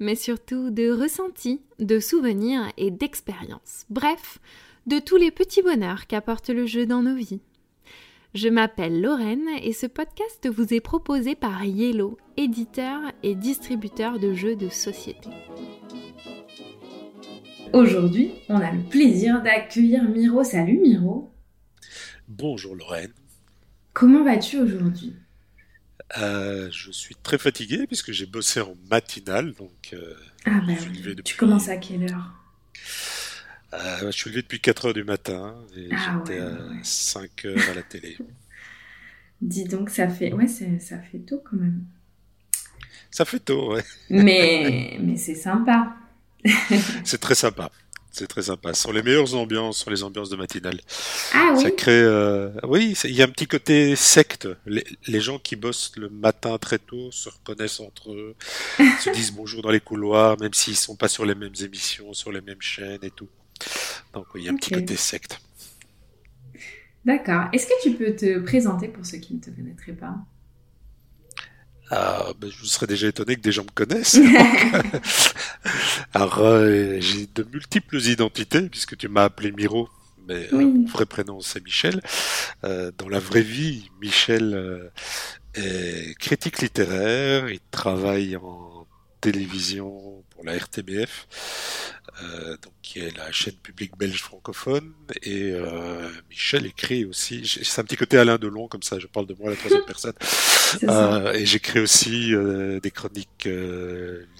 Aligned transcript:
mais 0.00 0.14
surtout 0.14 0.70
de 0.70 0.90
ressentis, 0.90 1.60
de 1.78 2.00
souvenirs 2.00 2.62
et 2.76 2.90
d'expériences. 2.90 3.84
Bref, 3.90 4.38
de 4.86 4.98
tous 4.98 5.16
les 5.16 5.30
petits 5.30 5.62
bonheurs 5.62 6.06
qu'apporte 6.06 6.48
le 6.48 6.66
jeu 6.66 6.86
dans 6.86 7.02
nos 7.02 7.14
vies. 7.14 7.40
Je 8.34 8.48
m'appelle 8.48 9.00
Lorraine 9.00 9.48
et 9.62 9.72
ce 9.72 9.86
podcast 9.86 10.48
vous 10.48 10.72
est 10.72 10.80
proposé 10.80 11.34
par 11.34 11.64
Yellow, 11.64 12.16
éditeur 12.36 13.00
et 13.22 13.34
distributeur 13.34 14.18
de 14.18 14.32
jeux 14.32 14.56
de 14.56 14.68
société. 14.68 15.28
Aujourd'hui, 17.72 18.32
on 18.48 18.56
a 18.56 18.72
le 18.72 18.82
plaisir 18.82 19.42
d'accueillir 19.42 20.08
Miro. 20.08 20.42
Salut 20.42 20.78
Miro. 20.78 21.30
Bonjour 22.28 22.74
Lorraine. 22.74 23.12
Comment 23.92 24.24
vas-tu 24.24 24.58
aujourd'hui? 24.58 25.14
Euh, 26.18 26.68
je 26.72 26.90
suis 26.90 27.14
très 27.14 27.38
fatigué 27.38 27.86
puisque 27.86 28.10
j'ai 28.12 28.26
bossé 28.26 28.60
en 28.60 28.74
matinale, 28.90 29.52
donc 29.54 29.90
euh, 29.92 30.14
Ah 30.44 30.60
bah 30.66 30.74
je 30.76 31.12
Tu 31.22 31.36
commences 31.36 31.68
à 31.68 31.76
quelle 31.78 32.04
heure? 32.04 32.34
Euh, 33.74 34.06
je 34.06 34.10
suis 34.10 34.30
levé 34.30 34.42
depuis 34.42 34.60
4 34.60 34.86
heures 34.86 34.94
du 34.94 35.04
matin 35.04 35.56
et 35.76 35.90
Ah 35.92 35.96
j'étais 35.96 36.40
ouais, 36.40 36.40
à 36.40 36.50
ouais. 36.50 36.80
5 36.82 37.44
heures 37.44 37.68
à 37.68 37.74
la 37.74 37.82
télé. 37.82 38.18
Dis 39.42 39.64
donc, 39.64 39.90
ça 39.90 40.08
fait, 40.08 40.32
ouais, 40.32 40.46
ça 40.48 40.98
fait 40.98 41.18
tôt 41.18 41.42
quand 41.44 41.56
même. 41.56 41.84
Ça 43.10 43.24
fait 43.24 43.40
tôt, 43.40 43.72
ouais. 43.74 43.84
Mais, 44.10 44.98
mais 45.00 45.16
c'est 45.16 45.34
sympa. 45.34 45.96
C'est 47.04 47.20
très 47.20 47.34
sympa. 47.34 47.70
C'est 48.12 48.26
très 48.26 48.42
sympa. 48.42 48.74
Ce 48.74 48.82
sont 48.82 48.92
les 48.92 49.02
meilleures 49.02 49.34
ambiances, 49.34 49.78
ce 49.78 49.84
sont 49.84 49.90
les 49.90 50.02
ambiances 50.02 50.30
de 50.30 50.36
matinale. 50.36 50.80
Ah 51.32 51.52
oui. 51.54 51.62
Ça 51.62 51.70
crée, 51.70 51.92
euh, 51.92 52.50
oui, 52.64 52.96
il 53.04 53.14
y 53.14 53.22
a 53.22 53.24
un 53.24 53.28
petit 53.28 53.46
côté 53.46 53.94
secte. 53.96 54.48
Les, 54.66 54.84
les 55.06 55.20
gens 55.20 55.38
qui 55.38 55.56
bossent 55.56 55.92
le 55.96 56.08
matin 56.08 56.58
très 56.58 56.78
tôt 56.78 57.10
se 57.12 57.28
reconnaissent 57.28 57.80
entre 57.80 58.12
eux, 58.12 58.34
se 59.00 59.10
disent 59.14 59.32
bonjour 59.32 59.62
dans 59.62 59.70
les 59.70 59.80
couloirs, 59.80 60.38
même 60.40 60.54
s'ils 60.54 60.76
sont 60.76 60.96
pas 60.96 61.08
sur 61.08 61.24
les 61.24 61.34
mêmes 61.34 61.54
émissions, 61.62 62.12
sur 62.12 62.32
les 62.32 62.40
mêmes 62.40 62.60
chaînes 62.60 63.02
et 63.02 63.10
tout. 63.10 63.28
Donc 64.12 64.26
oui, 64.34 64.42
il 64.42 64.44
y 64.46 64.48
a 64.48 64.52
un 64.52 64.56
petit 64.56 64.72
côté 64.72 64.96
secte. 64.96 65.40
D'accord. 67.04 67.44
Est-ce 67.52 67.66
que 67.66 67.82
tu 67.82 67.94
peux 67.94 68.14
te 68.14 68.40
présenter 68.40 68.88
pour 68.88 69.06
ceux 69.06 69.18
qui 69.18 69.34
ne 69.34 69.40
te 69.40 69.50
connaîtraient 69.50 69.92
pas? 69.92 70.16
Ah, 71.90 72.32
ben, 72.38 72.50
je 72.50 72.66
serais 72.66 72.86
déjà 72.86 73.08
étonné 73.08 73.34
que 73.36 73.40
des 73.40 73.52
gens 73.52 73.64
me 73.64 73.70
connaissent. 73.74 74.18
Alors, 76.14 76.38
euh, 76.38 76.98
j'ai 77.00 77.26
de 77.34 77.42
multiples 77.52 77.98
identités, 78.00 78.62
puisque 78.68 78.96
tu 78.96 79.08
m'as 79.08 79.24
appelé 79.24 79.50
Miro, 79.52 79.88
mais 80.28 80.46
euh, 80.52 80.56
Oui. 80.56 80.64
mon 80.66 80.86
vrai 80.86 81.06
prénom 81.06 81.40
c'est 81.40 81.64
Michel. 81.64 82.00
Euh, 82.64 82.92
dans 82.96 83.08
la 83.08 83.18
vraie 83.18 83.42
vie, 83.42 83.90
Michel 84.00 84.54
euh, 84.54 84.88
est 85.54 86.16
critique 86.18 86.60
littéraire, 86.60 87.48
il 87.50 87.60
travaille 87.70 88.36
en 88.36 88.86
télévision 89.20 90.22
pour 90.30 90.44
la 90.44 90.56
RTBF, 90.56 91.26
euh, 92.22 92.56
donc 92.62 92.72
qui 92.82 92.98
est 92.98 93.16
la 93.16 93.30
chaîne 93.32 93.54
publique 93.54 93.96
belge 93.96 94.22
francophone, 94.22 94.92
et 95.22 95.52
euh, 95.52 96.08
Michel 96.28 96.66
écrit 96.66 97.04
aussi, 97.04 97.46
c'est 97.46 97.80
un 97.80 97.84
petit 97.84 97.96
côté 97.96 98.18
Alain 98.18 98.38
Delon, 98.38 98.68
comme 98.68 98.82
ça 98.82 98.98
je 98.98 99.06
parle 99.06 99.26
de 99.26 99.34
moi 99.34 99.48
à 99.48 99.50
la 99.50 99.56
troisième 99.56 99.84
personne, 99.84 100.14
euh, 100.84 101.32
et 101.32 101.46
j'écris 101.46 101.80
aussi 101.80 102.32
des 102.82 102.90
chroniques 102.90 103.48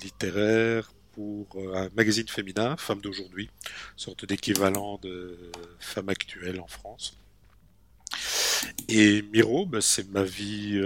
littéraires 0.02 0.92
pour 1.12 1.46
un 1.74 1.88
magazine 1.96 2.28
féminin, 2.28 2.76
Femmes 2.76 3.00
d'aujourd'hui, 3.00 3.50
sorte 3.96 4.24
d'équivalent 4.24 4.98
de 5.02 5.38
Femmes 5.78 6.08
actuelles 6.08 6.60
en 6.60 6.68
France. 6.68 7.18
Et 8.88 9.22
Miro, 9.32 9.66
bah, 9.66 9.80
c'est 9.80 10.08
ma 10.10 10.22
vie, 10.22 10.80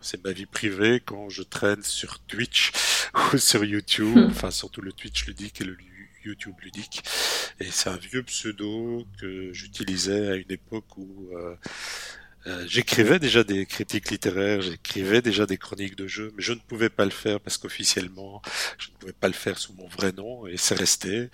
c'est 0.00 0.24
ma 0.24 0.32
vie 0.32 0.46
privée 0.46 1.02
quand 1.04 1.28
je 1.28 1.42
traîne 1.42 1.82
sur 1.82 2.20
Twitch 2.20 2.72
ou 3.32 3.38
sur 3.38 3.64
YouTube, 3.64 4.24
Hmm. 4.24 4.30
enfin 4.30 4.50
surtout 4.50 4.80
le 4.80 4.92
Twitch 4.92 5.26
ludique 5.26 5.60
et 5.60 5.64
le 5.64 5.74
YouTube 6.24 6.54
ludique. 6.62 7.02
Et 7.60 7.70
c'est 7.70 7.88
un 7.88 7.96
vieux 7.96 8.22
pseudo 8.22 9.06
que 9.20 9.52
j'utilisais 9.52 10.28
à 10.28 10.34
une 10.34 10.50
époque 10.50 10.96
où 10.96 11.28
euh, 11.32 11.54
euh, 12.46 12.64
j'écrivais 12.66 13.18
déjà 13.18 13.42
des 13.42 13.64
critiques 13.64 14.10
littéraires, 14.10 14.60
j'écrivais 14.60 15.22
déjà 15.22 15.46
des 15.46 15.56
chroniques 15.56 15.96
de 15.96 16.06
jeux, 16.06 16.32
mais 16.36 16.42
je 16.42 16.52
ne 16.52 16.58
pouvais 16.58 16.90
pas 16.90 17.04
le 17.04 17.10
faire 17.10 17.40
parce 17.40 17.56
qu'officiellement, 17.56 18.42
je 18.78 18.88
ne 18.90 18.94
pouvais 18.96 19.12
pas 19.12 19.28
le 19.28 19.34
faire 19.34 19.58
sous 19.58 19.72
mon 19.74 19.86
vrai 19.86 20.12
nom, 20.12 20.46
et 20.46 20.56
c'est 20.56 20.74
resté. 20.74 21.30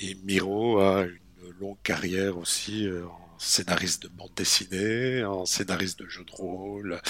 Et 0.00 0.16
Miro 0.24 0.80
a 0.80 1.04
une 1.04 1.52
longue 1.60 1.82
carrière 1.84 2.38
aussi 2.38 2.88
euh, 2.88 3.04
scénariste 3.42 4.04
de 4.04 4.08
bande 4.08 4.30
dessinée, 4.36 5.24
en 5.24 5.44
scénariste 5.44 5.98
de 5.98 6.08
jeux 6.08 6.24
de 6.24 6.30
rôle, 6.32 7.00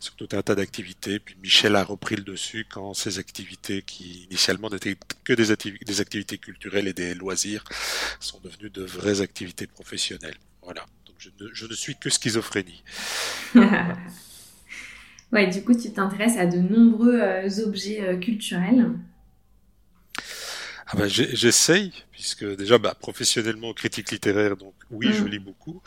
sur 0.00 0.14
tout 0.16 0.28
un 0.32 0.42
tas 0.42 0.54
d'activités. 0.54 1.18
Puis 1.18 1.36
Michel 1.42 1.76
a 1.76 1.84
repris 1.84 2.16
le 2.16 2.22
dessus 2.22 2.66
quand 2.70 2.94
ces 2.94 3.18
activités 3.18 3.82
qui 3.82 4.24
initialement 4.30 4.70
n'étaient 4.70 4.96
que 5.24 5.32
des, 5.32 5.50
activi- 5.50 5.82
des 5.84 6.00
activités 6.00 6.38
culturelles 6.38 6.88
et 6.88 6.92
des 6.92 7.14
loisirs 7.14 7.64
sont 8.20 8.38
devenues 8.40 8.70
de 8.70 8.82
vraies 8.82 9.20
activités 9.20 9.66
professionnelles. 9.66 10.36
Voilà. 10.62 10.84
Donc 11.06 11.16
je 11.18 11.30
ne, 11.40 11.48
je 11.52 11.66
ne 11.66 11.74
suis 11.74 11.96
que 11.96 12.10
schizophrénie. 12.10 12.82
ouais, 15.32 15.46
du 15.48 15.62
coup, 15.64 15.74
tu 15.74 15.90
t'intéresses 15.92 16.36
à 16.36 16.46
de 16.46 16.58
nombreux 16.58 17.20
euh, 17.20 17.64
objets 17.64 18.02
euh, 18.02 18.16
culturels. 18.18 18.90
Ah 20.90 20.96
bah, 20.96 21.06
j'essaye, 21.08 21.92
puisque 22.12 22.44
déjà 22.56 22.78
bah, 22.78 22.94
professionnellement 22.98 23.74
critique 23.74 24.10
littéraire, 24.10 24.56
donc 24.56 24.74
oui, 24.90 25.12
je 25.12 25.24
Mm. 25.24 25.28
lis 25.28 25.38
beaucoup. 25.38 25.82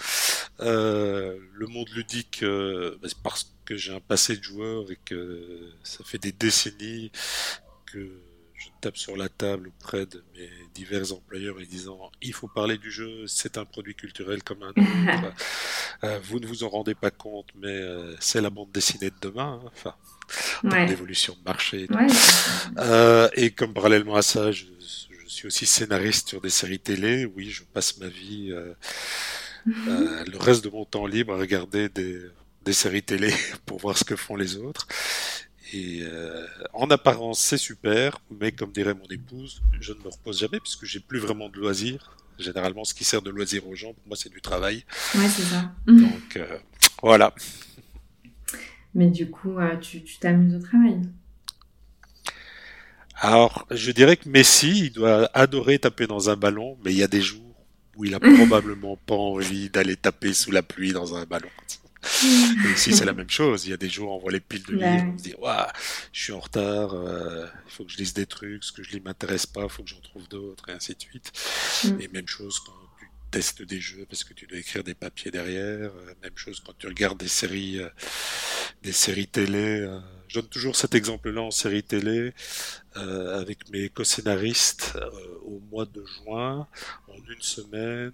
Euh, 0.60 1.38
le 1.54 1.68
monde 1.68 1.90
ludique, 1.90 2.44
euh, 2.44 2.98
bah, 3.02 3.08
c'est 3.10 3.18
parce 3.24 3.52
que 3.66 3.76
j'ai 3.76 3.94
un 3.94 4.00
passé 4.00 4.38
de 4.38 4.44
joueur 4.44 4.92
et 4.92 4.98
que 5.04 5.72
ça 5.84 6.04
fait 6.04 6.20
des 6.20 6.32
décennies 6.32 7.12
que 7.88 8.12
je 8.58 8.68
tape 8.82 8.98
sur 8.98 9.18
la 9.18 9.30
table 9.30 9.70
auprès 9.70 10.06
de 10.06 10.24
mes 10.36 10.50
divers 10.76 11.14
employeurs 11.14 11.58
en 11.58 11.62
disant 11.62 12.12
il 12.22 12.34
faut 12.34 12.48
parler 12.48 12.78
du 12.78 12.92
jeu, 12.92 13.26
c'est 13.28 13.58
un 13.58 13.66
produit 13.66 13.96
culturel 13.96 14.44
comme 14.44 14.64
un 14.64 14.70
autre. 14.70 14.78
Euh, 16.04 16.20
vous 16.24 16.40
ne 16.40 16.48
vous 16.48 16.64
en 16.64 16.70
rendez 16.70 16.96
pas 16.96 17.12
compte, 17.12 17.48
mais 17.56 17.68
euh, 17.70 18.16
c'est 18.20 18.42
la 18.42 18.50
bande 18.50 18.72
dessinée 18.72 19.12
de 19.12 19.16
demain. 19.22 19.62
hein. 19.64 19.70
Enfin, 19.76 19.96
termes 20.62 20.74
Ouais. 20.74 20.86
d'évolution 20.86 21.36
de 21.40 21.44
marché. 21.44 21.84
et 21.84 21.88
tout. 21.88 21.94
Ouais. 21.96 22.08
Euh, 22.78 23.30
et 23.36 23.52
comme 23.52 23.74
parallèlement 23.74 24.16
à 24.16 24.22
ça, 24.22 24.52
je, 24.52 24.66
je 24.80 25.30
suis 25.30 25.48
aussi 25.48 25.66
scénariste 25.66 26.30
sur 26.30 26.42
des 26.42 26.50
séries 26.50 26.80
télé. 26.80 27.26
Oui, 27.26 27.50
je 27.50 27.64
passe 27.64 27.98
ma 27.98 28.08
vie, 28.08 28.52
euh, 28.52 28.74
euh, 29.68 30.24
le 30.26 30.38
reste 30.38 30.64
de 30.64 30.70
mon 30.70 30.86
temps 30.86 31.06
libre 31.08 31.34
à 31.34 31.38
regarder 31.38 31.90
des, 31.90 32.20
des 32.66 32.74
séries 32.74 33.04
télé 33.04 33.34
pour 33.66 33.80
voir 33.80 33.98
ce 33.98 34.04
que 34.04 34.16
font 34.16 34.36
les 34.36 34.58
autres. 34.58 34.88
Et 35.74 36.00
euh, 36.02 36.46
en 36.74 36.90
apparence, 36.90 37.40
c'est 37.40 37.58
super, 37.58 38.20
mais 38.30 38.52
comme 38.52 38.74
dirait 38.74 38.94
mon 38.94 39.06
épouse, 39.10 39.62
je 39.80 39.94
ne 39.94 40.00
me 40.00 40.10
repose 40.10 40.40
jamais 40.40 40.60
puisque 40.60 40.84
j'ai 40.86 41.00
plus 41.00 41.20
vraiment 41.20 41.48
de 41.48 41.58
loisirs. 41.58 42.18
Généralement, 42.38 42.84
ce 42.84 42.94
qui 42.94 43.06
sert 43.06 43.22
de 43.22 43.30
loisir 43.30 43.66
aux 43.68 43.76
gens, 43.76 43.94
pour 43.94 44.04
moi, 44.08 44.18
c'est 44.18 44.32
du 44.32 44.42
travail. 44.42 44.84
Ouais, 45.16 45.30
c'est 45.30 45.44
ça. 45.44 45.72
Donc 45.88 46.36
euh, 46.38 46.58
voilà. 47.02 47.34
Mais 48.94 49.10
du 49.10 49.30
coup, 49.30 49.58
euh, 49.60 49.78
tu 49.78 50.02
t'amuses 50.20 50.56
au 50.56 50.60
travail. 50.60 51.02
Alors, 53.16 53.66
je 53.72 53.92
dirais 53.92 54.18
que 54.18 54.28
Messi, 54.30 54.86
il 54.88 54.92
doit 54.94 55.30
adorer 55.34 55.78
taper 55.80 56.08
dans 56.08 56.30
un 56.30 56.36
ballon, 56.36 56.78
mais 56.84 56.92
il 56.92 56.98
y 56.98 57.04
a 57.04 57.08
des 57.08 57.22
jours 57.22 57.56
où 57.96 58.06
il 58.06 58.16
a 58.16 58.20
probablement 58.20 58.98
pas 58.98 59.16
envie 59.16 59.70
d'aller 59.70 59.96
taper 59.96 60.34
sous 60.34 60.52
la 60.52 60.64
pluie 60.64 60.92
dans 60.94 61.16
un 61.16 61.26
ballon. 61.26 61.50
Et 62.64 62.72
ici, 62.72 62.94
c'est 62.94 63.06
la 63.06 63.14
même 63.14 63.30
chose. 63.30 63.66
Il 63.66 63.70
y 63.72 63.74
a 63.74 63.78
des 63.78 63.90
jours, 63.90 64.12
on 64.12 64.20
voit 64.20 64.32
les 64.32 64.40
piles 64.40 64.64
de 64.64 64.76
Ouais. 64.76 64.78
livres, 64.78 65.08
on 65.14 65.18
se 65.18 65.24
dit, 65.24 65.36
Ouah, 65.40 65.72
je 66.12 66.22
suis 66.24 66.34
en 66.34 66.40
retard, 66.40 66.94
euh, 66.96 67.46
il 67.68 67.72
faut 67.72 67.86
que 67.86 67.92
je 67.92 67.98
lise 67.98 68.14
des 68.14 68.26
trucs, 68.26 68.64
ce 68.64 68.72
que 68.72 68.82
je 68.84 68.92
lis 68.92 69.02
m'intéresse 69.02 69.46
pas, 69.46 69.64
il 69.64 69.70
faut 69.70 69.84
que 69.84 69.90
j'en 69.90 70.00
trouve 70.02 70.28
d'autres, 70.28 70.70
et 70.70 70.74
ainsi 70.74 70.96
de 70.96 71.02
suite. 71.02 71.32
Mm. 71.84 72.02
Et 72.02 72.08
même 72.08 72.28
chose 72.28 72.60
quand 72.60 72.74
tu 73.32 73.40
testes 73.40 73.62
des 73.62 73.80
jeux 73.80 74.06
parce 74.10 74.24
que 74.24 74.34
tu 74.34 74.46
dois 74.48 74.58
écrire 74.60 74.84
des 74.84 74.94
papiers 74.94 75.32
derrière. 75.32 75.92
euh, 75.96 76.14
même 76.22 76.36
chose 76.36 76.62
quand 76.66 76.78
tu 76.78 76.88
regardes 76.88 77.18
des 77.20 77.28
séries, 77.28 77.80
euh, 77.80 77.90
des 78.84 78.92
séries 78.92 79.28
télé. 79.28 79.82
euh. 79.82 80.00
Je 80.28 80.40
donne 80.40 80.50
toujours 80.50 80.76
cet 80.76 80.96
exemple-là 80.96 81.42
en 81.42 81.52
série 81.52 81.84
télé 81.84 82.34
euh, 82.98 83.40
avec 83.40 83.70
mes 83.70 83.90
co-scénaristes 83.90 84.94
euh, 84.96 85.10
au 85.44 85.60
mois 85.72 85.86
de 85.86 86.04
juin. 86.06 86.68
En 87.08 87.16
une 87.30 87.42
semaine, 87.42 88.14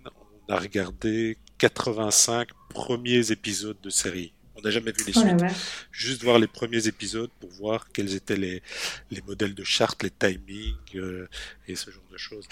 on 0.50 0.54
a 0.54 0.60
regardé 0.60 1.38
85 1.60 2.50
premiers 2.70 3.32
épisodes 3.32 3.80
de 3.82 3.90
série. 3.90 4.34
On 4.56 4.62
n'a 4.62 4.72
jamais 4.72 4.92
vu 4.92 5.04
les 5.06 5.14
Oh 5.16 5.20
suites. 5.22 5.40
Juste 5.92 6.24
voir 6.24 6.40
les 6.40 6.48
premiers 6.48 6.88
épisodes 6.88 7.30
pour 7.40 7.52
voir 7.52 7.92
quels 7.92 8.16
étaient 8.16 8.38
les, 8.38 8.64
les 9.12 9.22
modèles 9.22 9.54
de 9.54 9.64
charte, 9.64 10.02
les 10.02 10.10
timings 10.10 10.76
euh, 10.96 11.28
et 11.68 11.76
ce 11.76 11.92
genre 11.92 12.08
de 12.12 12.18
choses. 12.18 12.48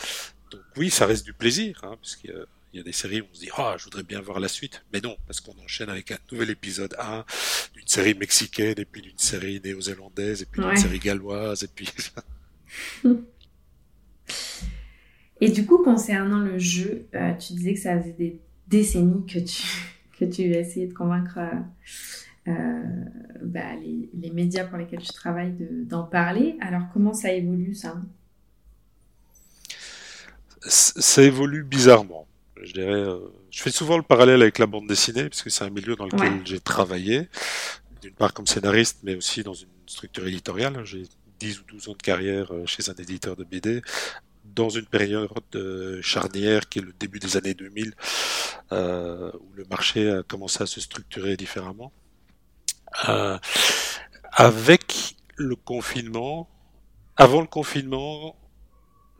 Donc 0.51 0.61
oui, 0.77 0.91
ça 0.91 1.07
reste 1.07 1.25
du 1.25 1.33
plaisir, 1.33 1.79
hein, 1.83 1.95
parce 2.00 2.15
y 2.23 2.29
a, 2.29 2.45
il 2.75 2.80
y 2.80 2.81
a 2.81 2.83
des 2.83 2.92
séries 2.92 3.22
où 3.22 3.25
on 3.31 3.36
se 3.36 3.39
dit 3.39 3.50
ah 3.57 3.75
je 3.80 3.86
voudrais 3.86 4.04
bien 4.04 4.22
voir 4.22 4.39
la 4.39 4.50
suite, 4.50 4.83
mais 4.94 5.01
non 5.01 5.18
parce 5.27 5.39
qu'on 5.42 5.56
enchaîne 5.63 5.89
avec 5.89 6.12
un 6.12 6.18
nouvel 6.31 6.50
épisode 6.51 6.95
1 7.00 7.25
d'une 7.75 7.88
série 7.88 8.13
mexicaine 8.16 8.75
et 8.77 8.86
puis 8.86 9.01
d'une 9.01 9.18
série 9.18 9.62
néo-zélandaise 9.63 10.42
et 10.44 10.45
puis 10.45 10.62
Ouais. 10.62 10.68
d'une 10.68 10.75
série 10.75 11.00
galloise 11.00 11.63
et 11.63 11.68
puis 11.69 11.89
Et 15.42 15.50
du 15.51 15.66
coup, 15.66 15.83
concernant 15.83 16.39
le 16.39 16.57
jeu, 16.57 17.07
euh, 17.16 17.33
tu 17.36 17.54
disais 17.54 17.74
que 17.74 17.80
ça 17.80 18.00
faisait 18.00 18.13
des 18.13 18.39
décennies 18.68 19.25
que 19.25 19.39
tu, 19.39 19.63
que 20.19 20.25
tu 20.25 20.44
essayais 20.44 20.88
de 20.88 20.94
convaincre 20.94 21.38
euh, 21.39 22.51
euh, 22.51 22.83
bah, 23.44 23.75
les, 23.75 24.10
les 24.13 24.31
médias 24.31 24.66
pour 24.66 24.78
lesquels 24.78 25.01
tu 25.01 25.13
travailles 25.13 25.54
de- 25.54 25.83
d'en 25.83 26.04
parler. 26.04 26.57
Alors, 26.62 26.83
comment 26.94 27.13
ça 27.13 27.33
évolue 27.33 27.75
ça? 27.75 28.01
Ça 30.68 31.21
évolue 31.24 31.63
bizarrement. 31.63 32.28
Je 32.65 32.73
dirais, 32.73 32.91
euh, 32.94 33.19
je 33.51 33.62
fais 33.62 33.71
souvent 33.71 33.97
le 33.97 34.03
parallèle 34.03 34.41
avec 34.41 34.59
la 34.59 34.65
bande 34.65 34.88
dessinée 34.88 35.29
parce 35.29 35.44
que 35.44 35.50
c'est 35.50 35.63
un 35.63 35.69
milieu 35.69 35.95
dans 35.95 36.06
lequel 36.06 36.19
Ouais. 36.33 36.41
j'ai 36.45 36.59
travaillé, 36.59 37.29
d'une 38.01 38.13
part 38.13 38.33
comme 38.33 38.47
scénariste, 38.47 39.00
mais 39.03 39.15
aussi 39.15 39.44
dans 39.44 39.53
une 39.53 39.69
structure 39.88 40.27
éditoriale. 40.27 40.83
J'ai 40.83 41.03
10 41.39 41.59
ou 41.62 41.63
12 41.67 41.89
ans 41.89 41.94
de 41.94 41.97
carrière 42.01 42.53
euh, 42.53 42.65
chez 42.65 42.89
un 42.89 42.94
éditeur 42.95 43.35
de 43.35 43.44
BD 43.44 43.81
dans 44.44 44.69
une 44.69 44.85
période 44.85 45.29
euh, 45.56 46.01
charnière 46.01 46.69
qui 46.69 46.79
est 46.79 46.81
le 46.81 46.94
début 46.94 47.19
des 47.19 47.38
années 47.38 47.53
2000 47.53 47.94
euh, 48.71 49.31
où 49.39 49.53
le 49.56 49.65
marché 49.65 50.09
a 50.09 50.23
commencé 50.23 50.63
à 50.63 50.65
se 50.68 50.79
structurer 50.81 51.35
différemment. 51.38 51.91
Euh, 53.09 53.38
avec 54.31 55.15
le 55.35 55.56
confinement, 55.56 56.50
avant 57.18 57.41
le 57.41 57.47
confinement, 57.47 58.35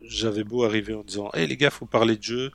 j'avais 0.02 0.44
beau 0.44 0.64
arriver 0.64 0.94
en 0.94 1.04
disant 1.04 1.30
Hey 1.34 1.48
les 1.48 1.58
gars, 1.58 1.70
faut 1.70 1.86
parler 1.86 2.16
de 2.18 2.24
jeu. 2.24 2.52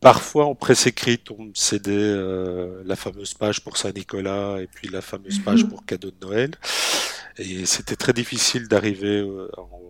Parfois, 0.00 0.46
en 0.46 0.54
presse 0.54 0.86
écrite, 0.86 1.30
on 1.30 1.44
me 1.44 1.54
cédait 1.54 1.92
euh, 1.92 2.82
la 2.86 2.96
fameuse 2.96 3.34
page 3.34 3.62
pour 3.62 3.76
Saint-Nicolas 3.76 4.60
et 4.60 4.66
puis 4.66 4.88
la 4.88 5.02
fameuse 5.02 5.38
page 5.40 5.68
pour 5.68 5.84
cadeau 5.84 6.10
de 6.10 6.26
Noël. 6.26 6.52
Et 7.36 7.66
c'était 7.66 7.96
très 7.96 8.12
difficile 8.14 8.66
d'arriver 8.66 9.20
euh, 9.20 9.50
à 9.56 9.60
en, 9.60 9.80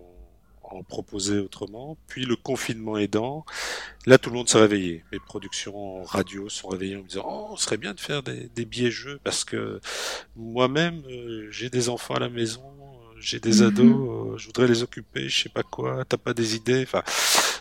à 0.69 0.75
en 0.75 0.83
proposer 0.83 1.39
autrement. 1.39 1.97
Puis 2.07 2.25
le 2.25 2.35
confinement 2.35 2.97
aidant, 2.97 3.45
là 4.05 4.17
tout 4.17 4.29
le 4.29 4.35
monde 4.35 4.49
s'est 4.49 4.59
réveillé. 4.59 5.03
Les 5.11 5.19
productions 5.19 6.01
en 6.01 6.03
radio 6.03 6.49
sont 6.49 6.67
réveillées 6.69 6.97
en 6.97 7.03
me 7.03 7.07
disant 7.07 7.25
Oh, 7.25 7.47
on 7.51 7.55
serait 7.55 7.77
bien 7.77 7.93
de 7.93 7.99
faire 7.99 8.21
des, 8.23 8.49
des 8.49 8.65
billets 8.65 8.91
jeux 8.91 9.19
parce 9.23 9.45
que 9.45 9.79
moi-même, 10.35 11.03
euh, 11.09 11.47
j'ai 11.51 11.69
des 11.69 11.89
enfants 11.89 12.15
à 12.15 12.19
la 12.19 12.29
maison, 12.29 12.63
euh, 12.80 12.80
j'ai 13.21 13.39
des 13.39 13.61
Mhm. 13.61 13.67
ados, 13.67 14.33
euh, 14.35 14.37
je 14.37 14.47
voudrais 14.47 14.67
les 14.67 14.83
occuper, 14.83 15.29
je 15.29 15.43
sais 15.43 15.49
pas 15.49 15.63
quoi, 15.63 16.05
t'as 16.05 16.17
pas 16.17 16.33
des 16.33 16.55
idées. 16.55 16.83
Enfin, 16.83 17.03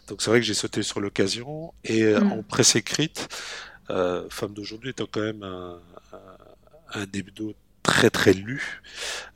donc 0.09 0.23
c'est 0.23 0.31
vrai 0.31 0.41
que 0.41 0.47
j'ai 0.47 0.55
sauté 0.55 0.83
sur 0.83 1.01
l'occasion. 1.01 1.73
Et 1.85 2.05
euh, 2.05 2.21
Mhm. 2.21 2.33
en 2.33 2.43
presse 2.43 2.77
écrite, 2.77 3.29
euh, 3.91 4.27
Femme 4.31 4.55
d'aujourd'hui 4.55 4.91
étant 4.91 5.07
quand 5.11 5.21
même 5.23 5.43
un, 5.43 5.81
un, 6.13 7.01
un 7.03 7.07
hebdo 7.15 7.55
très 7.83 8.11
très 8.11 8.33
lu 8.35 8.83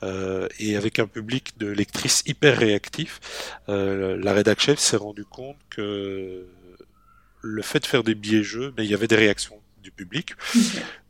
euh, 0.03 0.49
et 0.59 0.77
avec 0.77 0.99
un 0.99 1.07
public 1.07 1.59
de 1.59 1.69
lectrices 1.69 2.23
hyper 2.27 2.59
réactif, 2.59 3.21
euh, 3.69 4.17
la 4.23 4.33
rédac 4.35 4.61
chef 4.61 4.79
s'est 4.79 4.97
rendu 4.99 5.25
compte 5.25 5.59
que 5.71 6.47
le 7.43 7.63
fait 7.63 7.81
de 7.81 7.87
faire 7.87 8.05
des 8.05 8.15
billets 8.15 8.43
jeux, 8.45 8.73
mais 8.77 8.85
il 8.85 8.91
y 8.91 8.95
avait 8.95 9.09
des 9.09 9.17
réactions 9.17 9.61
du 9.83 9.91
public. 9.91 10.35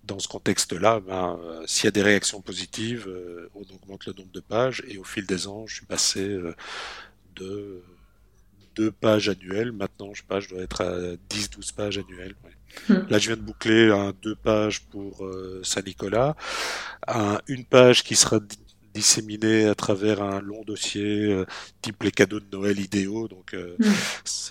Dans 0.07 0.19
ce 0.19 0.29
contexte-là, 0.29 1.01
ben, 1.01 1.39
euh, 1.43 1.63
s'il 1.67 1.87
y 1.87 1.89
a 1.89 1.91
des 1.91 2.03
réactions 2.03 2.43
positives, 2.43 3.07
euh, 3.09 3.49
on 3.55 3.63
augmente 3.75 4.05
le 4.07 4.13
nombre 4.13 4.33
de 4.33 4.41
pages 4.41 4.83
et 4.87 4.99
au 4.99 5.05
fil 5.05 5.25
des 5.27 5.47
ans, 5.47 5.67
je 5.67 5.77
suis 5.77 5.87
passé 5.87 6.21
euh, 6.21 6.55
de 7.37 7.83
deux 8.75 8.91
pages 8.93 9.29
annuelles. 9.31 9.73
Maintenant, 9.73 10.13
je 10.13 10.21
sais 10.21 10.27
pas, 10.29 10.41
je 10.41 10.49
dois 10.51 10.63
être 10.63 10.83
à 10.83 11.17
10-12 11.31 11.73
pages 11.73 11.97
annuelles. 11.99 12.35
ouais. 12.45 12.51
Hmm. 12.89 13.07
Là, 13.09 13.19
je 13.19 13.29
viens 13.29 13.37
de 13.37 13.43
boucler 13.43 13.91
un 13.93 14.13
deux 14.21 14.35
pages 14.35 14.81
pour 14.83 15.25
Saint-Nicolas, 15.63 16.35
un- 17.07 17.39
une 17.47 17.65
page 17.65 18.03
qui 18.03 18.17
sera 18.17 18.41
di- 18.41 18.59
disséminée 18.93 19.67
à 19.67 19.75
travers 19.75 20.21
un 20.23 20.41
long 20.41 20.65
dossier 20.65 21.45
type 21.83 22.03
les 22.03 22.11
cadeaux 22.11 22.41
de 22.41 22.47
Noël 22.53 22.79
idéaux. 22.81 23.27
Donc, 23.29 23.55
Hmm. 23.55 23.93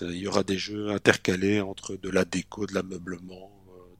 il 0.02 0.16
y 0.16 0.26
aura 0.26 0.42
des 0.42 0.58
jeux 0.58 0.88
intercalés 0.90 1.60
entre 1.60 1.96
de 1.96 2.08
la 2.10 2.24
déco, 2.24 2.66
de 2.66 2.74
l'ameublement, 2.74 3.50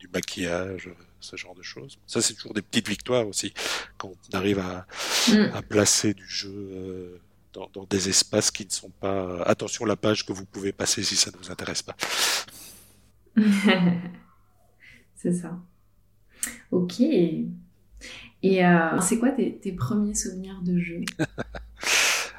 du 0.00 0.08
maquillage, 0.08 0.88
ce 1.24 1.36
genre 1.36 1.54
de 1.54 1.62
choses. 1.62 1.98
Ça, 2.06 2.20
c'est 2.22 2.34
toujours 2.34 2.54
des 2.54 2.62
petites 2.62 2.88
victoires 2.88 3.26
aussi 3.26 3.52
quand 3.98 4.12
on 4.32 4.36
arrive 4.36 4.58
à, 4.60 4.86
Mm. 5.28 5.50
à 5.54 5.62
placer 5.62 6.12
du 6.14 6.28
jeu 6.28 6.50
euh, 6.54 7.18
dans, 7.54 7.68
dans 7.72 7.84
des 7.84 8.08
espaces 8.10 8.50
qui 8.50 8.64
ne 8.66 8.70
sont 8.70 8.90
pas. 8.90 9.42
Attention, 9.44 9.84
la 9.86 9.96
page 9.96 10.26
que 10.26 10.32
vous 10.32 10.44
pouvez 10.44 10.72
passer 10.72 11.02
si 11.02 11.16
ça 11.16 11.30
ne 11.30 11.36
vous 11.38 11.50
intéresse 11.50 11.82
pas. 11.82 11.96
c'est 15.16 15.32
ça. 15.32 15.58
Ok. 16.70 17.00
Et 17.00 18.64
euh, 18.66 19.00
c'est 19.00 19.18
quoi 19.18 19.30
tes, 19.30 19.56
tes 19.56 19.72
premiers 19.72 20.14
souvenirs 20.14 20.60
de 20.62 20.78
jeu? 20.78 21.00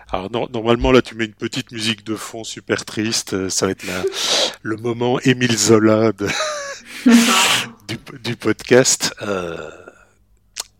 Alors 0.10 0.32
non, 0.32 0.48
normalement 0.54 0.92
là 0.92 1.02
tu 1.02 1.16
mets 1.16 1.26
une 1.26 1.34
petite 1.34 1.72
musique 1.72 2.06
de 2.06 2.16
fond 2.16 2.44
super 2.44 2.86
triste, 2.86 3.34
euh, 3.34 3.50
ça 3.50 3.66
va 3.66 3.72
être 3.72 3.86
la, 3.88 4.04
le 4.62 4.78
moment 4.78 5.20
Émile 5.22 5.58
Zola 5.58 6.12
de- 6.12 6.28
du, 7.88 7.98
du 8.24 8.36
podcast. 8.36 9.14
Euh, 9.22 9.70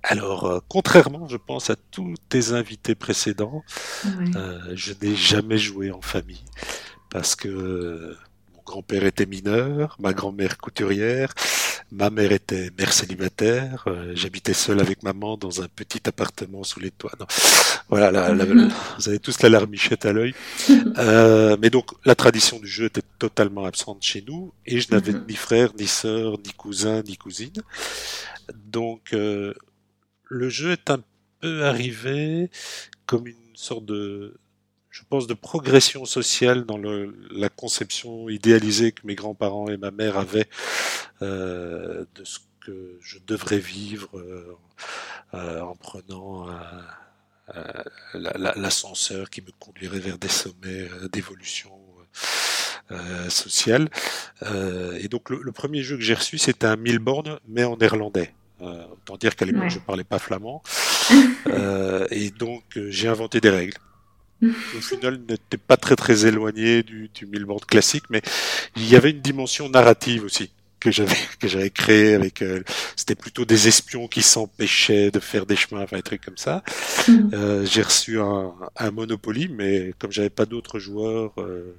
alors 0.04 0.46
euh, 0.46 0.60
contrairement 0.68 1.28
je 1.28 1.38
pense 1.38 1.70
à 1.70 1.76
tous 1.76 2.14
tes 2.30 2.52
invités 2.52 2.96
précédents, 2.96 3.64
euh, 4.36 4.60
je 4.74 4.94
n'ai 5.02 5.16
jamais 5.16 5.58
joué 5.58 5.92
en 5.92 6.02
famille 6.02 6.44
parce 7.10 7.36
que 7.36 8.16
mon 8.54 8.62
grand-père 8.66 9.04
était 9.06 9.26
mineur, 9.26 9.96
ma 10.00 10.14
grand-mère 10.14 10.58
couturière, 10.58 11.34
ma 11.92 12.10
mère 12.10 12.32
était 12.32 12.72
mère 12.78 12.92
célibataire, 12.94 13.84
euh, 13.88 14.12
j'habitais 14.16 14.54
seul 14.54 14.80
avec 14.82 15.04
maman 15.04 15.38
dans 15.38 15.62
un 15.62 15.68
petit 15.68 16.02
appartement 16.08 16.64
sous 16.64 16.80
les 16.80 16.92
toits. 16.92 17.12
Non. 17.20 17.28
Voilà, 17.90 18.12
la- 18.12 18.34
la- 18.34 18.46
Mhm. 18.46 18.72
vous 18.98 19.10
avez 19.10 19.20
tous 19.20 19.42
la 19.42 19.50
larmichette 19.50 20.06
à 20.06 20.12
l'œil. 20.14 20.34
Euh, 20.98 21.58
mais 21.62 21.70
donc 21.70 21.92
la 22.06 22.16
tradition 22.16 22.58
du 22.60 22.68
jeu 22.68 22.86
était 22.86 23.02
totalement 23.20 23.66
absente 23.66 24.02
chez 24.02 24.24
nous 24.28 24.54
et 24.66 24.80
je 24.80 24.90
n'avais 24.92 25.12
Mhm. 25.12 25.26
ni 25.30 25.36
frère, 25.36 25.70
ni 25.78 25.88
sœur, 25.88 26.38
ni 26.46 26.54
cousin, 26.54 27.02
ni 27.04 27.18
cousine. 27.18 27.52
Donc 28.66 29.14
euh, 29.14 29.54
le 30.26 30.50
jeu 30.50 30.72
est 30.72 30.90
un 30.90 31.02
peu 31.42 31.66
arrivé 31.66 32.50
comme 33.06 33.28
une 33.28 33.36
sorte 33.56 33.86
de, 33.86 34.36
je 34.96 35.02
pense, 35.10 35.28
de 35.28 35.34
progression 35.34 36.06
sociale 36.06 36.64
dans 36.66 36.78
le, 36.78 37.14
la 37.32 37.50
conception 37.50 38.30
idéalisée 38.30 38.94
que 38.94 39.02
mes 39.06 39.16
grands-parents 39.16 39.68
et 39.68 39.76
ma 39.78 39.92
mère 39.92 40.18
avaient 40.18 40.48
euh, 41.22 42.06
de 42.16 42.24
ce 42.24 42.40
que 42.66 42.98
je 43.02 43.18
devrais 43.28 43.60
vivre 43.60 44.10
euh, 44.18 44.56
euh, 45.34 45.60
en 45.62 45.76
prenant 45.76 46.48
euh, 46.50 46.54
la- 48.14 48.38
la- 48.38 48.54
l'ascenseur 48.56 49.30
qui 49.30 49.42
me 49.42 49.52
conduirait 49.60 50.00
vers 50.00 50.18
des 50.18 50.30
sommets 50.30 50.88
euh, 50.94 51.10
d'évolution 51.10 51.72
euh, 52.92 53.30
sociale. 53.30 53.90
Euh, 54.44 54.98
et 55.02 55.10
donc 55.10 55.30
le, 55.30 55.42
le 55.42 55.52
premier 55.52 55.84
jeu 55.84 55.98
que 55.98 56.04
j'ai 56.04 56.14
reçu, 56.14 56.38
c'était 56.38 56.68
un 56.68 56.78
Milborn, 56.78 57.40
mais 57.50 57.66
en 57.66 57.76
néerlandais. 57.76 58.34
Euh, 58.62 58.86
autant 58.94 59.18
dire 59.18 59.36
qu'à 59.36 59.44
l'époque, 59.46 59.64
Ouais. 59.64 59.70
je 59.70 59.80
parlais 59.80 60.06
pas 60.06 60.20
flamand. 60.20 60.64
Euh, 61.48 62.08
et 62.12 62.32
donc, 62.32 62.64
euh, 62.78 62.90
j'ai 62.90 63.10
inventé 63.10 63.42
des 63.42 63.50
règles. 63.50 63.78
Au 64.78 64.82
final, 64.82 65.20
n'était 65.30 65.58
pas 65.58 65.78
très 65.78 65.96
très 65.96 66.26
éloigné 66.26 66.84
du, 66.84 67.10
du 67.14 67.26
Milborn 67.26 67.60
classique, 67.62 68.06
mais 68.10 68.22
il 68.76 68.88
y 68.90 68.96
avait 68.96 69.12
une 69.12 69.22
dimension 69.22 69.70
narrative 69.70 70.24
aussi 70.26 70.52
que 70.80 70.92
j'avais 70.92 71.16
que 71.40 71.48
j'avais 71.48 71.70
créé 71.72 72.14
avec. 72.14 72.42
euh, 72.44 72.62
C'était 72.96 73.16
plutôt 73.16 73.44
des 73.46 73.68
espions 73.68 74.08
qui 74.08 74.22
s'empêchaient 74.22 75.10
de 75.12 75.20
faire 75.20 75.46
des 75.48 75.56
chemins, 75.56 75.82
enfin 75.82 75.96
des 75.98 76.04
trucs 76.04 76.24
comme 76.24 76.38
ça. 76.38 76.64
Euh, 77.34 77.66
j'ai 77.66 77.82
reçu 77.82 78.20
un, 78.20 78.54
un 78.76 78.92
Monopoly, 78.92 79.48
mais 79.50 79.94
comme 80.00 80.12
j'avais 80.12 80.30
pas 80.30 80.46
d'autres 80.46 80.78
joueurs, 80.80 81.34
euh, 81.40 81.76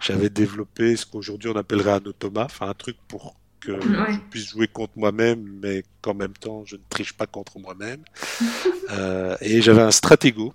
j'avais 0.00 0.30
développé 0.30 0.96
ce 0.96 1.04
qu'aujourd'hui 1.06 1.50
on 1.50 1.56
appellerait 1.56 1.92
un 1.92 2.04
automate, 2.06 2.46
enfin 2.50 2.68
un 2.68 2.74
truc 2.74 2.96
pour 3.08 3.34
que 3.60 3.72
Ouais. 3.72 4.12
je 4.12 4.18
puisse 4.30 4.50
jouer 4.50 4.68
contre 4.68 4.92
moi-même, 4.96 5.42
mais 5.62 5.82
qu'en 6.00 6.14
même 6.14 6.34
temps 6.34 6.62
je 6.66 6.76
ne 6.76 6.80
triche 6.88 7.12
pas 7.14 7.26
contre 7.26 7.58
moi-même. 7.58 8.00
Euh, 8.88 9.36
et 9.40 9.62
j'avais 9.62 9.82
un 9.82 9.90
Stratego. 9.90 10.54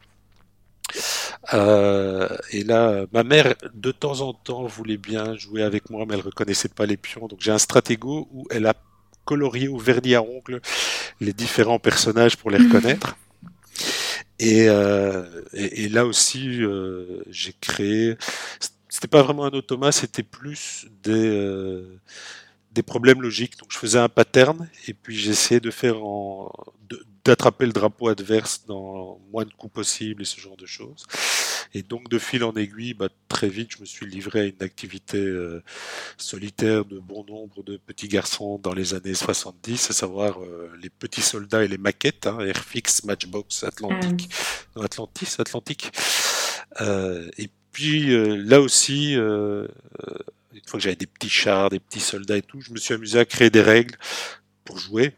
Euh, 1.53 2.27
et 2.51 2.63
là, 2.63 3.05
ma 3.13 3.23
mère, 3.23 3.55
de 3.73 3.91
temps 3.91 4.21
en 4.21 4.33
temps, 4.33 4.65
voulait 4.65 4.97
bien 4.97 5.35
jouer 5.35 5.63
avec 5.63 5.89
moi, 5.89 6.05
mais 6.07 6.15
elle 6.15 6.21
reconnaissait 6.21 6.69
pas 6.69 6.85
les 6.85 6.97
pions. 6.97 7.27
Donc 7.27 7.39
j'ai 7.41 7.51
un 7.51 7.57
Stratego 7.57 8.27
où 8.31 8.47
elle 8.51 8.65
a 8.67 8.75
colorié 9.25 9.67
au 9.67 9.77
vernis 9.77 10.15
à 10.15 10.21
ongles 10.21 10.61
les 11.19 11.33
différents 11.33 11.79
personnages 11.79 12.37
pour 12.37 12.51
les 12.51 12.57
reconnaître. 12.57 13.17
Et, 14.39 14.67
euh, 14.69 15.23
et, 15.53 15.83
et 15.83 15.89
là 15.89 16.05
aussi, 16.05 16.63
euh, 16.63 17.23
j'ai 17.29 17.53
créé. 17.59 18.15
C'était 18.89 19.07
pas 19.07 19.21
vraiment 19.21 19.45
un 19.45 19.51
automate, 19.51 19.93
c'était 19.93 20.23
plus 20.23 20.87
des 21.03 21.81
des 22.71 22.83
problèmes 22.83 23.21
logiques. 23.21 23.57
Donc 23.59 23.71
je 23.71 23.77
faisais 23.77 23.99
un 23.99 24.09
pattern 24.09 24.69
et 24.87 24.93
puis 24.93 25.17
j'essayais 25.17 25.59
de 25.59 25.71
faire 25.71 26.03
en 26.03 26.51
d'attraper 27.23 27.65
le 27.65 27.71
drapeau 27.71 28.07
adverse 28.07 28.65
dans 28.67 29.19
moins 29.31 29.45
de 29.45 29.53
coups 29.53 29.73
possible 29.73 30.23
et 30.23 30.25
ce 30.25 30.39
genre 30.39 30.57
de 30.57 30.65
choses. 30.65 31.05
Et 31.73 31.83
donc 31.83 32.09
de 32.09 32.19
fil 32.19 32.43
en 32.43 32.53
aiguille, 32.53 32.93
bah, 32.93 33.07
très 33.29 33.47
vite, 33.47 33.71
je 33.75 33.81
me 33.81 33.85
suis 33.85 34.05
livré 34.05 34.39
à 34.41 34.43
une 34.45 34.61
activité 34.61 35.17
euh, 35.17 35.63
solitaire 36.17 36.83
de 36.83 36.99
bon 36.99 37.23
nombre 37.23 37.63
de 37.63 37.77
petits 37.77 38.09
garçons 38.09 38.59
dans 38.59 38.73
les 38.73 38.93
années 38.93 39.13
70, 39.13 39.89
à 39.89 39.93
savoir 39.93 40.41
euh, 40.41 40.69
les 40.81 40.89
petits 40.89 41.21
soldats 41.21 41.63
et 41.63 41.69
les 41.69 41.77
maquettes, 41.77 42.27
hein, 42.27 42.39
Airfix, 42.41 43.03
Matchbox, 43.05 43.63
Atlantique, 43.63 44.29
ah 44.75 44.83
Atlantis, 44.83 45.35
Atlantique. 45.39 45.91
Euh, 46.81 47.29
et 47.37 47.49
puis 47.71 48.09
là 48.43 48.59
aussi, 48.59 49.13
une 49.13 49.69
fois 50.65 50.77
que 50.77 50.83
j'avais 50.83 50.97
des 50.97 51.07
petits 51.07 51.29
chars, 51.29 51.69
des 51.69 51.79
petits 51.79 52.01
soldats 52.01 52.35
et 52.35 52.41
tout, 52.41 52.59
je 52.59 52.71
me 52.73 52.77
suis 52.77 52.93
amusé 52.93 53.17
à 53.17 53.23
créer 53.23 53.49
des 53.49 53.61
règles 53.61 53.95
pour 54.65 54.77
jouer. 54.77 55.13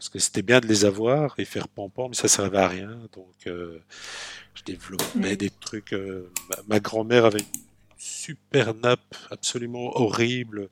Parce 0.00 0.08
que 0.08 0.18
c'était 0.18 0.40
bien 0.40 0.60
de 0.60 0.66
les 0.66 0.86
avoir 0.86 1.34
et 1.36 1.44
faire 1.44 1.68
pom-pom, 1.68 2.08
mais 2.08 2.16
ça 2.16 2.26
servait 2.26 2.56
à 2.56 2.68
rien. 2.68 2.98
Donc, 3.12 3.34
euh, 3.46 3.82
je 4.54 4.62
développais 4.62 5.36
des 5.36 5.50
trucs. 5.50 5.92
Euh, 5.92 6.32
ma, 6.68 6.80
grand-mère 6.80 7.26
avait 7.26 7.40
une 7.40 7.46
super 7.98 8.72
nappe 8.72 9.14
absolument 9.30 9.94
horrible 10.00 10.70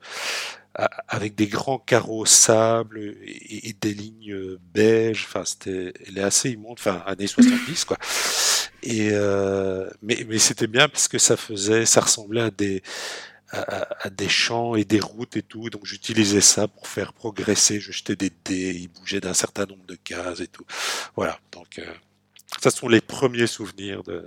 avec 1.09 1.35
des 1.35 1.47
grands 1.47 1.79
carreaux 1.79 2.25
sable 2.25 3.17
et, 3.23 3.77
des 3.79 3.93
lignes 3.93 4.33
euh, 4.33 4.59
beige. 4.73 5.27
Enfin, 5.29 5.45
c'était, 5.45 5.93
elle 6.07 6.17
est 6.17 6.23
assez 6.23 6.53
immonde. 6.53 6.79
Enfin, 6.79 7.03
années 7.05 7.27
70, 7.27 7.85
quoi. 7.85 7.99
Et 8.83 9.11
mais, 10.01 10.25
mais 10.27 10.39
c'était 10.39 10.69
bien 10.69 10.89
parce 10.89 11.07
que 11.07 11.19
ça 11.19 11.37
faisait, 11.37 11.85
ça 11.85 12.01
ressemblait 12.01 12.41
à 12.41 12.51
des 12.51 12.83
à, 13.51 14.11
des 14.11 14.29
champs 14.29 14.75
et 14.75 14.85
des 14.85 15.01
routes 15.01 15.37
et 15.37 15.43
tout. 15.43 15.71
Donc 15.71 15.85
j'utilisais 15.85 16.41
ça 16.41 16.69
pour 16.69 16.87
faire 16.87 17.13
progresser. 17.13 17.81
Je 17.81 17.93
jetais 17.93 18.17
des 18.17 18.31
dés, 18.45 18.73
ils 18.75 18.89
bougeaient 18.89 19.21
d'un 19.21 19.35
certain 19.35 19.67
nombre 19.67 19.87
de 19.87 19.97
cases 19.97 20.41
et 20.41 20.49
tout. 20.49 20.65
Voilà. 21.17 21.39
Donc 21.53 21.79
euh, 21.79 21.87
ça 22.61 22.71
sont 22.71 22.89
les 22.89 23.01
premiers 23.01 23.47
souvenirs 23.47 24.03
de. 24.03 24.25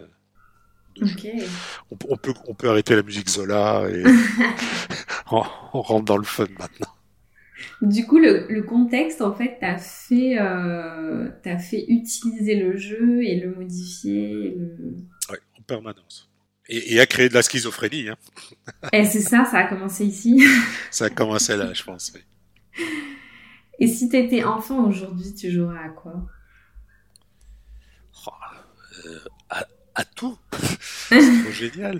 on, 1.91 2.17
peut 2.17 2.33
on 2.47 2.53
peut 2.53 2.69
arrêter 2.69 2.95
la 2.95 3.03
musique 3.03 3.29
Zola 3.29 3.87
et 3.89 4.03
on, 5.31 5.41
rentre 5.81 6.05
dans 6.05 6.17
le 6.17 6.23
fun 6.23 6.47
maintenant. 6.59 6.93
Du 7.81 8.07
coup, 8.07 8.17
le, 8.17 8.61
contexte, 8.63 9.21
en 9.21 9.33
fait, 9.33 9.57
t'as 9.61 9.77
fait, 9.77 10.39
euh, 10.39 11.29
as 11.45 11.59
fait 11.59 11.85
utiliser 11.87 12.55
le 12.55 12.75
jeu 12.75 13.23
et 13.23 13.39
le 13.39 13.53
modifier. 13.55 14.55
Le... 14.57 14.95
Oui, 15.29 15.37
en 15.57 15.61
permanence 15.61 16.30
et, 16.71 16.99
a 16.99 17.05
créé 17.05 17.29
de 17.29 17.33
la 17.33 17.41
schizophrénie. 17.41 18.09
Hein. 18.09 18.17
Et 18.93 19.05
c'est 19.05 19.21
ça, 19.21 19.45
ça 19.45 19.59
a 19.59 19.63
commencé 19.67 20.05
ici. 20.05 20.41
ça 20.91 21.05
a 21.05 21.09
commencé 21.09 21.57
là, 21.57 21.73
je 21.73 21.83
pense. 21.83 22.11
Oui. 22.15 22.21
Et 23.79 23.87
si 23.87 24.09
tu 24.09 24.17
étais 24.17 24.43
enfant 24.43 24.87
aujourd'hui, 24.87 25.33
tu 25.33 25.51
jouerais 25.51 25.79
à 25.79 25.89
quoi? 25.89 26.13
Oh, 28.27 28.29
euh, 29.05 29.19
à, 29.95 30.05
tout. 30.05 30.37
c'est 31.09 31.43
trop 31.43 31.51
génial. 31.51 31.99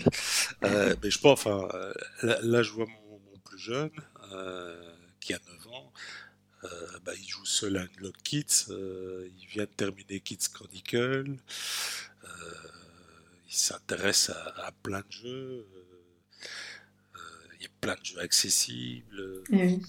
Euh, 0.64 0.96
mais 1.04 1.10
je 1.10 1.20
pense, 1.20 1.46
enfin, 1.46 1.68
euh, 1.74 1.94
là, 2.44 2.64
je 2.64 2.72
vois 2.72 2.86
mon, 2.86 3.20
plus 3.44 3.60
jeune 3.60 3.92
qui 5.20 5.34
a 5.34 5.40
9 5.66 5.68
ans. 5.74 5.92
Bah, 7.04 7.12
il 7.20 7.28
joue 7.28 7.46
seul 7.46 7.78
à 7.78 7.82
Unlock 7.82 8.16
Kids. 8.24 8.68
il 8.70 9.48
vient 9.50 9.64
de 9.64 9.70
terminer 9.76 10.20
Kids 10.20 10.50
Chronicle 10.54 11.36
il 13.52 13.58
s'intéresse 13.58 14.30
à, 14.30 14.72
plein 14.82 15.02
de 15.02 15.12
jeux. 15.12 15.68
Euh, 15.76 16.46
euh, 17.16 17.20
il 17.58 17.64
y 17.64 17.66
a 17.66 17.70
plein 17.82 17.96
de 17.96 18.06
jeux 18.06 18.20
accessibles. 18.20 19.44
Eh 19.52 19.80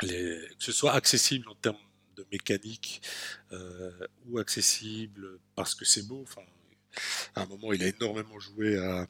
que 0.00 0.46
ce 0.60 0.70
soit 0.70 0.92
accessible 0.92 1.48
en 1.48 1.56
termes 1.56 1.78
de 2.16 2.24
mécanique 2.30 3.02
euh, 3.50 3.90
ou 4.26 4.38
accessible 4.38 5.40
parce 5.56 5.74
que 5.74 5.84
c'est 5.84 6.06
beau. 6.06 6.22
Enfin, 6.22 6.42
à 7.34 7.42
un 7.42 7.46
moment, 7.46 7.72
il 7.72 7.82
a 7.82 7.86
énormément 7.88 8.38
joué 8.38 8.78
à, 8.78 9.08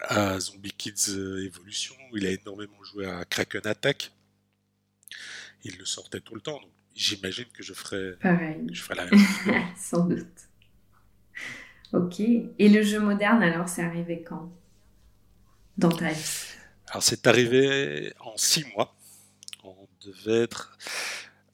à 0.00 0.40
Zombie 0.40 0.72
Kids 0.72 1.10
Evolution, 1.44 1.96
il 2.14 2.26
a 2.26 2.30
énormément 2.30 2.82
joué 2.82 3.06
à 3.06 3.26
Kraken 3.26 3.66
Attack. 3.66 4.10
Il 5.64 5.76
le 5.76 5.84
sortait 5.84 6.20
tout 6.20 6.34
le 6.34 6.40
temps, 6.40 6.60
donc 6.60 6.72
j'imagine 6.94 7.46
que 7.52 7.62
je 7.62 7.74
ferais, 7.74 8.16
je 8.72 8.82
ferais 8.82 8.94
la 8.94 9.04
même 9.10 9.18
chose. 9.18 9.54
Sans 9.76 10.06
doute. 10.06 10.48
Ok. 11.94 12.20
Et 12.20 12.68
le 12.68 12.82
jeu 12.82 12.98
moderne, 12.98 13.42
alors, 13.42 13.68
c'est 13.68 13.82
arrivé 13.82 14.22
quand? 14.22 14.52
Dans 15.78 15.90
ta 15.90 16.10
vie? 16.10 16.24
Alors, 16.88 17.02
c'est 17.02 17.26
arrivé 17.26 18.12
en 18.20 18.36
six 18.36 18.64
mois. 18.74 18.96
On 19.62 19.86
devait 20.04 20.42
être. 20.42 20.76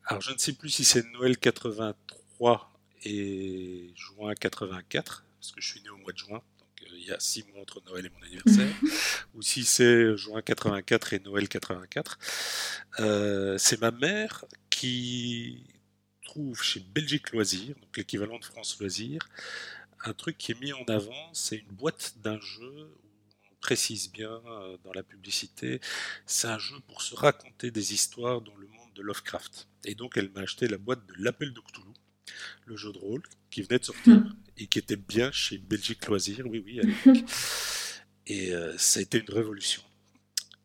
Alors, 0.06 0.22
je 0.22 0.32
ne 0.32 0.38
sais 0.38 0.54
plus 0.54 0.70
si 0.70 0.84
c'est 0.84 1.04
Noël 1.12 1.36
83 1.36 2.72
et 3.04 3.92
juin 3.94 4.32
84, 4.34 5.24
parce 5.38 5.52
que 5.52 5.60
je 5.60 5.68
suis 5.68 5.82
né 5.82 5.90
au 5.90 5.98
mois 5.98 6.12
de 6.12 6.18
juin. 6.18 6.40
Donc, 6.58 6.82
euh, 6.82 6.96
il 6.96 7.06
y 7.06 7.12
a 7.12 7.20
six 7.20 7.44
mois 7.52 7.60
entre 7.60 7.82
Noël 7.86 8.06
et 8.06 8.10
mon 8.10 8.26
anniversaire. 8.26 8.74
ou 9.34 9.42
si 9.42 9.64
c'est 9.64 10.16
juin 10.16 10.40
84 10.40 11.12
et 11.12 11.18
Noël 11.20 11.48
84. 11.48 12.18
Euh, 13.00 13.58
c'est 13.58 13.80
ma 13.80 13.90
mère 13.90 14.46
qui 14.70 15.66
trouve 16.24 16.62
chez 16.62 16.80
Belgique 16.80 17.32
Loisirs, 17.32 17.74
donc 17.74 17.96
l'équivalent 17.96 18.38
de 18.38 18.44
France 18.44 18.78
Loisirs, 18.78 19.28
un 20.04 20.12
truc 20.12 20.38
qui 20.38 20.52
est 20.52 20.60
mis 20.60 20.72
en 20.72 20.84
avant, 20.84 21.32
c'est 21.32 21.56
une 21.56 21.72
boîte 21.72 22.14
d'un 22.18 22.40
jeu 22.40 22.94
où 22.96 23.46
on 23.52 23.56
précise 23.60 24.10
bien 24.10 24.40
euh, 24.46 24.76
dans 24.84 24.92
la 24.92 25.02
publicité, 25.02 25.80
c'est 26.26 26.48
un 26.48 26.58
jeu 26.58 26.76
pour 26.88 27.02
se 27.02 27.14
raconter 27.14 27.70
des 27.70 27.92
histoires 27.92 28.40
dans 28.40 28.56
le 28.56 28.66
monde 28.66 28.92
de 28.94 29.02
Lovecraft. 29.02 29.68
Et 29.84 29.94
donc 29.94 30.16
elle 30.16 30.30
m'a 30.30 30.40
acheté 30.40 30.68
la 30.68 30.78
boîte 30.78 31.06
de 31.06 31.14
l'Appel 31.18 31.52
de 31.52 31.60
Cthulhu, 31.60 31.92
le 32.66 32.76
jeu 32.76 32.92
de 32.92 32.98
rôle 32.98 33.22
qui 33.50 33.62
venait 33.62 33.78
de 33.78 33.84
sortir 33.84 34.16
hmm. 34.16 34.36
et 34.56 34.66
qui 34.66 34.78
était 34.78 34.96
bien 34.96 35.30
chez 35.32 35.58
Belgique 35.58 36.06
Loisirs, 36.06 36.46
oui 36.46 36.62
oui 36.64 36.80
à 36.80 36.82
l'époque. 36.82 37.30
et 38.26 38.54
euh, 38.54 38.76
ça 38.78 39.00
a 39.00 39.02
été 39.02 39.18
une 39.18 39.34
révolution. 39.34 39.82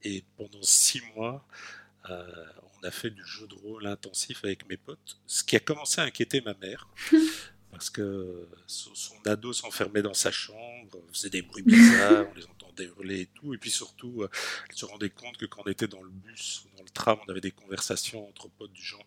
Et 0.04 0.24
pendant 0.38 0.62
six 0.62 1.02
mois, 1.16 1.48
euh, 2.10 2.46
on 2.78 2.84
a 2.88 2.92
fait 2.92 3.10
du 3.10 3.26
jeu 3.26 3.48
de 3.48 3.56
rôle 3.56 3.88
intensif 3.88 4.46
avec 4.46 4.68
mes 4.70 4.78
potes, 4.78 5.20
ce 5.26 5.44
qui 5.44 5.56
a 5.56 5.60
commencé 5.60 6.00
à 6.00 6.04
inquiéter 6.04 6.42
ma 6.42 6.54
mère. 6.54 6.88
parce 7.76 7.90
que 7.90 8.48
son 8.68 9.16
ado 9.26 9.52
s'enfermait 9.52 10.02
dans 10.02 10.14
sa 10.14 10.32
chambre, 10.32 10.98
faisait 11.12 11.30
des 11.30 11.42
bruits 11.42 11.62
bizarres, 11.62 12.26
on 12.32 12.34
les 12.34 12.46
entendait 12.46 12.86
hurler 12.86 13.22
et 13.22 13.26
tout, 13.26 13.54
et 13.54 13.58
puis 13.58 13.70
surtout, 13.70 14.22
euh, 14.22 14.30
elle 14.70 14.78
se 14.78 14.86
rendait 14.86 15.10
compte 15.10 15.36
que 15.36 15.46
quand 15.46 15.64
on 15.66 15.70
était 15.70 15.88
dans 15.88 16.02
le 16.02 16.10
bus 16.10 16.64
ou 16.64 16.78
dans 16.78 16.84
le 16.84 16.90
tram, 16.90 17.20
on 17.28 17.30
avait 17.30 17.42
des 17.42 17.52
conversations 17.52 18.30
entre 18.30 18.48
potes 18.48 18.72
du 18.72 18.82
genre 18.82 19.04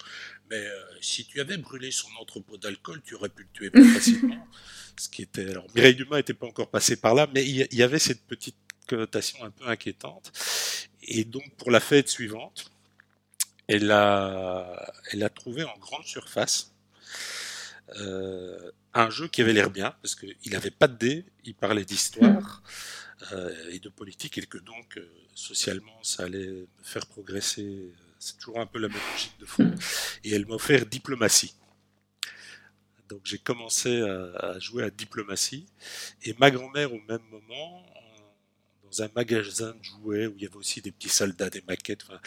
Mais 0.51 0.59
euh, 0.59 0.85
si 1.01 1.25
tu 1.25 1.41
avais 1.41 1.57
brûlé 1.57 1.91
son 1.91 2.09
entrepôt 2.21 2.59
d'alcool, 2.59 3.01
tu 3.03 3.15
aurais 3.15 3.31
pu 3.31 3.45
le 3.45 3.49
tuer 3.55 3.71
plus 3.71 3.89
facilement. 3.89 4.47
Ce 4.99 5.09
qui 5.09 5.23
était. 5.23 5.49
Alors, 5.49 5.67
Mireille 5.75 5.95
Dumas 5.95 6.19
n'était 6.19 6.35
pas 6.35 6.47
encore 6.47 6.69
passé 6.69 6.97
par 6.97 7.15
là, 7.15 7.27
mais 7.33 7.47
il 7.47 7.75
y 7.75 7.83
avait 7.83 7.99
cette 7.99 8.21
petite 8.27 8.57
connotation 8.87 9.43
un 9.45 9.51
peu 9.51 9.67
inquiétante. 9.67 10.31
Et 11.03 11.25
donc, 11.25 11.51
pour 11.57 11.71
la 11.71 11.81
fête 11.81 12.11
suivante, 12.11 12.71
elle 13.67 13.91
a, 13.93 14.93
elle 15.11 15.23
a 15.23 15.31
trouvé 15.31 15.65
en 15.65 15.79
grande 15.79 16.05
surface 16.05 16.75
euh, 17.97 18.71
un 18.95 19.11
jeu 19.11 19.29
qui 19.29 19.43
avait 19.43 19.53
l'air 19.53 19.71
bien, 19.71 19.95
parce 20.03 20.15
qu'il 20.15 20.53
n'avait 20.53 20.71
pas 20.71 20.89
de 20.89 20.97
dés, 20.97 21.25
il 21.45 21.55
parlait 21.55 21.85
d'histoire 21.85 22.63
euh, 23.33 23.71
et 23.71 23.79
de 23.79 23.89
politique, 23.89 24.39
et 24.39 24.43
que 24.43 24.59
donc, 24.59 24.97
euh, 24.97 25.09
socialement, 25.35 26.03
ça 26.03 26.25
allait 26.25 26.49
me 26.49 26.67
faire 26.83 27.07
progresser. 27.07 27.93
C'est 28.19 28.39
toujours 28.39 28.61
un 28.61 28.67
peu 28.67 28.79
la 28.79 28.89
même 28.89 28.99
logique 29.13 29.39
de 29.39 29.47
fond. 29.47 29.73
Et 30.25 30.35
elle 30.35 30.47
m'a 30.47 30.55
offert 30.55 30.85
diplomatie. 30.87 31.55
Donc 33.09 33.21
j'ai 33.25 33.39
commencé 33.39 34.03
à, 34.03 34.59
jouer 34.59 34.83
à 34.83 34.91
diplomatie. 34.91 35.67
Et 36.25 36.35
ma 36.39 36.51
grand-mère, 36.51 36.93
au 36.93 37.01
même 37.09 37.23
moment, 37.31 37.87
dans 38.83 39.03
un 39.03 39.09
magasin 39.15 39.73
de 39.73 39.83
jouets 39.83 40.27
où 40.27 40.35
il 40.37 40.43
y 40.43 40.47
avait 40.47 40.57
aussi 40.57 40.83
des 40.83 40.93
petits 40.93 41.09
soldats, 41.09 41.49
des 41.49 41.63
maquettes, 41.67 42.05
enfin, 42.05 42.21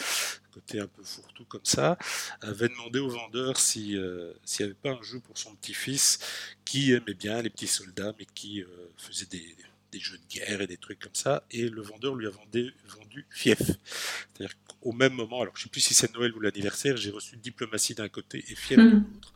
côté 0.54 0.80
un 0.80 0.88
peu 0.88 1.04
fourre-tout 1.04 1.46
comme 1.46 1.66
ça, 1.66 1.98
avait 2.42 2.70
demandé 2.70 3.00
au 3.00 3.10
vendeur 3.10 3.60
si 3.60 3.98
euh, 3.98 4.34
s'il 4.44 4.66
n'y 4.66 4.72
avait 4.72 4.80
pas 4.80 4.92
un 4.92 5.02
jeu 5.02 5.20
pour 5.20 5.38
son 5.38 5.56
petit-fils 5.56 6.20
qui 6.66 6.92
aimait 6.92 7.14
bien 7.14 7.42
les 7.42 7.50
petits 7.50 7.68
soldats, 7.68 8.14
mais 8.20 8.26
qui 8.34 8.62
euh, 8.62 8.68
faisait 8.98 9.26
des, 9.26 9.56
des, 9.92 10.00
jeux 10.00 10.18
de 10.18 10.34
guerre 10.34 10.62
et 10.62 10.68
des 10.68 10.78
trucs 10.78 11.00
comme 11.00 11.16
ça. 11.16 11.44
Et 11.52 11.70
le 11.70 11.82
vendeur 11.82 12.16
lui 12.16 12.28
a 12.28 12.30
vendu, 12.30 12.74
vendu 12.88 13.26
Fief. 13.30 13.60
C'est-à-dire 13.60 14.56
qu'au 14.68 14.92
même 14.92 15.14
moment, 15.14 15.42
alors 15.42 15.56
je 15.56 15.62
ne 15.62 15.64
sais 15.64 15.70
plus 15.70 15.82
si 15.82 15.94
c'est 15.94 16.14
Noël 16.14 16.34
ou 16.34 16.40
l'anniversaire, 16.40 16.98
j'ai 16.98 17.12
reçu 17.12 17.38
Diplomatie 17.38 17.96
d'un 17.96 18.10
côté 18.10 18.44
et 18.50 18.56
Fief 18.56 18.78
de 18.78 18.84
mmh. 18.84 19.06
l'autre. 19.14 19.34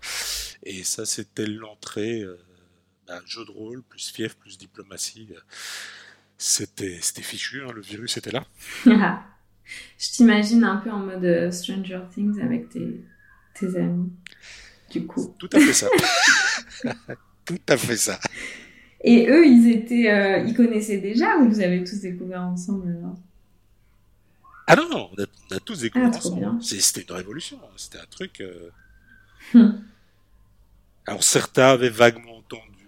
Et 0.64 0.84
ça, 0.84 1.06
c'était 1.06 1.48
l'entrée. 1.48 2.22
Euh, 2.22 2.38
bah, 3.08 3.22
jeu 3.28 3.46
de 3.46 3.52
rôle, 3.52 3.84
plus 3.84 4.10
fief, 4.10 4.36
plus 4.36 4.58
diplomatie 4.58 5.30
c'était 6.38 7.00
fichu, 7.00 7.64
hein, 7.64 7.72
le 7.74 7.82
virus 7.82 8.18
était 8.18 8.32
là. 8.32 8.46
Je 9.98 10.10
t'imagine 10.12 10.64
un 10.64 10.78
peu 10.78 10.92
en 10.92 11.00
mode 11.00 11.24
euh, 11.26 11.52
Stranger 11.52 12.02
Things 12.14 12.40
avec 12.42 12.70
tes, 12.70 13.02
tes 13.54 13.76
amis, 13.78 14.12
du 14.92 15.06
coup. 15.08 15.36
Tout 15.40 15.50
à 15.54 15.60
fait 15.60 15.74
ça. 15.74 15.88
Tout 17.46 17.60
à 17.70 17.78
fait 17.78 17.98
ça. 17.98 18.20
Et 19.02 19.28
eux, 19.30 19.46
ils 19.46 19.70
étaient, 19.72 20.10
euh, 20.12 20.40
ils 20.48 20.56
connaissaient 20.56 20.98
déjà 20.98 21.38
ou 21.38 21.48
vous 21.50 21.60
avez 21.62 21.84
tous 21.84 22.02
découvert 22.02 22.42
ensemble 22.42 22.90
alors? 22.90 23.16
Ah 24.68 24.76
non, 24.76 24.90
non, 24.90 25.12
on 25.16 25.56
a, 25.56 25.60
tous 25.60 25.82
découvert 25.82 26.10
Ah, 26.12 26.18
ensemble. 26.18 26.64
C'était 26.64 27.02
une 27.02 27.12
révolution. 27.16 27.60
hein. 27.64 27.70
C'était 27.78 28.00
un 28.00 28.06
truc. 28.10 28.42
euh, 28.42 28.70
Hmm. 29.54 29.74
Alors 31.06 31.24
certains 31.24 31.68
avaient 31.68 31.90
vaguement 31.90 32.38
entendu 32.38 32.88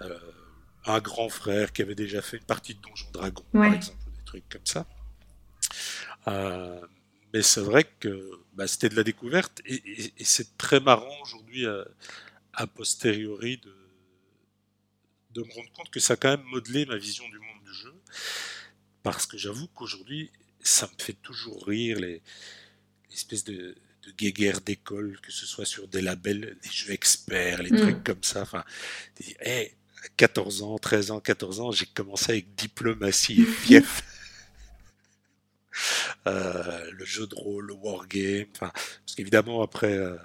euh, 0.00 0.18
un 0.86 0.98
grand 0.98 1.28
frère 1.28 1.72
qui 1.72 1.82
avait 1.82 1.94
déjà 1.94 2.20
fait 2.20 2.38
une 2.38 2.42
partie 2.44 2.74
de 2.74 2.80
Donjon 2.80 3.06
Dragon, 3.12 3.44
par 3.52 3.72
exemple, 3.74 3.98
ou 4.08 4.10
des 4.10 4.24
trucs 4.24 4.48
comme 4.48 4.66
ça. 4.66 4.86
Euh, 6.28 6.80
mais 7.32 7.42
c'est 7.42 7.60
vrai 7.62 7.84
que 8.00 8.30
bah, 8.54 8.66
c'était 8.66 8.88
de 8.90 8.96
la 8.96 9.04
découverte 9.04 9.60
et, 9.66 9.74
et- 9.74 10.12
et 10.18 10.24
c'est 10.24 10.56
très 10.58 10.80
marrant 10.80 11.14
aujourd'hui 11.22 11.66
euh, 11.66 11.84
a 12.54 12.66
posteriori 12.66 13.58
de, 13.58 13.74
de 15.34 15.42
me 15.42 15.52
rendre 15.52 15.72
compte 15.72 15.90
que 15.90 16.00
ça 16.00 16.14
a 16.14 16.16
quand 16.16 16.30
même 16.30 16.42
modelé 16.46 16.84
ma 16.86 16.96
vision 16.96 17.28
du 17.28 17.38
monde 17.38 17.62
du 17.64 17.74
jeu 17.74 17.94
parce 19.02 19.26
que 19.26 19.36
j'avoue 19.38 19.68
qu'aujourd'hui 19.68 20.30
ça 20.62 20.86
me 20.86 21.02
fait 21.02 21.14
toujours 21.14 21.66
rire 21.66 21.98
les 21.98 22.22
l'espèce 23.10 23.44
de, 23.44 23.76
de 24.06 24.12
guéguerre 24.12 24.60
d'école, 24.62 25.20
que 25.22 25.32
ce 25.32 25.46
soit 25.46 25.66
sur 25.66 25.88
des 25.88 26.02
labels, 26.02 26.58
des 26.62 26.70
jeux 26.70 26.92
experts, 26.92 27.62
les 27.62 27.72
Mm. 27.72 27.76
trucs 27.76 28.04
comme 28.04 28.22
ça. 28.22 28.42
Enfin, 28.42 28.64
hey, 29.40 29.72
à 30.04 30.08
14 30.16 30.62
ans, 30.62 30.78
13 30.78 31.10
ans, 31.12 31.20
14 31.20 31.60
ans, 31.60 31.72
j'ai 31.72 31.86
commencé 31.86 32.32
avec 32.32 32.54
diplomatie 32.54 33.42
et 33.42 33.46
fief. 33.46 34.02
Euh, 36.28 36.90
le 36.92 37.04
jeu 37.04 37.26
de 37.26 37.34
rôle, 37.34 37.66
le 37.66 37.74
wargame, 37.74 38.46
parce 38.58 39.14
qu'évidemment 39.16 39.62
après 39.62 39.96
euh, 39.96 40.16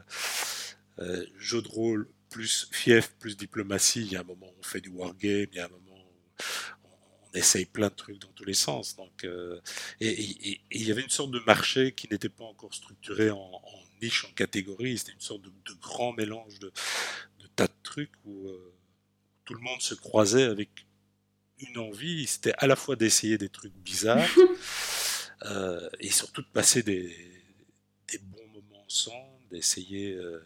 euh, 0.99 1.25
jeu 1.39 1.59
de 1.63 1.67
rôle 1.67 2.07
plus 2.29 2.67
fief 2.71 3.15
plus 3.17 3.35
diplomatie, 3.35 4.01
il 4.01 4.11
y 4.11 4.15
a 4.15 4.19
un 4.19 4.23
moment 4.23 4.45
où 4.45 4.59
on 4.59 4.63
fait 4.63 4.81
du 4.81 4.89
wargame, 4.89 5.47
il 5.51 5.55
y 5.55 5.59
a 5.59 5.65
un 5.65 5.69
moment 5.69 5.95
où 5.95 6.87
on, 7.33 7.37
essaye 7.37 7.65
plein 7.65 7.87
de 7.87 7.95
trucs 7.95 8.19
dans 8.19 8.31
tous 8.35 8.45
les 8.45 8.53
sens. 8.53 8.95
Donc, 8.95 9.23
euh, 9.23 9.59
et 9.99 10.59
il 10.71 10.87
y 10.87 10.91
avait 10.91 11.01
une 11.01 11.09
sorte 11.09 11.31
de 11.31 11.39
marché 11.39 11.93
qui 11.93 12.07
n'était 12.11 12.29
pas 12.29 12.45
encore 12.45 12.75
structuré 12.75 13.31
en, 13.31 13.61
niche, 14.01 14.25
en 14.25 14.33
catégorie. 14.33 14.99
C'était 14.99 15.13
une 15.13 15.19
sorte 15.19 15.41
de, 15.41 15.51
grand 15.81 16.13
mélange 16.13 16.59
de, 16.59 16.71
tas 17.55 17.67
de 17.67 17.73
trucs 17.81 18.11
où 18.25 18.51
tout 19.45 19.55
le 19.55 19.61
monde 19.61 19.81
se 19.81 19.95
croisait 19.95 20.43
avec 20.43 20.69
une 21.59 21.79
envie. 21.79 22.27
C'était 22.27 22.53
à 22.59 22.67
la 22.67 22.75
fois 22.75 22.95
d'essayer 22.95 23.39
des 23.39 23.49
trucs 23.49 23.73
bizarres 23.73 24.29
euh, 25.46 25.89
et 26.00 26.10
surtout 26.10 26.41
de 26.41 26.48
passer 26.48 26.84
des, 26.84 27.15
bons 28.22 28.48
moments 28.48 28.84
ensemble, 28.86 29.48
d'essayer 29.51 30.13
euh, 30.13 30.44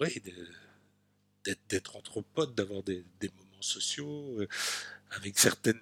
de- 0.00 1.56
d'être, 1.68 1.96
entre 1.96 2.20
potes, 2.20 2.54
d'avoir 2.54 2.82
des, 2.82 3.04
moments 3.22 3.62
sociaux, 3.62 4.40
euh, 4.40 4.48
avec 5.10 5.38
certaines, 5.38 5.80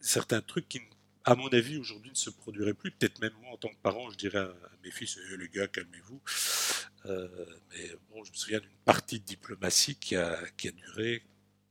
certains 0.00 0.40
trucs 0.40 0.68
qui, 0.68 0.80
à 1.24 1.34
mon 1.34 1.48
avis, 1.48 1.78
aujourd'hui 1.78 2.10
ne 2.10 2.16
se 2.16 2.30
produiraient 2.30 2.74
plus. 2.74 2.90
Peut-être 2.90 3.20
même 3.20 3.32
moi, 3.40 3.52
en 3.52 3.56
tant 3.56 3.68
que 3.68 3.80
parent, 3.82 4.10
je 4.10 4.16
dirais 4.16 4.38
à, 4.38 4.54
mes 4.82 4.90
fils, 4.90 5.18
les 5.38 5.48
gars, 5.48 5.68
calmez-vous. 5.68 6.20
Mais 7.06 7.90
bon, 8.10 8.24
je 8.24 8.30
me 8.30 8.36
souviens 8.36 8.60
d'une 8.60 8.70
partie 8.84 9.20
de 9.20 9.24
diplomatie 9.24 9.96
qui 9.96 10.16
a 10.16 10.40
duré 10.76 11.22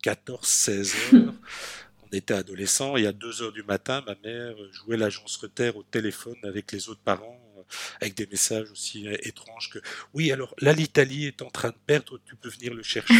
14-16 0.04 1.16
heures. 1.16 1.34
Était 2.13 2.36
adolescents 2.36 2.96
et 2.96 3.08
à 3.08 3.12
2 3.12 3.41
heures 3.41 3.51
du 3.51 3.63
matin, 3.63 4.03
ma 4.05 4.15
mère 4.24 4.55
jouait 4.72 4.98
l'agence 4.98 5.36
Reter 5.38 5.75
au 5.75 5.82
téléphone 5.82 6.38
avec 6.43 6.72
les 6.72 6.89
autres 6.89 7.01
parents, 7.03 7.41
euh, 7.58 7.63
avec 8.01 8.15
des 8.15 8.27
messages 8.27 8.70
aussi 8.72 9.08
euh, 9.08 9.17
étranges 9.24 9.72
que 9.72 9.79
oui, 10.13 10.32
alors 10.32 10.53
là, 10.60 10.74
l'Italie 10.74 11.25
est 11.25 11.41
en 11.41 11.50
train 11.50 11.70
de 11.70 11.75
perdre, 11.88 12.20
tu 12.25 12.36
peux 12.36 12.50
venir 12.50 12.74
le 12.75 12.84
chercher. 12.84 13.13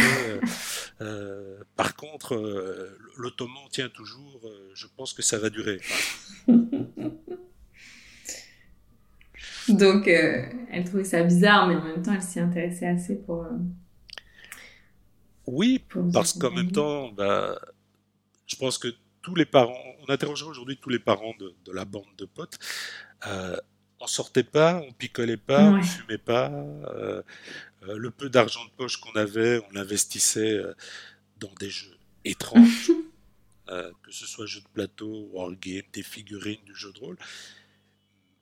euh, 1.00 1.58
par 1.76 1.96
contre, 1.96 2.36
euh, 2.36 2.96
l'Ottoman 3.16 3.64
tient 3.70 3.88
toujours, 3.88 4.40
euh, 4.44 4.70
je 4.74 4.86
pense 4.96 5.12
que 5.12 5.22
ça 5.22 5.38
va 5.38 5.50
durer. 5.50 5.80
Donc, 9.68 10.06
elle 10.06 10.84
trouvait 10.84 11.04
ça 11.04 11.22
bizarre, 11.22 11.66
mais 11.66 11.74
en 11.74 11.84
même 11.84 12.02
temps, 12.02 12.12
elle 12.12 12.22
s'y 12.22 12.38
intéressait 12.38 12.86
assez 12.86 13.16
pour. 13.16 13.46
oui, 15.46 15.82
pour 15.88 16.10
parce 16.12 16.34
qu'en 16.34 16.50
même 16.50 16.70
temps, 16.70 17.10
bah, 17.12 17.58
je 18.46 18.56
pense 18.56 18.78
que 18.78 18.88
tous 19.22 19.34
les 19.34 19.46
parents, 19.46 19.78
on 20.06 20.12
interrogeait 20.12 20.44
aujourd'hui 20.44 20.76
tous 20.76 20.90
les 20.90 20.98
parents 20.98 21.34
de, 21.38 21.54
de 21.64 21.72
la 21.72 21.84
bande 21.84 22.04
de 22.18 22.26
potes, 22.26 22.58
euh, 23.26 23.56
on 24.00 24.06
sortait 24.06 24.44
pas, 24.44 24.82
on 24.86 24.92
picolait 24.92 25.38
pas, 25.38 25.64
on 25.64 25.82
fumait 25.82 26.18
pas, 26.18 26.50
euh, 26.50 27.22
euh, 27.88 27.96
le 27.96 28.10
peu 28.10 28.28
d'argent 28.28 28.64
de 28.64 28.70
poche 28.70 28.98
qu'on 28.98 29.12
avait, 29.12 29.60
on 29.66 29.72
l'investissait 29.72 30.52
euh, 30.52 30.74
dans 31.38 31.52
des 31.58 31.70
jeux 31.70 31.96
étranges, 32.24 32.90
euh, 33.70 33.90
que 34.02 34.12
ce 34.12 34.26
soit 34.26 34.46
jeux 34.46 34.60
de 34.60 34.68
plateau, 34.68 35.28
wargame, 35.32 35.82
des 35.92 36.02
figurines, 36.02 36.62
du 36.66 36.74
jeu 36.74 36.92
de 36.92 36.98
rôle, 36.98 37.16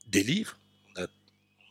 des 0.08 0.24
livres. 0.24 0.58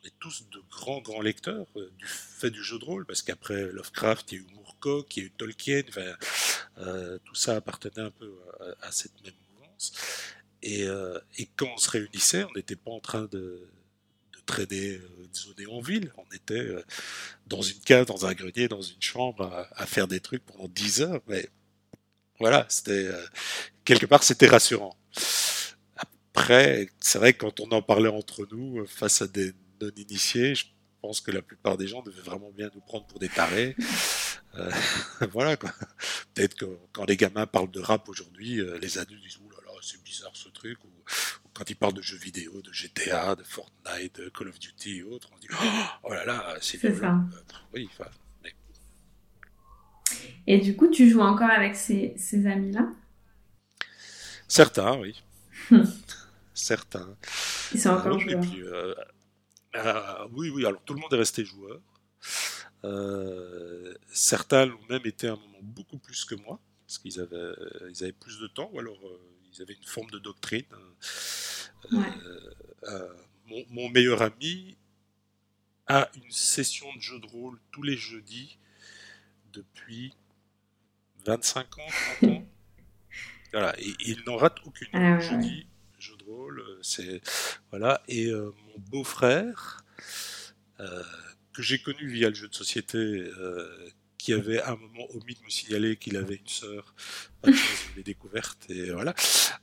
Est 0.04 0.14
tous 0.20 0.50
de 0.50 0.60
grands, 0.72 1.00
grands 1.00 1.22
lecteurs 1.22 1.68
euh, 1.76 1.92
du 2.00 2.08
fait 2.08 2.50
du 2.50 2.64
jeu 2.64 2.80
de 2.80 2.86
rôle, 2.86 3.06
parce 3.06 3.22
qu'après 3.22 3.72
Lovecraft, 3.72 4.32
il 4.32 4.36
y 4.36 4.42
a 4.42 4.44
eu 4.44 4.54
Moorcock, 4.56 5.16
il 5.16 5.20
y 5.20 5.24
a 5.24 5.28
eu 5.28 5.32
Tolkien, 5.32 5.84
euh, 6.80 7.20
tout 7.24 7.36
ça 7.36 7.58
appartenait 7.58 8.02
un 8.02 8.10
peu 8.10 8.34
à, 8.82 8.92
cette 8.92 9.14
même 9.24 9.36
mouvance. 9.54 9.94
Et, 10.64 10.86
euh, 10.86 11.20
et 11.38 11.48
quand 11.56 11.68
on 11.72 11.78
se 11.78 11.88
réunissait, 11.92 12.44
on 12.46 12.52
n'était 12.56 12.76
pas 12.76 12.90
en 12.90 13.00
train 13.00 13.26
de, 13.26 13.68
de 14.34 14.40
traîner, 14.48 14.98
de 14.98 15.30
zoner 15.36 15.68
en 15.68 15.82
ville. 15.82 16.12
On 16.18 16.36
était 16.36 16.68
dans 17.46 17.62
une 17.62 17.80
cave, 17.82 18.08
dans 18.08 18.26
un 18.26 18.34
grenier, 18.34 18.68
dans 18.68 18.82
une 18.82 19.02
chambre, 19.02 19.44
à, 19.44 19.68
à 19.76 19.86
faire 19.86 20.08
des 20.08 20.20
trucs 20.20 20.44
pendant 20.44 20.68
10 20.68 21.02
heures. 21.02 21.22
Mais 21.28 21.48
voilà, 22.40 22.66
c'était 22.70 23.08
quelque 23.86 24.08
part, 24.08 24.24
c'était 24.24 24.48
rassurant. 24.48 24.98
Après, 26.34 26.90
c'est 27.00 27.20
vrai 27.20 27.34
que 27.34 27.46
quand 27.46 27.60
on 27.60 27.70
en 27.70 27.84
parlait 27.84 28.10
entre 28.10 28.48
nous, 28.52 28.84
face 28.88 29.22
à 29.22 29.28
des 29.28 29.54
non-initiés, 29.82 30.56
je 30.56 30.65
pense 31.02 31.22
que 31.22 31.32
la 31.32 31.41
plupart 31.41 31.78
des 31.78 31.88
gens 31.88 32.02
devaient 32.04 32.22
vraiment 32.22 32.52
bien 32.52 32.70
nous 32.76 32.82
prendre 32.82 33.06
pour 33.08 33.20
des 33.20 33.30
tarés. 33.30 33.76
Euh, 34.56 34.70
voilà 35.32 35.56
quoi. 35.56 35.72
Peut-être 36.34 36.56
que 36.56 36.65
quand 36.91 37.06
les 37.06 37.15
gamins 37.15 37.46
parlent 37.48 37.72
de 37.72 37.80
rap 37.80 38.10
aujourd'hui, 38.10 38.60
euh, 38.60 38.78
les 38.80 38.98
adultes 38.98 39.24
disent 39.24 39.38
Ouh 39.38 39.50
là 39.50 39.56
là, 39.65 39.72
c'est 39.82 40.04
bizarre 40.04 40.32
ce 40.36 40.50
truc. 40.50 40.84
Ou, 40.84 40.88
ou 40.89 41.50
quand 41.54 41.70
ils 41.70 41.76
parlent 41.78 41.94
de 41.94 42.02
jeux 42.02 42.17
vidéo, 42.17 42.62
de 42.62 42.70
GTA, 42.74 43.38
de 43.38 43.44
Fortnite, 43.44 44.20
de 44.20 44.28
Call 44.28 44.50
of 44.50 44.60
Duty 44.60 44.98
et 44.98 45.04
autres, 45.04 45.30
on 45.32 45.38
se 45.38 45.41
dit 45.41 45.48
Oh 46.04 46.12
là 46.12 46.26
là, 46.26 46.58
c'est 46.60 46.80
C'est 46.80 46.89
violent. 46.89 47.24
Euh, 47.34 47.54
Oui, 47.74 47.88
enfin, 47.94 48.10
mais 48.44 48.54
Et 50.48 50.58
du 50.58 50.76
coup, 50.76 50.89
tu 50.89 51.10
joues 51.10 51.22
encore 51.22 51.50
avec 51.50 51.78
ces, 51.78 52.13
ces 52.17 52.46
amis-là? 52.46 52.89
Certains, 54.50 54.98
oui. 54.98 55.24
Certains. 56.54 57.15
Ils 57.74 57.80
sont 57.80 57.91
Ah 57.91 58.00
encore 58.00 58.17
et 58.17 58.20
joueurs. 58.20 58.41
puis, 58.41 58.62
euh, 58.63 58.94
euh, 59.76 60.28
oui, 60.32 60.50
oui, 60.50 60.66
alors 60.66 60.82
tout 60.84 60.94
le 60.94 61.00
monde 61.00 61.14
est 61.14 61.18
resté 61.18 61.46
joueur. 61.46 61.80
Euh, 62.84 63.94
certains 64.08 64.66
l'ont 64.66 64.82
même 64.90 65.06
été 65.06 65.28
à 65.28 65.34
un 65.34 65.36
moment 65.36 65.60
beaucoup 65.62 65.98
plus 65.98 66.26
que 66.26 66.36
moi, 66.36 66.60
parce 66.88 66.98
qu'ils 67.00 67.20
avaient, 67.20 67.54
ils 67.90 68.04
avaient 68.04 68.12
plus 68.12 68.40
de 68.40 68.48
temps, 68.48 68.70
ou 68.74 68.80
alors 68.80 68.98
euh, 69.06 69.20
ils 69.54 69.62
avaient 69.62 69.74
une 69.76 69.84
forme 69.84 70.10
de 70.10 70.20
doctrine. 70.20 70.66
Euh, 70.74 70.94
Ouais. 71.92 72.14
euh, 72.84 73.14
mon, 73.48 73.66
mon 73.70 73.90
meilleur 73.90 74.22
ami 74.22 74.78
a 75.88 76.10
une 76.16 76.32
session 76.32 76.92
de 76.96 77.02
jeu 77.02 77.20
de 77.20 77.28
rôle 77.28 77.60
tous 77.72 77.84
les 77.84 77.98
jeudis 77.98 78.58
depuis 79.54 80.14
25 81.26 81.78
ans, 81.80 81.88
30 82.22 82.30
ans. 82.30 82.46
Voilà, 83.54 83.78
et, 83.80 83.90
et 83.90 83.96
il 84.12 84.24
n'en 84.26 84.38
rate 84.38 84.58
aucune. 84.66 84.88
Ah 84.94 85.18
ouais, 85.18 85.20
jeudi, 85.20 85.68
euh, 86.32 86.80
c'est 86.82 87.22
voilà. 87.70 88.02
Et 88.08 88.28
euh, 88.28 88.52
mon 88.67 88.80
beau-frère, 88.80 89.84
euh, 90.80 91.04
que 91.54 91.62
j'ai 91.62 91.82
connu 91.82 92.08
via 92.08 92.30
le 92.30 92.36
jeu 92.36 92.48
de 92.48 92.56
société, 92.56 93.30
qui 94.17 94.34
avait 94.34 94.62
à 94.62 94.72
un 94.72 94.76
moment 94.76 95.06
omis 95.15 95.36
de 95.36 95.44
me 95.44 95.50
signaler 95.50 95.98
qu'il 95.98 96.15
avait 96.15 96.36
une 96.36 96.48
sœur, 96.48 96.96
je 97.44 97.96
l'ai 97.96 98.04
découverte, 98.04 98.70
et 98.70 98.91
voilà. 98.91 99.13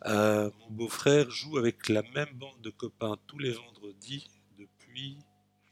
Mon 0.04 0.70
beau-frère 0.70 1.30
joue 1.30 1.56
avec 1.56 1.88
la 1.88 2.02
même 2.14 2.32
bande 2.34 2.60
de 2.60 2.70
copains 2.70 3.16
tous 3.26 3.38
les 3.38 3.52
vendredis 3.52 4.28
depuis, 4.58 5.18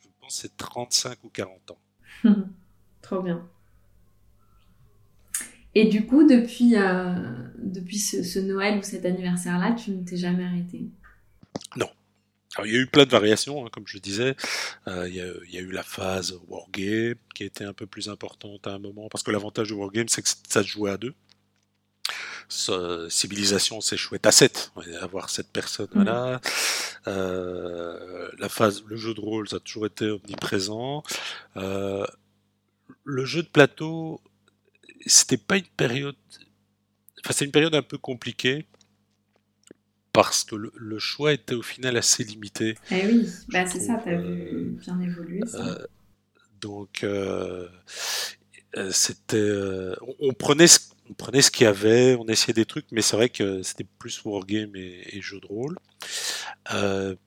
je 0.03 0.09
pense, 0.21 0.37
c'est 0.37 0.57
35 0.57 1.25
ou 1.25 1.29
40 1.29 1.73
ans. 1.73 1.83
Trop 3.03 3.23
bien. 3.23 3.49
Et 5.79 5.85
du 5.85 6.07
coup, 6.07 6.27
depuis, 6.27 6.75
euh, 6.77 7.15
depuis 7.59 7.99
ce, 7.99 8.23
ce 8.23 8.39
Noël 8.39 8.79
ou 8.79 8.83
cet 8.83 9.05
anniversaire-là, 9.05 9.73
tu 9.73 9.91
ne 9.91 10.03
t'es 10.05 10.17
jamais 10.17 10.43
arrêté 10.45 10.87
Alors, 11.77 12.67
il 12.67 12.73
y 12.73 12.77
a 12.77 12.81
eu 12.81 12.87
plein 12.87 13.05
de 13.05 13.11
variations, 13.11 13.67
hein, 13.67 13.69
comme 13.71 13.87
je 13.87 13.95
le 13.99 14.01
disais. 14.01 14.35
Euh, 14.89 15.07
il, 15.07 15.17
y 15.17 15.21
a, 15.21 15.27
il 15.47 15.55
y 15.55 15.59
a 15.59 15.61
eu 15.61 15.71
la 15.73 15.83
phase 15.83 16.39
Wargame, 16.49 17.17
qui 17.35 17.45
était 17.45 17.65
un 17.65 17.75
peu 17.75 17.85
plus 17.85 18.09
importante 18.09 18.67
à 18.67 18.71
un 18.71 18.79
moment, 18.79 19.09
parce 19.11 19.23
que 19.23 19.31
l'avantage 19.31 19.69
de 19.69 19.75
Wargame, 19.75 20.09
c'est 20.09 20.23
que 20.23 20.29
ça 20.49 20.63
se 20.63 20.69
jouait 20.69 20.93
à 20.93 20.97
deux. 20.97 21.13
Ce- 22.49 23.09
civilisation, 23.11 23.83
c'est 23.83 23.97
chouette 23.99 24.27
à 24.27 24.33
7, 24.33 24.73
avoir 25.03 25.29
cette 25.29 25.49
personne 25.53 25.89
Mhm. 25.95 26.05
là. 26.05 26.41
Euh, 27.07 28.31
la 28.39 28.49
phase, 28.49 28.83
le 28.87 28.97
jeu 28.97 29.13
de 29.13 29.21
rôle, 29.21 29.47
ça 29.49 29.57
a 29.57 29.61
toujours 29.61 29.85
été 29.87 30.07
omniprésent. 30.09 31.03
Le 33.05 33.25
jeu 33.25 33.43
de 33.43 33.49
plateau, 33.49 34.21
c'était 35.07 35.37
pas 35.37 35.57
une 35.57 35.65
période. 35.77 36.17
Enfin, 37.25 37.33
c'est 37.33 37.45
une 37.45 37.53
période 37.53 37.75
un 37.75 37.83
peu 37.83 37.99
compliquée 37.99 38.67
parce 40.13 40.45
que 40.45 40.57
le, 40.57 40.99
choix 40.99 41.33
était 41.33 41.55
au 41.55 41.63
final 41.63 41.97
assez 41.97 42.25
limité. 42.25 42.77
Eh 42.91 43.07
oui, 43.07 43.29
bah, 43.49 43.67
c'est 43.67 43.81
ça, 43.81 44.01
tu 44.03 44.11
as 44.11 44.21
vu 44.21 44.77
bien 44.81 44.99
évoluer 45.01 45.41
ça. 45.47 45.79
donc, 46.61 47.05
c'était. 48.91 49.51
on, 50.21 50.33
prenait 50.33 50.69
ce, 50.69 50.79
on 51.11 51.15
prenait 51.15 51.43
ce 51.43 51.51
qu'il 51.51 51.65
y 51.65 51.69
avait, 51.69 52.15
on 52.15 52.27
essayait 52.29 52.55
des 52.55 52.65
trucs, 52.65 52.87
mais 52.93 53.03
c'est 53.03 53.17
vrai 53.17 53.29
que 53.29 53.63
c'était 53.63 53.87
plus 53.99 54.25
wargame 54.25 54.75
et, 54.75 55.03
et 55.13 55.21
jeu 55.21 55.39
de 55.39 55.47
rôle. 55.47 55.77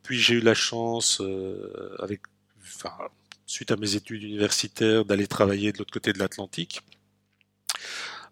puis 0.01 0.19
j'ai 0.19 0.35
eu 0.35 0.41
la 0.41 0.55
chance, 0.55 1.21
avec, 1.99 2.21
enfin, 2.63 2.93
suite 3.45 3.71
à 3.71 3.77
mes 3.77 3.95
études 3.95 4.23
universitaires, 4.23 5.05
d'aller 5.05 5.27
travailler 5.27 5.71
de 5.71 5.77
l'autre 5.77 5.93
côté 5.93 6.11
de 6.11 6.19
l'Atlantique. 6.19 6.81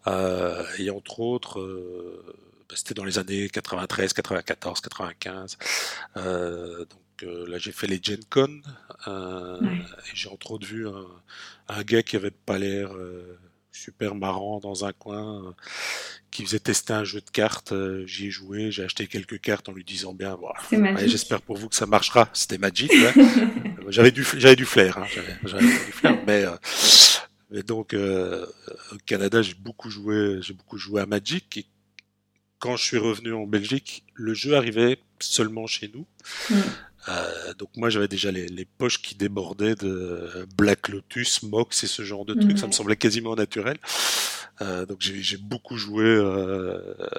Euh, 0.07 0.63
et 0.79 0.89
entre 0.89 1.19
autres, 1.19 1.59
euh, 1.59 2.23
bah, 2.69 2.75
c'était 2.75 2.93
dans 2.93 3.03
les 3.03 3.19
années 3.19 3.49
93, 3.49 4.13
94, 4.13 4.81
95. 4.81 5.57
Euh, 6.17 6.79
donc 6.79 7.23
euh, 7.23 7.47
là, 7.47 7.57
j'ai 7.57 7.71
fait 7.71 7.87
les 7.87 7.99
Gen 8.01 8.19
Con. 8.29 8.61
Et 9.07 10.13
j'ai 10.13 10.29
entre 10.29 10.51
autres 10.51 10.67
vu 10.67 10.87
un, 10.87 11.05
un, 11.69 11.83
gars 11.83 12.03
qui 12.03 12.15
avait 12.15 12.31
pas 12.31 12.57
l'air 12.57 12.91
super 13.71 14.15
marrant 14.15 14.59
dans 14.59 14.85
un 14.85 14.91
coin, 14.91 15.55
qui 16.31 16.43
faisait 16.43 16.59
tester 16.59 16.93
un 16.93 17.03
jeu 17.03 17.21
de 17.21 17.29
cartes. 17.29 17.73
J'y 18.05 18.27
ai 18.27 18.31
joué, 18.31 18.71
j'ai 18.71 18.83
acheté 18.83 19.07
quelques 19.07 19.39
cartes 19.39 19.69
en 19.69 19.71
lui 19.71 19.83
disant 19.83 20.13
bien, 20.13 20.35
voilà, 20.35 20.97
j'espère 21.05 21.41
pour 21.41 21.57
vous 21.57 21.69
que 21.69 21.75
ça 21.75 21.85
marchera. 21.85 22.27
C'était 22.33 22.57
j'avais 23.89 24.11
du, 24.11 24.25
j'avais 24.37 24.55
du 24.57 24.65
flair, 24.65 24.97
hein, 24.97 25.05
j'avais, 25.45 25.63
du 25.63 25.91
flair, 25.93 26.17
mais 26.25 26.43
et 27.51 27.63
donc, 27.63 27.93
euh, 27.93 28.45
au 28.91 28.97
Canada, 29.05 29.41
j'ai 29.41 29.53
beaucoup 29.53 29.89
joué, 29.89 30.39
j'ai 30.41 30.53
beaucoup 30.53 30.77
joué 30.77 31.01
à 31.01 31.05
Magic. 31.05 31.57
Et 31.57 31.65
quand 32.59 32.75
je 32.75 32.83
suis 32.83 32.97
revenu 32.97 33.33
en 33.33 33.45
Belgique, 33.45 34.03
le 34.13 34.33
jeu 34.33 34.55
arrivait 34.55 34.99
seulement 35.19 35.65
chez 35.65 35.89
nous. 35.93 36.05
Mm. 36.49 36.55
Euh, 37.09 37.53
donc 37.53 37.69
moi, 37.77 37.89
j'avais 37.89 38.09
déjà 38.09 38.31
les, 38.31 38.47
les, 38.47 38.65
poches 38.65 39.01
qui 39.01 39.15
débordaient 39.15 39.75
de 39.75 40.45
Black 40.57 40.89
Lotus, 40.89 41.43
Mox 41.43 41.83
et 41.85 41.87
ce 41.87 42.03
genre 42.03 42.25
de 42.25 42.33
trucs. 42.33 42.57
Ça 42.57 42.67
me 42.67 42.73
semblait 42.73 42.97
quasiment 42.97 43.35
naturel. 43.35 43.77
Euh, 44.61 44.85
donc 44.85 44.97
j'ai 44.99 45.37
beaucoup 45.37 45.77
joué 45.77 46.17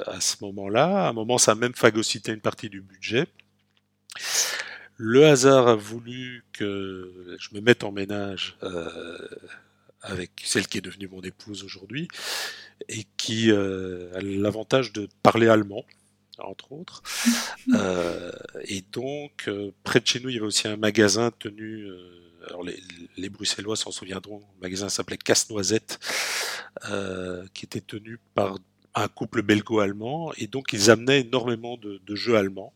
à 0.06 0.20
ce 0.20 0.36
moment-là. 0.42 1.06
À 1.06 1.08
un 1.08 1.12
moment, 1.14 1.38
ça 1.38 1.52
a 1.52 1.54
même 1.54 1.74
phagocyté 1.74 2.32
une 2.32 2.40
partie 2.40 2.68
du 2.68 2.82
budget. 2.82 3.28
Le 4.98 5.26
hasard 5.26 5.68
a 5.68 5.74
voulu 5.74 6.44
que 6.52 7.36
je 7.38 7.48
me 7.54 7.62
mette 7.62 7.82
en 7.82 7.92
ménage 7.92 8.58
avec 10.08 10.30
celle 10.44 10.66
qui 10.66 10.78
est 10.78 10.82
devenue 10.82 11.08
mon 11.08 11.20
épouse 11.20 11.62
aujourd'hui, 11.64 12.08
et 12.88 13.04
qui 13.16 13.50
euh, 13.50 14.12
a 14.14 14.20
l'avantage 14.20 14.92
de 14.92 15.08
parler 15.22 15.48
allemand, 15.48 15.84
entre 16.38 16.72
autres. 16.72 17.02
Euh, 17.74 18.32
et 18.64 18.82
donc, 18.92 19.44
euh, 19.46 19.72
près 19.84 20.00
de 20.00 20.06
chez 20.06 20.20
nous, 20.20 20.30
il 20.30 20.36
y 20.36 20.38
avait 20.38 20.46
aussi 20.46 20.68
un 20.68 20.78
magasin 20.78 21.30
tenu, 21.38 21.86
alors 22.46 22.62
les, 22.62 22.82
les 23.18 23.28
Bruxellois 23.28 23.76
s'en 23.76 23.90
souviendront, 23.90 24.38
le 24.38 24.62
magasin 24.62 24.88
s'appelait 24.88 25.18
Casse-Noisette, 25.18 25.98
qui 27.52 27.66
était 27.66 27.82
tenu 27.82 28.18
par 28.34 28.56
un 28.94 29.08
couple 29.08 29.42
belgo-allemand, 29.42 30.32
et 30.38 30.46
donc 30.46 30.72
ils 30.72 30.90
amenaient 30.90 31.20
énormément 31.20 31.76
de, 31.76 32.00
de 32.06 32.14
jeux 32.14 32.36
allemands. 32.36 32.72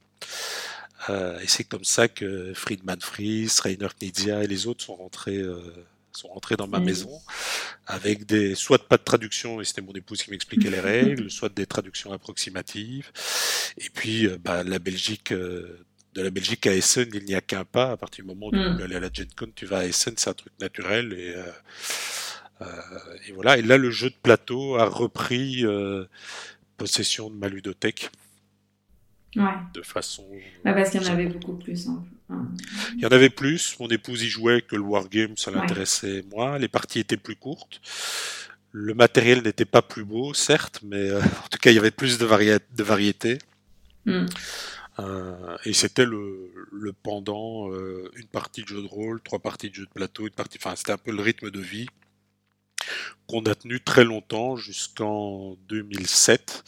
et 1.08 1.46
c'est 1.46 1.64
comme 1.64 1.84
ça 1.84 2.06
que 2.06 2.52
Friedman 2.52 3.00
Fries, 3.00 3.48
Rainer 3.62 3.88
Knizia 3.98 4.44
et 4.44 4.46
les 4.46 4.66
autres 4.66 4.84
sont 4.84 4.96
rentrés 4.96 5.42
sont 6.12 6.28
rentrés 6.28 6.56
dans 6.56 6.68
ma 6.68 6.80
maison 6.80 7.20
avec 7.86 8.26
des 8.26 8.54
soit 8.54 8.88
pas 8.88 8.96
de 8.96 9.02
traduction 9.02 9.60
et 9.60 9.64
c'était 9.64 9.82
mon 9.82 9.92
épouse 9.92 10.22
qui 10.22 10.30
m'expliquait 10.30 10.70
les 10.70 10.80
règles, 10.92 11.30
soit 11.30 11.48
des 11.48 11.66
traductions 11.66 12.12
approximatives. 12.12 13.10
Et 13.78 13.90
puis 13.90 14.26
euh, 14.26 14.38
bah, 14.38 14.62
la 14.64 14.78
Belgique 14.78 15.32
euh, 15.32 15.84
de 16.14 16.22
la 16.22 16.30
Belgique 16.30 16.66
à 16.66 16.74
Essen, 16.74 17.08
il 17.14 17.24
n'y 17.24 17.34
a 17.34 17.40
qu'un 17.40 17.64
pas. 17.64 17.92
À 17.92 17.96
partir 17.96 18.24
du 18.24 18.28
moment 18.28 18.48
où 18.48 18.50
tu 18.50 18.58
mm. 18.58 18.76
veux 18.76 18.84
aller 18.84 18.96
à 18.96 19.00
la 19.00 19.10
GenCon, 19.12 19.50
tu 19.54 19.66
vas 19.66 19.78
à 19.78 19.84
Essen, 19.86 20.14
c'est 20.16 20.30
un 20.30 20.34
truc 20.34 20.52
naturel 20.60 21.12
et 21.14 21.34
euh, 21.34 22.66
et 23.26 23.32
voilà. 23.32 23.58
Et 23.58 23.62
là, 23.62 23.76
le 23.76 23.90
jeu 23.90 24.10
de 24.10 24.14
plateau 24.22 24.76
a 24.76 24.84
repris 24.84 25.64
possession 26.76 27.28
de 27.28 27.34
ma 27.34 27.48
ludothèque. 27.48 28.10
Ouais. 29.36 29.54
De 29.72 29.82
façon. 29.82 30.26
Bah 30.64 30.74
parce 30.74 30.90
qu'il 30.90 31.02
y 31.02 31.08
en 31.08 31.12
avait 31.12 31.26
beaucoup 31.26 31.54
plus. 31.54 31.88
Hein. 31.88 32.04
Il 32.94 33.00
y 33.00 33.06
en 33.06 33.10
avait 33.10 33.30
plus. 33.30 33.78
Mon 33.80 33.88
épouse 33.88 34.22
y 34.22 34.28
jouait 34.28 34.62
que 34.62 34.76
le 34.76 34.82
wargame, 34.82 35.36
ça 35.36 35.50
l'intéressait 35.50 36.24
moins. 36.30 36.58
Les 36.58 36.68
parties 36.68 37.00
étaient 37.00 37.16
plus 37.16 37.36
courtes. 37.36 37.80
Le 38.72 38.94
matériel 38.94 39.42
n'était 39.42 39.66
pas 39.66 39.82
plus 39.82 40.04
beau, 40.04 40.32
certes, 40.32 40.80
mais 40.82 41.10
euh, 41.10 41.20
en 41.20 41.48
tout 41.50 41.58
cas, 41.60 41.70
il 41.70 41.74
y 41.74 41.78
avait 41.78 41.90
plus 41.90 42.18
de, 42.18 42.26
de 42.26 42.82
variété. 42.82 43.38
Hmm. 44.06 44.26
Euh, 44.98 45.56
et 45.64 45.72
c'était 45.72 46.06
le, 46.06 46.50
le, 46.70 46.92
pendant 46.92 47.70
euh, 47.70 48.10
une 48.16 48.26
partie 48.26 48.62
de 48.62 48.68
jeu 48.68 48.82
de 48.82 48.86
rôle, 48.86 49.20
trois 49.22 49.38
parties 49.38 49.70
de 49.70 49.74
jeu 49.74 49.84
de 49.84 49.90
plateau, 49.90 50.24
une 50.24 50.30
partie. 50.30 50.58
Enfin, 50.62 50.74
c'était 50.76 50.92
un 50.92 50.98
peu 50.98 51.12
le 51.12 51.22
rythme 51.22 51.50
de 51.50 51.60
vie 51.60 51.86
qu'on 53.26 53.42
a 53.44 53.54
tenu 53.54 53.80
très 53.80 54.04
longtemps 54.04 54.56
jusqu'en 54.56 55.56
2007, 55.68 56.64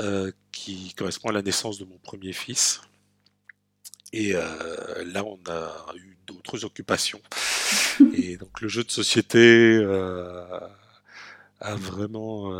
euh, 0.00 0.32
qui 0.52 0.94
correspond 0.94 1.30
à 1.30 1.32
la 1.32 1.42
naissance 1.42 1.78
de 1.78 1.84
mon 1.84 1.98
premier 1.98 2.32
fils. 2.32 2.80
Et 4.12 4.32
euh, 4.34 5.04
là, 5.06 5.24
on 5.24 5.38
a 5.50 5.94
eu 5.96 6.16
d'autres 6.26 6.64
occupations. 6.64 7.20
Et 8.14 8.36
donc, 8.36 8.60
le 8.60 8.68
jeu 8.68 8.84
de 8.84 8.90
société 8.90 9.38
euh, 9.38 10.44
a 11.60 11.74
vraiment, 11.74 12.52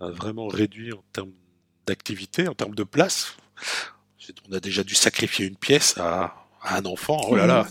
a 0.00 0.10
vraiment 0.10 0.46
réduit 0.46 0.92
en 0.92 1.02
termes 1.12 1.32
d'activité, 1.86 2.48
en 2.48 2.54
termes 2.54 2.74
de 2.74 2.84
place. 2.84 3.36
On 4.48 4.52
a 4.52 4.60
déjà 4.60 4.84
dû 4.84 4.94
sacrifier 4.94 5.46
une 5.46 5.56
pièce 5.56 5.96
à, 5.98 6.46
à 6.62 6.76
un 6.76 6.84
enfant. 6.84 7.20
Oh 7.28 7.34
là 7.36 7.46
là. 7.46 7.66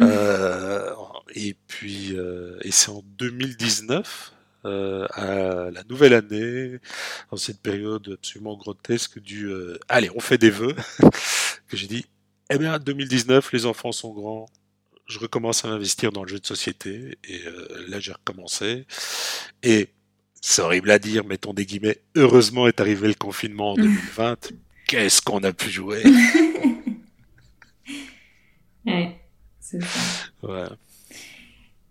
Euh, 0.00 0.94
et 1.34 1.54
puis, 1.66 2.16
euh, 2.16 2.58
et 2.62 2.70
c'est 2.70 2.90
en 2.90 3.02
2019, 3.18 4.32
euh, 4.64 5.06
à 5.12 5.70
la 5.70 5.84
nouvelle 5.88 6.14
année, 6.14 6.78
dans 7.30 7.36
cette 7.36 7.60
période 7.60 8.16
absolument 8.18 8.56
grotesque 8.56 9.18
du 9.20 9.50
allez, 9.88 10.10
on 10.14 10.20
fait 10.20 10.38
des 10.38 10.50
vœux, 10.50 10.74
que 11.68 11.76
j'ai 11.76 11.86
dit 11.86 12.04
eh 12.50 12.58
bien, 12.58 12.78
2019, 12.78 13.52
les 13.52 13.66
enfants 13.66 13.92
sont 13.92 14.12
grands. 14.12 14.46
Je 15.06 15.18
recommence 15.18 15.64
à 15.64 15.68
investir 15.68 16.12
dans 16.12 16.22
le 16.22 16.28
jeu 16.28 16.38
de 16.38 16.46
société. 16.46 17.18
Et 17.24 17.46
euh, 17.46 17.86
là, 17.88 18.00
j'ai 18.00 18.12
recommencé. 18.12 18.86
Et 19.62 19.88
c'est 20.40 20.62
horrible 20.62 20.90
à 20.90 20.98
dire, 20.98 21.24
mettons 21.24 21.52
des 21.52 21.66
guillemets. 21.66 22.00
Heureusement 22.14 22.66
est 22.66 22.80
arrivé 22.80 23.08
le 23.08 23.14
confinement 23.14 23.72
en 23.72 23.74
2020. 23.74 24.52
Qu'est-ce 24.86 25.20
qu'on 25.20 25.42
a 25.44 25.52
pu 25.52 25.70
jouer? 25.70 26.02
Ouais, 28.86 29.20
c'est 29.60 29.82
ça. 29.82 29.98
Ouais. 30.42 30.64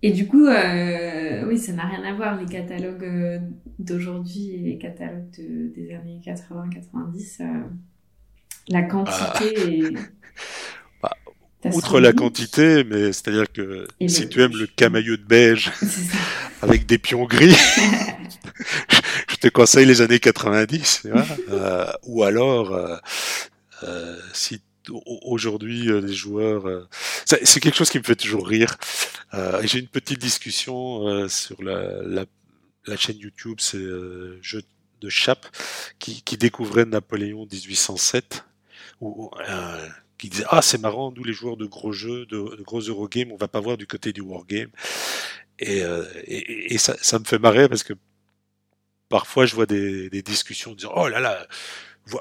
Et 0.03 0.11
du 0.11 0.27
coup, 0.27 0.45
euh, 0.45 1.45
oui, 1.47 1.57
ça 1.57 1.73
n'a 1.73 1.85
rien 1.85 2.03
à 2.03 2.13
voir, 2.13 2.39
les 2.39 2.45
catalogues 2.45 3.03
euh, 3.03 3.39
d'aujourd'hui 3.79 4.51
et 4.51 4.57
les 4.59 4.77
catalogues 4.77 5.31
des 5.31 5.93
années 5.93 6.21
80-90. 6.23 7.43
la 8.69 8.83
quantité 8.83 9.15
ah. 9.19 9.43
est 9.43 9.93
bah, 11.01 11.71
outre 11.73 11.99
la 11.99 12.13
quantité, 12.13 12.83
mais 12.83 13.11
c'est-à-dire 13.11 13.51
que 13.51 13.87
si 14.07 14.29
tu 14.29 14.41
aimes 14.41 14.55
le 14.55 14.67
camailleux 14.67 15.17
de 15.17 15.25
beige 15.25 15.71
avec 16.61 16.85
des 16.85 16.99
pions 16.99 17.25
gris, 17.25 17.55
je 19.29 19.35
te 19.37 19.47
conseille 19.47 19.85
les 19.85 20.01
années 20.01 20.19
90. 20.19 21.07
euh, 21.49 21.85
ou 22.03 22.23
alors, 22.23 22.73
euh, 22.73 22.97
euh, 23.83 24.17
si 24.33 24.61
aujourd'hui 24.89 25.89
euh, 25.89 26.01
les 26.01 26.13
joueurs, 26.13 26.67
euh, 26.67 26.87
c'est 27.25 27.59
quelque 27.59 27.75
chose 27.75 27.89
qui 27.89 27.99
me 27.99 28.03
fait 28.03 28.15
toujours 28.15 28.47
rire. 28.47 28.77
J'ai 29.63 29.79
une 29.79 29.87
petite 29.87 30.19
discussion 30.19 31.27
sur 31.27 31.61
la, 31.61 32.25
chaîne 32.95 33.17
YouTube, 33.17 33.57
c'est 33.59 33.85
Jeu 34.41 34.63
de 35.01 35.09
Chape, 35.09 35.45
qui, 35.99 36.37
découvrait 36.37 36.85
Napoléon 36.85 37.45
1807. 37.51 38.45
Ou, 39.01 39.29
qui 40.17 40.29
disait 40.29 40.45
ah 40.49 40.61
c'est 40.61 40.79
marrant 40.79 41.11
nous 41.11 41.23
les 41.23 41.33
joueurs 41.33 41.57
de 41.57 41.65
gros 41.65 41.91
jeux 41.91 42.25
de, 42.25 42.39
gros 42.63 42.79
Eurogames 42.79 43.31
on 43.31 43.35
va 43.35 43.47
pas 43.47 43.59
voir 43.59 43.77
du 43.77 43.85
côté 43.85 44.13
du 44.13 44.21
wargame 44.21 44.69
et, 45.59 45.83
euh, 45.83 46.03
et, 46.25 46.77
ça, 46.77 47.19
me 47.19 47.25
fait 47.25 47.39
marrer 47.39 47.67
parce 47.67 47.83
que 47.83 47.93
parfois 49.09 49.45
je 49.45 49.55
vois 49.55 49.65
des, 49.65 50.09
des 50.09 50.21
discussions 50.21 50.73
disant 50.73 50.93
oh 50.95 51.07
là 51.07 51.19
là 51.19 51.47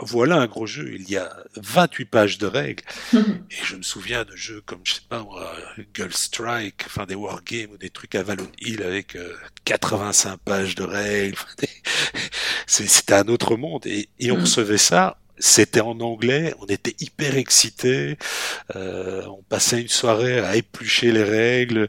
voilà 0.02 0.36
un 0.36 0.46
gros 0.46 0.66
jeu, 0.66 0.94
il 0.94 1.08
y 1.08 1.16
a 1.16 1.36
28 1.56 2.04
pages 2.06 2.38
de 2.38 2.46
règles. 2.46 2.82
et 3.14 3.18
je 3.64 3.76
me 3.76 3.82
souviens 3.82 4.24
de 4.24 4.34
jeux 4.34 4.62
comme, 4.64 4.80
je 4.84 4.94
sais 4.94 5.00
pas 5.08 5.26
Gulf 5.94 6.14
Strike, 6.14 6.84
enfin 6.86 7.06
des 7.06 7.14
wargames 7.14 7.70
ou 7.72 7.78
des 7.78 7.90
trucs 7.90 8.14
à 8.14 8.22
Valon 8.22 8.50
Hill 8.60 8.82
avec 8.82 9.16
85 9.64 10.32
euh, 10.32 10.36
pages 10.44 10.74
de 10.74 10.84
règles. 10.84 11.38
C'était 12.66 13.14
un 13.14 13.28
autre 13.28 13.56
monde. 13.56 13.86
Et, 13.86 14.08
et 14.18 14.30
on 14.30 14.38
mm. 14.38 14.40
recevait 14.40 14.78
ça 14.78 15.18
c'était 15.38 15.80
en 15.80 16.00
anglais, 16.00 16.54
on 16.60 16.66
était 16.66 16.94
hyper 17.00 17.36
excités, 17.36 18.16
euh, 18.74 19.22
on 19.26 19.42
passait 19.42 19.80
une 19.80 19.88
soirée 19.88 20.38
à 20.38 20.56
éplucher 20.56 21.12
les 21.12 21.24
règles, 21.24 21.88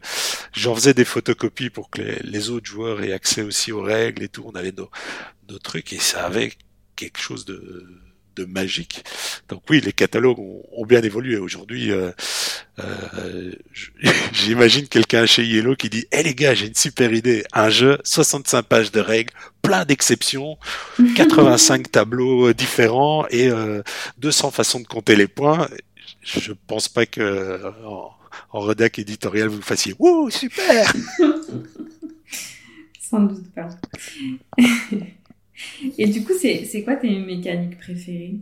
j'en 0.52 0.74
faisais 0.74 0.94
des 0.94 1.04
photocopies 1.04 1.70
pour 1.70 1.90
que 1.90 2.02
les, 2.02 2.50
autres 2.50 2.66
joueurs 2.66 3.02
aient 3.02 3.12
accès 3.12 3.42
aussi 3.42 3.72
aux 3.72 3.82
règles 3.82 4.22
et 4.22 4.28
tout, 4.28 4.44
on 4.46 4.54
avait 4.54 4.72
nos, 4.72 4.90
nos 5.48 5.58
trucs 5.58 5.92
et 5.92 5.98
ça 5.98 6.26
avait 6.26 6.52
quelque 6.98 7.20
chose 7.20 7.44
de, 7.44 7.86
de 8.34 8.44
magique. 8.44 9.04
Donc 9.48 9.62
oui, 9.70 9.80
les 9.80 9.92
catalogues 9.92 10.40
ont, 10.40 10.84
bien 10.84 11.02
évolué. 11.02 11.36
Aujourd'hui, 11.36 11.92
euh, 11.92 12.10
euh, 12.80 13.52
j'imagine 14.32 14.88
quelqu'un 14.88 15.26
chez 15.26 15.44
Yellow 15.44 15.76
qui 15.76 15.88
dit 15.88 16.06
"Eh 16.10 16.22
les 16.22 16.34
gars, 16.34 16.54
j'ai 16.54 16.66
une 16.66 16.74
super 16.74 17.12
idée, 17.12 17.44
un 17.52 17.70
jeu, 17.70 17.98
65 18.04 18.62
pages 18.62 18.90
de 18.90 19.00
règles, 19.00 19.32
plein 19.62 19.84
d'exceptions, 19.84 20.58
85 21.16 21.90
tableaux 21.92 22.52
différents 22.52 23.26
et 23.30 23.50
200 24.18 24.50
façons 24.50 24.80
de 24.80 24.86
compter 24.86 25.14
les 25.16 25.28
points." 25.28 25.68
Je 26.22 26.52
pense 26.66 26.88
pas 26.88 27.06
que 27.06 27.62
en, 27.84 28.10
en 28.50 28.60
redac 28.60 28.98
éditorial 28.98 29.48
vous 29.48 29.62
fassiez 29.62 29.94
"Wouh, 29.98 30.30
super!" 30.30 30.92
Sans 33.00 33.20
doute 33.20 33.50
pas. 33.54 33.68
Et 35.96 36.06
du 36.06 36.24
coup, 36.24 36.32
c'est 36.38 36.82
quoi 36.84 36.96
tes 36.96 37.18
mécaniques 37.18 37.78
préférées? 37.78 38.36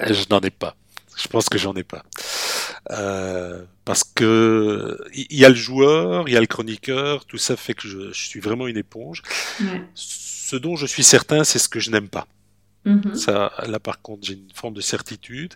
Euh, 0.00 0.12
Je 0.12 0.24
n'en 0.30 0.40
ai 0.40 0.50
pas. 0.50 0.76
Je 1.16 1.28
pense 1.28 1.48
que 1.48 1.58
j'en 1.58 1.74
ai 1.74 1.82
pas. 1.82 2.04
Euh, 2.90 3.64
parce 3.84 4.04
que 4.04 4.98
il 5.12 5.36
y 5.36 5.44
a 5.44 5.48
le 5.48 5.54
joueur, 5.54 6.28
il 6.28 6.32
y 6.32 6.36
a 6.36 6.40
le 6.40 6.46
chroniqueur, 6.46 7.24
tout 7.24 7.38
ça 7.38 7.56
fait 7.56 7.74
que 7.74 7.88
je, 7.88 8.12
suis 8.12 8.40
vraiment 8.40 8.66
une 8.68 8.76
éponge. 8.76 9.22
Ce 9.94 10.56
dont 10.56 10.76
je 10.76 10.86
suis 10.86 11.02
certain, 11.02 11.44
c'est 11.44 11.58
ce 11.58 11.68
que 11.68 11.80
je 11.80 11.90
n'aime 11.90 12.08
pas. 12.08 12.26
Mm-hmm. 12.86 13.14
Ça, 13.14 13.52
là 13.66 13.80
par 13.80 14.00
contre, 14.00 14.26
j'ai 14.26 14.34
une 14.34 14.52
forme 14.54 14.74
de 14.74 14.80
certitude. 14.80 15.54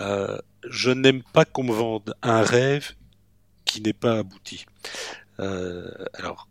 Euh, 0.00 0.38
je 0.68 0.90
n'aime 0.90 1.22
pas 1.32 1.44
qu'on 1.44 1.64
me 1.64 1.72
vende 1.72 2.14
un 2.22 2.42
rêve 2.42 2.92
qui 3.64 3.80
n'est 3.82 3.92
pas 3.92 4.18
abouti. 4.18 4.64
alors, 5.38 6.46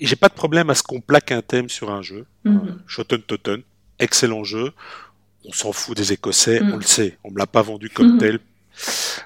j'ai 0.00 0.16
pas 0.16 0.28
de 0.28 0.34
problème 0.34 0.70
à 0.70 0.74
ce 0.74 0.82
qu'on 0.82 1.00
plaque 1.00 1.32
un 1.32 1.42
thème 1.42 1.68
sur 1.68 1.90
un 1.90 2.02
jeu. 2.02 2.26
Mm 2.44 2.76
Totten, 3.26 3.62
excellent 3.98 4.44
jeu. 4.44 4.72
On 5.44 5.52
s'en 5.52 5.72
fout 5.72 5.96
des 5.96 6.12
Écossais, 6.12 6.60
mm. 6.60 6.72
on 6.72 6.76
le 6.76 6.82
sait. 6.82 7.18
On 7.24 7.30
me 7.30 7.38
l'a 7.38 7.46
pas 7.46 7.62
vendu 7.62 7.90
comme 7.90 8.16
mm-hmm. 8.16 8.18
tel. 8.18 8.40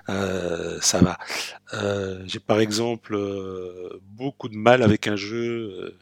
Euh, 0.09 0.79
ça 0.81 1.01
va. 1.01 1.19
Euh, 1.75 2.23
j'ai 2.27 2.41
par 2.41 2.61
exemple 2.61 3.15
euh, 3.15 4.01
beaucoup 4.03 4.49
de 4.49 4.57
mal 4.57 4.83
avec 4.83 5.07
un 5.07 5.17
jeu. 5.17 5.97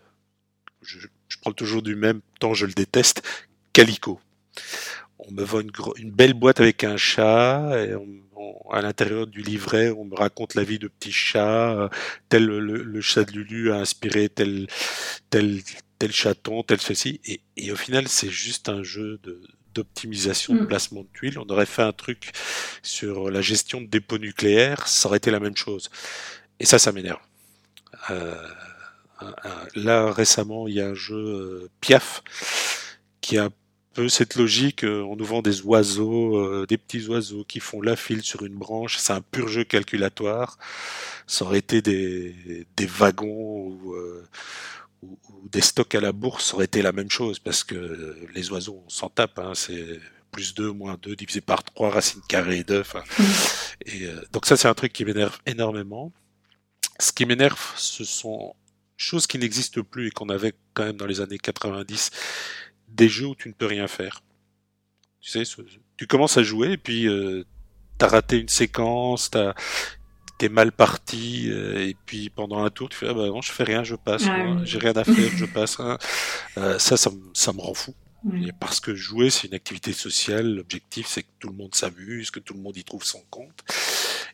Je, 0.82 0.98
je, 1.28 1.38
prends 1.40 1.52
toujours 1.52 1.82
du 1.82 1.96
même 1.96 2.20
temps, 2.40 2.54
je 2.54 2.66
le 2.66 2.72
déteste. 2.72 3.22
Calico. 3.72 4.20
On 5.18 5.32
me 5.32 5.42
vend 5.42 5.60
une, 5.60 5.70
une 5.96 6.10
belle 6.10 6.34
boîte 6.34 6.60
avec 6.60 6.84
un 6.84 6.96
chat 6.96 7.70
et 7.84 7.94
on, 7.94 8.06
à 8.70 8.82
l'intérieur 8.82 9.26
du 9.26 9.42
livret, 9.42 9.90
on 9.90 10.04
me 10.04 10.14
raconte 10.14 10.54
la 10.54 10.64
vie 10.64 10.78
de 10.78 10.88
petits 10.88 11.12
chats, 11.12 11.72
euh, 11.72 11.88
tel 12.28 12.44
le, 12.44 13.00
chat 13.00 13.24
de 13.24 13.32
Lulu 13.32 13.72
a 13.72 13.76
inspiré 13.76 14.28
tel 14.28 14.66
tel 15.30 15.62
tel 15.98 16.12
chaton, 16.12 16.62
tel 16.62 16.80
ceci, 16.80 17.20
et, 17.24 17.40
et 17.56 17.72
au 17.72 17.76
final 17.76 18.08
c'est 18.08 18.28
juste 18.28 18.68
un 18.68 18.82
jeu 18.82 19.18
de 19.22 19.40
d'optimisation 19.74 20.54
de 20.54 20.60
mm. 20.60 20.68
placement 20.68 21.02
de 21.02 21.08
tuiles. 21.12 21.38
On 21.38 21.46
aurait 21.48 21.66
fait 21.66 21.82
un 21.82 21.92
truc 21.92 22.32
sur 22.82 23.30
la 23.30 23.42
gestion 23.42 23.82
de 23.82 23.86
dépôts 23.86 24.18
nucléaires, 24.18 24.88
ça 24.88 25.08
aurait 25.08 25.18
été 25.18 25.30
la 25.30 25.40
même 25.40 25.56
chose. 25.56 25.90
Et 26.60 26.64
ça, 26.64 26.78
ça 26.78 26.92
m'énerve. 26.92 27.20
Euh, 28.10 28.34
là 29.74 30.10
récemment, 30.12 30.66
il 30.66 30.74
y 30.74 30.80
a 30.80 30.88
un 30.88 30.94
jeu 30.94 31.16
euh, 31.16 31.70
Piaf 31.80 32.22
qui 33.20 33.36
a 33.36 33.50
cette 34.08 34.36
logique, 34.36 34.84
euh, 34.84 35.02
on 35.02 35.16
nous 35.16 35.24
vend 35.24 35.42
des 35.42 35.62
oiseaux, 35.62 36.36
euh, 36.36 36.66
des 36.66 36.78
petits 36.78 37.06
oiseaux 37.06 37.44
qui 37.44 37.60
font 37.60 37.80
la 37.80 37.96
file 37.96 38.22
sur 38.22 38.44
une 38.44 38.54
branche, 38.54 38.96
c'est 38.98 39.12
un 39.12 39.20
pur 39.20 39.48
jeu 39.48 39.64
calculatoire. 39.64 40.58
Ça 41.26 41.44
aurait 41.44 41.58
été 41.58 41.82
des, 41.82 42.66
des 42.76 42.86
wagons 42.86 43.26
ou, 43.28 43.94
euh, 43.94 44.24
ou, 45.02 45.18
des 45.50 45.60
stocks 45.60 45.94
à 45.94 46.00
la 46.00 46.12
bourse, 46.12 46.46
ça 46.46 46.54
aurait 46.54 46.66
été 46.66 46.82
la 46.82 46.92
même 46.92 47.10
chose, 47.10 47.38
parce 47.38 47.64
que 47.64 48.16
les 48.34 48.50
oiseaux, 48.50 48.82
on 48.86 48.90
s'en 48.90 49.08
tape, 49.08 49.38
hein, 49.38 49.52
c'est 49.54 50.00
plus 50.32 50.54
2, 50.54 50.72
moins 50.72 50.98
2, 51.02 51.16
divisé 51.16 51.40
par 51.40 51.64
3, 51.64 51.90
racines 51.90 52.22
carrées 52.28 52.64
d'œufs. 52.64 52.96
Hein. 52.96 53.04
Et 53.86 54.08
donc 54.32 54.46
ça, 54.46 54.56
c'est 54.56 54.68
un 54.68 54.74
truc 54.74 54.92
qui 54.92 55.04
m'énerve 55.04 55.38
énormément. 55.46 56.12
Ce 56.98 57.12
qui 57.12 57.26
m'énerve, 57.26 57.60
ce 57.76 58.04
sont 58.04 58.54
choses 58.96 59.26
qui 59.26 59.38
n'existent 59.38 59.82
plus 59.82 60.08
et 60.08 60.10
qu'on 60.10 60.28
avait 60.28 60.54
quand 60.74 60.84
même 60.84 60.96
dans 60.96 61.06
les 61.06 61.20
années 61.20 61.38
90 61.38 62.10
des 62.96 63.08
jeux 63.08 63.26
où 63.26 63.34
tu 63.34 63.48
ne 63.48 63.54
peux 63.54 63.66
rien 63.66 63.86
faire. 63.86 64.22
Tu 65.20 65.30
sais, 65.30 65.42
tu 65.96 66.06
commences 66.06 66.36
à 66.36 66.42
jouer 66.42 66.72
et 66.72 66.76
puis 66.76 67.06
euh, 67.08 67.44
t'as 67.98 68.08
raté 68.08 68.38
une 68.38 68.48
séquence, 68.48 69.30
t'as 69.30 69.54
t'es 70.38 70.48
mal 70.48 70.70
parti 70.70 71.50
euh, 71.50 71.86
et 71.88 71.96
puis 72.04 72.28
pendant 72.28 72.62
un 72.62 72.68
tour 72.68 72.90
tu 72.90 72.98
fais 72.98 73.08
ah 73.08 73.14
bah 73.14 73.26
non 73.26 73.40
je 73.40 73.50
fais 73.50 73.64
rien 73.64 73.84
je 73.84 73.94
passe 73.94 74.24
j'ai 74.64 74.78
rien 74.78 74.92
à 74.92 75.02
faire 75.02 75.30
je 75.34 75.46
passe 75.46 75.80
hein. 75.80 75.96
euh, 76.58 76.78
ça 76.78 76.98
ça, 76.98 77.10
ça 77.32 77.52
me 77.52 77.60
rend 77.60 77.74
fou. 77.74 77.94
Parce 78.58 78.80
que 78.80 78.94
jouer 78.94 79.30
c'est 79.30 79.46
une 79.46 79.54
activité 79.54 79.92
sociale. 79.92 80.56
L'objectif 80.56 81.06
c'est 81.06 81.22
que 81.22 81.30
tout 81.38 81.48
le 81.48 81.54
monde 81.54 81.74
s'amuse 81.74 82.30
que 82.30 82.40
tout 82.40 82.54
le 82.54 82.60
monde 82.60 82.76
y 82.76 82.84
trouve 82.84 83.04
son 83.04 83.22
compte. 83.30 83.64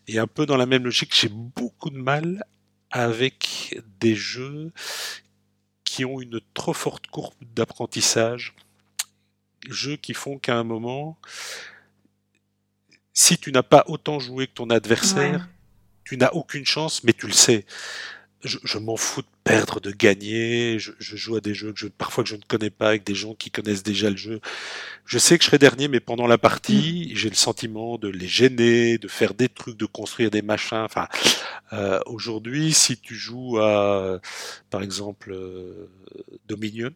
Et 0.08 0.18
un 0.18 0.26
peu 0.26 0.46
dans 0.46 0.56
la 0.56 0.66
même 0.66 0.84
logique 0.84 1.14
j'ai 1.14 1.28
beaucoup 1.28 1.90
de 1.90 1.98
mal 1.98 2.42
avec 2.90 3.80
des 4.00 4.14
jeux 4.14 4.72
qui 5.92 6.06
ont 6.06 6.22
une 6.22 6.40
trop 6.54 6.72
forte 6.72 7.06
courbe 7.08 7.34
d'apprentissage, 7.54 8.54
jeux 9.68 9.98
qui 9.98 10.14
font 10.14 10.38
qu'à 10.38 10.56
un 10.56 10.64
moment, 10.64 11.18
si 13.12 13.36
tu 13.36 13.52
n'as 13.52 13.62
pas 13.62 13.84
autant 13.88 14.18
joué 14.18 14.46
que 14.46 14.54
ton 14.54 14.70
adversaire, 14.70 15.50
tu 16.04 16.16
n'as 16.16 16.30
aucune 16.30 16.64
chance, 16.64 17.04
mais 17.04 17.12
tu 17.12 17.26
le 17.26 17.34
sais. 17.34 17.66
Je, 18.42 18.78
m'en 18.78 18.96
fous 18.96 19.20
de 19.20 19.26
perdre, 19.44 19.80
de 19.80 19.90
gagner. 19.90 20.78
Je, 20.78 20.92
joue 20.98 21.36
à 21.36 21.40
des 21.40 21.54
jeux 21.54 21.72
que 21.72 21.78
je, 21.78 21.88
parfois 21.88 22.24
que 22.24 22.30
je 22.30 22.36
ne 22.36 22.42
connais 22.46 22.70
pas 22.70 22.88
avec 22.88 23.04
des 23.04 23.14
gens 23.14 23.34
qui 23.34 23.50
connaissent 23.50 23.82
déjà 23.82 24.10
le 24.10 24.16
jeu. 24.16 24.40
Je 25.04 25.18
sais 25.18 25.36
que 25.36 25.44
je 25.44 25.48
serai 25.48 25.58
dernier, 25.58 25.88
mais 25.88 26.00
pendant 26.00 26.26
la 26.26 26.38
partie, 26.38 27.10
mm. 27.12 27.16
j'ai 27.16 27.28
le 27.28 27.34
sentiment 27.34 27.98
de 27.98 28.08
les 28.08 28.28
gêner, 28.28 28.98
de 28.98 29.08
faire 29.08 29.34
des 29.34 29.48
trucs, 29.48 29.76
de 29.76 29.86
construire 29.86 30.30
des 30.30 30.42
machins. 30.42 30.84
Enfin, 30.84 31.08
euh, 31.72 32.00
aujourd'hui, 32.06 32.72
si 32.72 32.96
tu 32.98 33.14
joues 33.14 33.58
à, 33.58 34.20
par 34.70 34.82
exemple, 34.82 35.32
euh, 35.32 35.88
Dominion, 36.48 36.92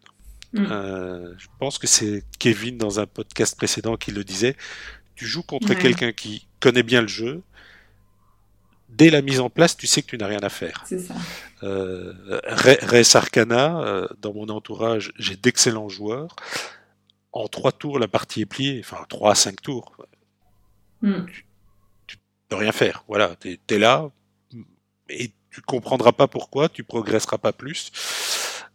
mm. 0.53 0.65
euh, 0.71 1.33
je 1.37 1.47
pense 1.59 1.77
que 1.77 1.87
c'est 1.87 2.23
Kevin 2.39 2.77
dans 2.77 2.99
un 2.99 3.05
podcast 3.05 3.55
précédent 3.55 3.97
qui 3.97 4.11
le 4.11 4.23
disait. 4.23 4.55
Tu 5.15 5.25
joues 5.25 5.43
contre 5.43 5.73
quelqu'un 5.73 6.11
qui 6.11 6.45
connaît 6.59 6.83
bien 6.83 7.01
le 7.01 7.07
jeu, 7.07 7.41
dès 8.89 9.09
la 9.09 9.21
mise 9.21 9.39
en 9.39 9.49
place, 9.49 9.77
tu 9.77 9.87
sais 9.87 10.01
que 10.01 10.07
tu 10.07 10.17
n'as 10.17 10.27
rien 10.27 10.39
à 10.39 10.49
faire. 10.49 10.83
C'est 10.87 10.99
ça. 10.99 11.15
Euh, 11.63 12.13
Res 12.43 13.15
Arcana, 13.15 13.81
euh, 13.81 14.07
dans 14.21 14.33
mon 14.33 14.49
entourage, 14.49 15.11
j'ai 15.17 15.35
d'excellents 15.35 15.89
joueurs. 15.89 16.35
En 17.31 17.47
trois 17.47 17.71
tours, 17.71 17.99
la 17.99 18.07
partie 18.07 18.41
est 18.41 18.45
pliée. 18.45 18.81
Enfin, 18.83 19.05
trois 19.09 19.31
à 19.31 19.35
cinq 19.35 19.61
tours. 19.61 19.95
Hmm. 21.01 21.25
Tu, 22.07 22.17
ne 22.17 22.49
peux 22.49 22.55
rien 22.55 22.71
faire. 22.71 23.03
Voilà, 23.07 23.35
tu 23.39 23.59
es, 23.69 23.77
là 23.77 24.09
et 25.09 25.31
tu 25.51 25.61
comprendras 25.61 26.11
pas 26.11 26.27
pourquoi, 26.27 26.69
tu 26.69 26.83
progresseras 26.83 27.37
pas 27.37 27.53
plus. 27.53 27.91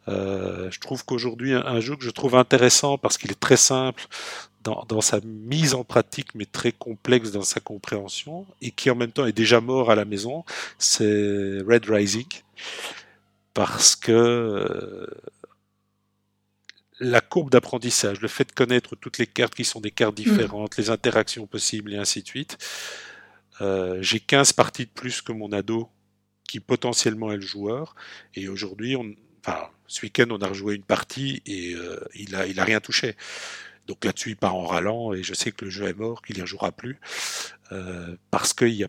Euh, 0.08 0.70
je 0.70 0.80
trouve 0.80 1.04
qu'aujourd'hui, 1.04 1.52
un, 1.52 1.80
jeu 1.80 1.96
que 1.96 2.04
je 2.04 2.10
trouve 2.10 2.34
intéressant 2.34 2.98
parce 2.98 3.18
qu'il 3.18 3.30
est 3.30 3.38
très 3.38 3.56
simple 3.56 4.06
dans, 4.64 4.84
dans, 4.88 5.00
sa 5.00 5.20
mise 5.20 5.74
en 5.74 5.84
pratique, 5.84 6.34
mais 6.34 6.46
très 6.46 6.72
complexe 6.72 7.30
dans 7.30 7.42
sa 7.42 7.60
compréhension, 7.60 8.46
et 8.60 8.70
qui 8.70 8.90
en 8.90 8.94
même 8.96 9.12
temps 9.12 9.26
est 9.26 9.32
déjà 9.32 9.60
mort 9.60 9.90
à 9.90 9.94
la 9.94 10.04
maison, 10.04 10.44
c'est 10.78 11.60
Red 11.66 11.86
Rising. 11.86 12.26
Parce 13.54 13.96
que 13.96 14.12
euh, 14.12 15.06
la 17.00 17.20
courbe 17.20 17.50
d'apprentissage, 17.50 18.20
le 18.20 18.28
fait 18.28 18.44
de 18.44 18.52
connaître 18.52 18.96
toutes 18.96 19.18
les 19.18 19.26
cartes 19.26 19.54
qui 19.54 19.64
sont 19.64 19.80
des 19.80 19.90
cartes 19.90 20.18
mm. 20.18 20.22
différentes, 20.22 20.76
les 20.76 20.90
interactions 20.90 21.46
possibles 21.46 21.92
et 21.92 21.98
ainsi 21.98 22.22
de 22.22 22.26
suite. 22.26 22.58
Euh, 23.60 23.98
J'ai 24.00 24.20
15 24.20 24.52
parties 24.52 24.86
de 24.86 24.90
plus 24.90 25.20
que 25.20 25.32
mon 25.32 25.52
ado 25.52 25.88
qui 26.48 26.60
potentiellement 26.60 27.32
est 27.32 27.36
le 27.36 27.42
joueur. 27.42 27.94
Et 28.34 28.48
aujourd'hui, 28.48 28.96
on, 28.96 29.14
enfin, 29.40 29.68
ce 29.92 30.06
week-end, 30.06 30.26
on 30.30 30.38
a 30.38 30.48
rejoué 30.48 30.74
une 30.74 30.84
partie 30.84 31.42
et 31.44 31.74
euh, 31.74 32.00
il 32.14 32.34
a, 32.34 32.46
il 32.46 32.58
a 32.58 32.64
rien 32.64 32.80
touché. 32.80 33.14
Donc 33.86 34.04
là-dessus, 34.06 34.30
il 34.30 34.36
part 34.36 34.54
en 34.54 34.64
rallant 34.64 35.12
et 35.12 35.22
je 35.22 35.34
sais 35.34 35.52
que 35.52 35.66
le 35.66 35.70
jeu 35.70 35.86
est 35.86 35.94
mort, 35.94 36.22
qu'il 36.22 36.40
n'y 36.40 36.46
jouera 36.46 36.72
plus 36.72 36.98
euh, 37.72 38.16
parce 38.30 38.54
qu'il 38.54 38.70
y 38.70 38.84
a 38.84 38.88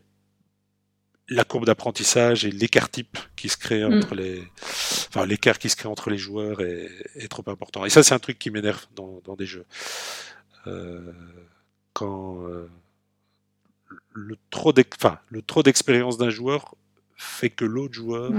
la 1.28 1.44
courbe 1.44 1.66
d'apprentissage 1.66 2.46
et 2.46 2.52
l'écart 2.52 2.90
type 2.90 3.18
qui 3.36 3.50
se 3.50 3.58
crée 3.58 3.84
mm. 3.84 3.94
entre 3.94 4.16
les, 4.16 4.44
enfin 4.62 5.26
l'écart 5.26 5.60
qui 5.60 5.70
se 5.70 5.76
crée 5.76 5.90
entre 5.90 6.10
les 6.10 6.18
joueurs 6.18 6.62
est, 6.62 6.90
est 7.16 7.28
trop 7.28 7.44
important. 7.48 7.84
Et 7.86 7.90
ça, 7.90 8.02
c'est 8.02 8.14
un 8.14 8.20
truc 8.20 8.40
qui 8.40 8.50
m'énerve 8.50 8.86
dans, 8.96 9.22
dans, 9.26 9.36
des 9.36 9.46
jeux. 9.46 9.66
Euh, 10.68 11.12
quand 11.92 12.48
euh, 12.48 12.70
le 14.14 14.38
trop 14.52 14.72
d'expérience 15.64 16.18
d'un 16.18 16.30
joueur 16.30 16.76
fait 17.18 17.50
que 17.50 17.66
l'autre 17.66 17.94
joueur 17.94 18.32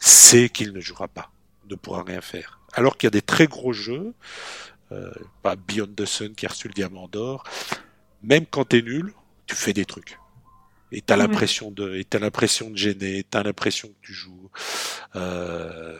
sait 0.00 0.48
qu'il 0.48 0.72
ne 0.72 0.80
jouera 0.80 1.06
pas, 1.06 1.30
ne 1.68 1.76
pourra 1.76 2.02
rien 2.02 2.20
faire. 2.20 2.58
Alors 2.72 2.96
qu'il 2.96 3.06
y 3.06 3.08
a 3.08 3.10
des 3.12 3.22
très 3.22 3.46
gros 3.46 3.72
jeux, 3.72 4.14
euh, 4.92 5.12
pas 5.42 5.54
Beyond 5.54 5.94
the 5.96 6.04
Sun 6.04 6.34
qui 6.34 6.46
a 6.46 6.48
reçu 6.48 6.66
le 6.66 6.74
diamant 6.74 7.06
d'or, 7.06 7.44
même 8.22 8.46
quand 8.46 8.64
t'es 8.64 8.82
nul, 8.82 9.12
tu 9.46 9.54
fais 9.54 9.72
des 9.72 9.84
trucs. 9.84 10.18
Et 10.92 11.02
t'as 11.02 11.16
l'impression 11.16 11.70
de, 11.70 11.94
et 11.94 12.04
t'as 12.04 12.18
l'impression 12.18 12.70
de 12.70 12.76
gêner, 12.76 13.24
t'as 13.28 13.44
l'impression 13.44 13.88
que 13.88 14.06
tu 14.06 14.12
joues. 14.12 14.50
Euh, 15.14 15.96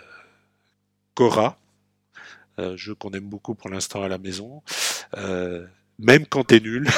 Cora, 1.14 1.58
euh, 2.58 2.76
jeu 2.76 2.94
qu'on 2.94 3.10
aime 3.10 3.28
beaucoup 3.28 3.54
pour 3.54 3.70
l'instant 3.70 4.02
à 4.02 4.08
la 4.08 4.18
maison. 4.18 4.62
Euh, 5.16 5.64
même 5.98 6.26
quand 6.26 6.44
t'es 6.44 6.60
nul, 6.60 6.88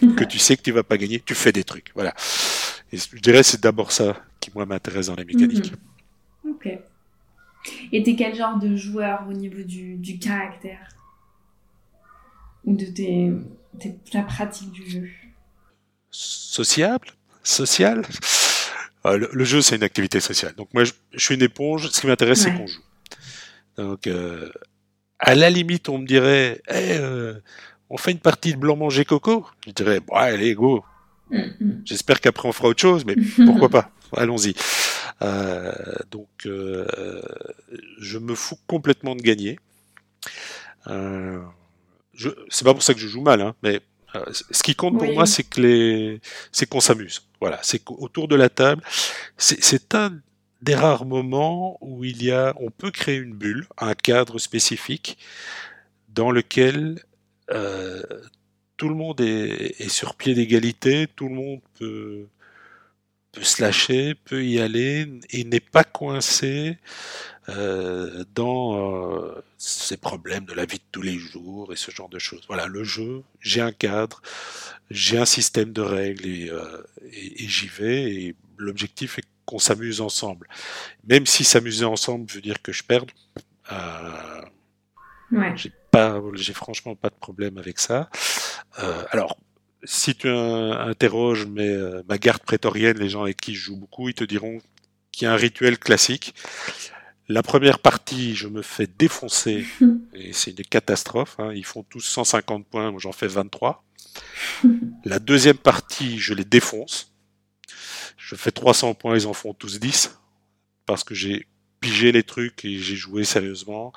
que 0.16 0.24
tu 0.24 0.38
sais 0.38 0.56
que 0.56 0.62
tu 0.62 0.72
vas 0.72 0.82
pas 0.82 0.98
gagner, 0.98 1.20
tu 1.20 1.34
fais 1.34 1.52
des 1.52 1.64
trucs. 1.64 1.90
Voilà. 1.94 2.14
Et 2.92 2.98
je 2.98 3.20
dirais 3.20 3.42
c'est 3.42 3.60
d'abord 3.60 3.92
ça 3.92 4.22
qui 4.40 4.50
moi 4.54 4.66
m'intéresse 4.66 5.06
dans 5.06 5.16
la 5.16 5.24
mécanique. 5.24 5.72
Mhm. 5.72 5.78
Ok. 6.48 6.68
Et 7.92 8.02
t'es 8.02 8.14
quel 8.16 8.34
genre 8.34 8.58
de 8.58 8.76
joueur 8.76 9.26
au 9.28 9.32
niveau 9.32 9.62
du, 9.62 9.96
du 9.96 10.18
caractère? 10.18 10.88
Ou 12.64 12.76
de 12.76 12.86
tes, 12.86 13.32
tes, 13.78 13.96
ta 14.10 14.22
pratique 14.22 14.70
du 14.72 14.88
jeu? 14.88 15.08
Sociable? 16.10 17.08
Social? 17.42 18.02
Ah, 19.04 19.16
le, 19.16 19.28
le, 19.32 19.44
jeu, 19.44 19.62
c'est 19.62 19.76
une 19.76 19.82
activité 19.82 20.20
sociale. 20.20 20.54
Donc 20.56 20.72
moi, 20.74 20.84
je, 20.84 20.92
je 21.12 21.18
suis 21.18 21.34
une 21.34 21.42
éponge. 21.42 21.88
Ce 21.88 22.00
qui 22.00 22.06
m'intéresse, 22.06 22.44
ouais. 22.44 22.50
c'est 22.52 22.56
qu'on 22.56 22.66
joue. 22.66 22.82
Donc, 23.76 24.06
euh, 24.06 24.50
à 25.18 25.34
la 25.34 25.50
limite, 25.50 25.88
on 25.88 25.98
me 25.98 26.06
dirait, 26.06 26.60
hey, 26.68 26.98
euh, 26.98 27.34
on 27.90 27.96
fait 27.96 28.10
une 28.12 28.18
partie 28.18 28.52
de 28.52 28.58
blanc 28.58 28.76
manger 28.76 29.04
coco. 29.04 29.46
Je 29.66 29.72
dirais, 29.72 30.00
bon, 30.00 30.14
allez, 30.14 30.54
go. 30.54 30.84
Mm 31.30 31.38
-hmm. 31.38 31.80
J'espère 31.84 32.20
qu'après 32.20 32.48
on 32.48 32.52
fera 32.52 32.68
autre 32.68 32.80
chose, 32.80 33.04
mais 33.04 33.16
pourquoi 33.46 33.68
pas 33.68 33.90
Allons-y. 34.16 34.54
Euh, 35.22 35.72
donc, 36.10 36.28
euh, 36.46 36.86
je 37.98 38.18
me 38.18 38.34
fous 38.34 38.58
complètement 38.66 39.14
de 39.16 39.22
gagner. 39.22 39.58
Euh, 40.86 41.40
c'est 42.48 42.64
pas 42.64 42.72
pour 42.72 42.82
ça 42.82 42.94
que 42.94 43.00
je 43.00 43.08
joue 43.08 43.20
mal, 43.20 43.40
hein, 43.40 43.54
mais 43.62 43.80
euh, 44.14 44.24
ce 44.50 44.62
qui 44.62 44.74
compte 44.74 44.98
pour 44.98 45.08
oui. 45.08 45.14
moi, 45.14 45.26
c'est 45.26 45.42
que 45.42 45.60
les, 45.60 46.20
c'est 46.52 46.66
qu'on 46.66 46.80
s'amuse. 46.80 47.22
Voilà, 47.40 47.58
c'est 47.62 47.78
qu'autour 47.78 48.28
de 48.28 48.36
la 48.36 48.48
table, 48.48 48.82
c'est 49.36 49.94
un 49.94 50.18
des 50.62 50.74
rares 50.74 51.04
moments 51.04 51.78
où 51.80 52.04
il 52.04 52.22
y 52.22 52.32
a, 52.32 52.54
on 52.58 52.70
peut 52.70 52.90
créer 52.90 53.16
une 53.16 53.34
bulle, 53.34 53.66
un 53.78 53.94
cadre 53.94 54.38
spécifique 54.38 55.18
dans 56.08 56.32
lequel 56.32 57.00
tout 58.78 58.88
le 58.88 58.94
monde 58.94 59.20
est, 59.20 59.80
est 59.80 59.90
sur 59.90 60.14
pied 60.14 60.34
d'égalité, 60.34 61.06
tout 61.14 61.28
le 61.28 61.34
monde 61.34 61.60
peut, 61.78 62.26
peut 63.32 63.42
se 63.42 63.60
lâcher, 63.60 64.14
peut 64.14 64.42
y 64.44 64.58
aller 64.60 65.06
et 65.30 65.44
n'est 65.44 65.60
pas 65.60 65.84
coincé 65.84 66.78
euh, 67.50 68.24
dans 68.34 69.20
euh, 69.20 69.44
ces 69.58 69.98
problèmes 69.98 70.46
de 70.46 70.54
la 70.54 70.64
vie 70.64 70.78
de 70.78 70.82
tous 70.90 71.02
les 71.02 71.18
jours 71.18 71.72
et 71.74 71.76
ce 71.76 71.90
genre 71.90 72.08
de 72.08 72.18
choses. 72.18 72.44
Voilà, 72.48 72.66
le 72.66 72.84
jeu, 72.84 73.22
j'ai 73.40 73.60
un 73.60 73.72
cadre, 73.72 74.22
j'ai 74.90 75.18
un 75.18 75.26
système 75.26 75.72
de 75.72 75.82
règles 75.82 76.26
et, 76.26 76.48
euh, 76.50 76.82
et, 77.12 77.44
et 77.44 77.48
j'y 77.48 77.68
vais 77.68 78.14
et 78.14 78.36
l'objectif 78.56 79.18
est 79.18 79.24
qu'on 79.48 79.58
s'amuse 79.58 80.02
ensemble. 80.02 80.46
Même 81.08 81.24
si 81.24 81.42
s'amuser 81.42 81.86
ensemble 81.86 82.30
veut 82.30 82.42
dire 82.42 82.60
que 82.60 82.70
je 82.70 82.84
perde, 82.84 83.10
euh, 83.72 84.42
ouais. 85.32 85.54
j'ai 85.56 85.72
pas, 85.90 86.20
j'ai 86.34 86.52
franchement 86.52 86.94
pas 86.94 87.10
de 87.10 87.14
problème 87.14 87.58
avec 87.58 87.78
ça. 87.78 88.10
Euh, 88.78 89.04
alors, 89.10 89.38
si 89.84 90.14
tu 90.14 90.28
interroges 90.28 91.46
mes, 91.46 91.68
euh, 91.68 92.02
ma 92.08 92.18
garde 92.18 92.42
prétorienne, 92.42 92.98
les 92.98 93.08
gens 93.08 93.22
avec 93.22 93.40
qui 93.40 93.54
je 93.54 93.60
joue 93.60 93.76
beaucoup, 93.76 94.08
ils 94.08 94.14
te 94.14 94.24
diront 94.24 94.58
qu'il 95.12 95.26
y 95.26 95.28
a 95.28 95.32
un 95.32 95.36
rituel 95.36 95.78
classique. 95.78 96.34
La 97.28 97.42
première 97.42 97.78
partie, 97.78 98.34
je 98.34 98.48
me 98.48 98.62
fais 98.62 98.86
défoncer 98.86 99.66
et 100.14 100.32
c'est 100.32 100.50
une 100.50 100.64
catastrophe. 100.64 101.36
Hein. 101.38 101.52
Ils 101.54 101.64
font 101.64 101.82
tous 101.82 102.00
150 102.00 102.66
points, 102.66 102.90
moi 102.90 103.00
j'en 103.00 103.12
fais 103.12 103.28
23. 103.28 103.84
La 105.04 105.18
deuxième 105.18 105.58
partie, 105.58 106.18
je 106.18 106.34
les 106.34 106.44
défonce. 106.44 107.12
Je 108.16 108.34
fais 108.34 108.50
300 108.50 108.94
points, 108.94 109.16
ils 109.16 109.26
en 109.26 109.32
font 109.32 109.54
tous 109.54 109.78
10 109.78 110.18
parce 110.86 111.04
que 111.04 111.14
j'ai 111.14 111.46
pigé 111.80 112.12
les 112.12 112.22
trucs 112.22 112.64
et 112.64 112.78
j'ai 112.78 112.96
joué 112.96 113.24
sérieusement. 113.24 113.92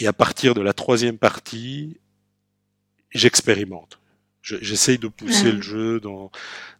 Et 0.00 0.06
à 0.06 0.12
partir 0.12 0.54
de 0.54 0.60
la 0.60 0.72
troisième 0.72 1.18
partie, 1.18 1.98
j'expérimente. 3.10 3.98
J'essaye 4.42 4.98
de 4.98 5.08
pousser 5.08 5.52
le 5.52 5.62
jeu 5.62 6.00
dans, 6.00 6.30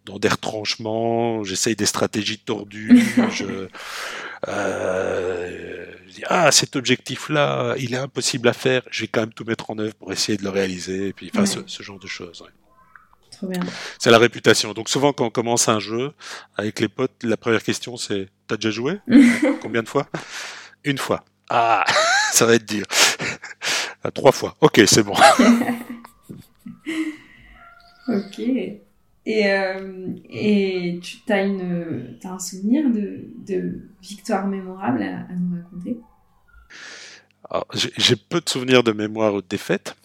dans 0.04 0.18
des 0.18 0.28
retranchements, 0.28 1.42
j'essaye 1.44 1.74
des 1.76 1.86
stratégies 1.86 2.38
tordues. 2.38 3.02
je, 3.32 3.68
euh, 4.48 5.86
je 6.06 6.12
dis, 6.12 6.22
ah, 6.26 6.52
cet 6.52 6.76
objectif-là, 6.76 7.74
il 7.78 7.94
est 7.94 7.98
impossible 7.98 8.48
à 8.48 8.52
faire, 8.52 8.82
je 8.90 9.02
vais 9.02 9.08
quand 9.08 9.20
même 9.20 9.32
tout 9.32 9.44
mettre 9.44 9.70
en 9.70 9.78
œuvre 9.78 9.94
pour 9.94 10.12
essayer 10.12 10.36
de 10.36 10.42
le 10.42 10.50
réaliser, 10.50 11.08
et 11.08 11.12
puis 11.14 11.30
enfin, 11.32 11.40
ouais. 11.40 11.46
ce, 11.46 11.60
ce, 11.66 11.82
genre 11.82 11.98
de 11.98 12.06
choses. 12.06 12.42
Ouais. 12.42 12.50
C'est 13.98 14.10
la 14.10 14.18
réputation. 14.18 14.72
Donc 14.72 14.88
souvent 14.88 15.12
quand 15.12 15.26
on 15.26 15.30
commence 15.30 15.68
un 15.68 15.78
jeu 15.80 16.12
avec 16.56 16.80
les 16.80 16.88
potes, 16.88 17.22
la 17.22 17.36
première 17.36 17.62
question 17.62 17.96
c'est 17.96 18.28
T'as 18.46 18.56
déjà 18.56 18.70
joué? 18.70 19.00
Combien 19.62 19.82
de 19.82 19.88
fois? 19.88 20.06
Une 20.84 20.98
fois. 20.98 21.24
Ah, 21.48 21.84
ça 22.32 22.44
va 22.46 22.54
être 22.54 22.66
dur. 22.68 22.84
Trois 24.12 24.32
fois. 24.32 24.54
Ok, 24.60 24.82
c'est 24.86 25.02
bon. 25.02 25.14
ok. 28.08 28.38
Et, 29.26 29.50
euh, 29.50 30.08
et 30.28 31.00
tu 31.02 31.16
as, 31.32 31.42
une, 31.42 32.18
as 32.22 32.28
un 32.28 32.38
souvenir 32.38 32.90
de, 32.90 33.24
de 33.46 33.80
victoire 34.02 34.46
mémorable 34.46 35.02
à, 35.02 35.20
à 35.20 35.32
nous 35.34 35.56
raconter? 35.56 35.96
J'ai 37.96 38.16
peu 38.16 38.42
de 38.42 38.48
souvenirs 38.48 38.82
de 38.82 38.92
mémoire 38.92 39.32
ou 39.32 39.40
de 39.40 39.46
défaites. 39.48 39.96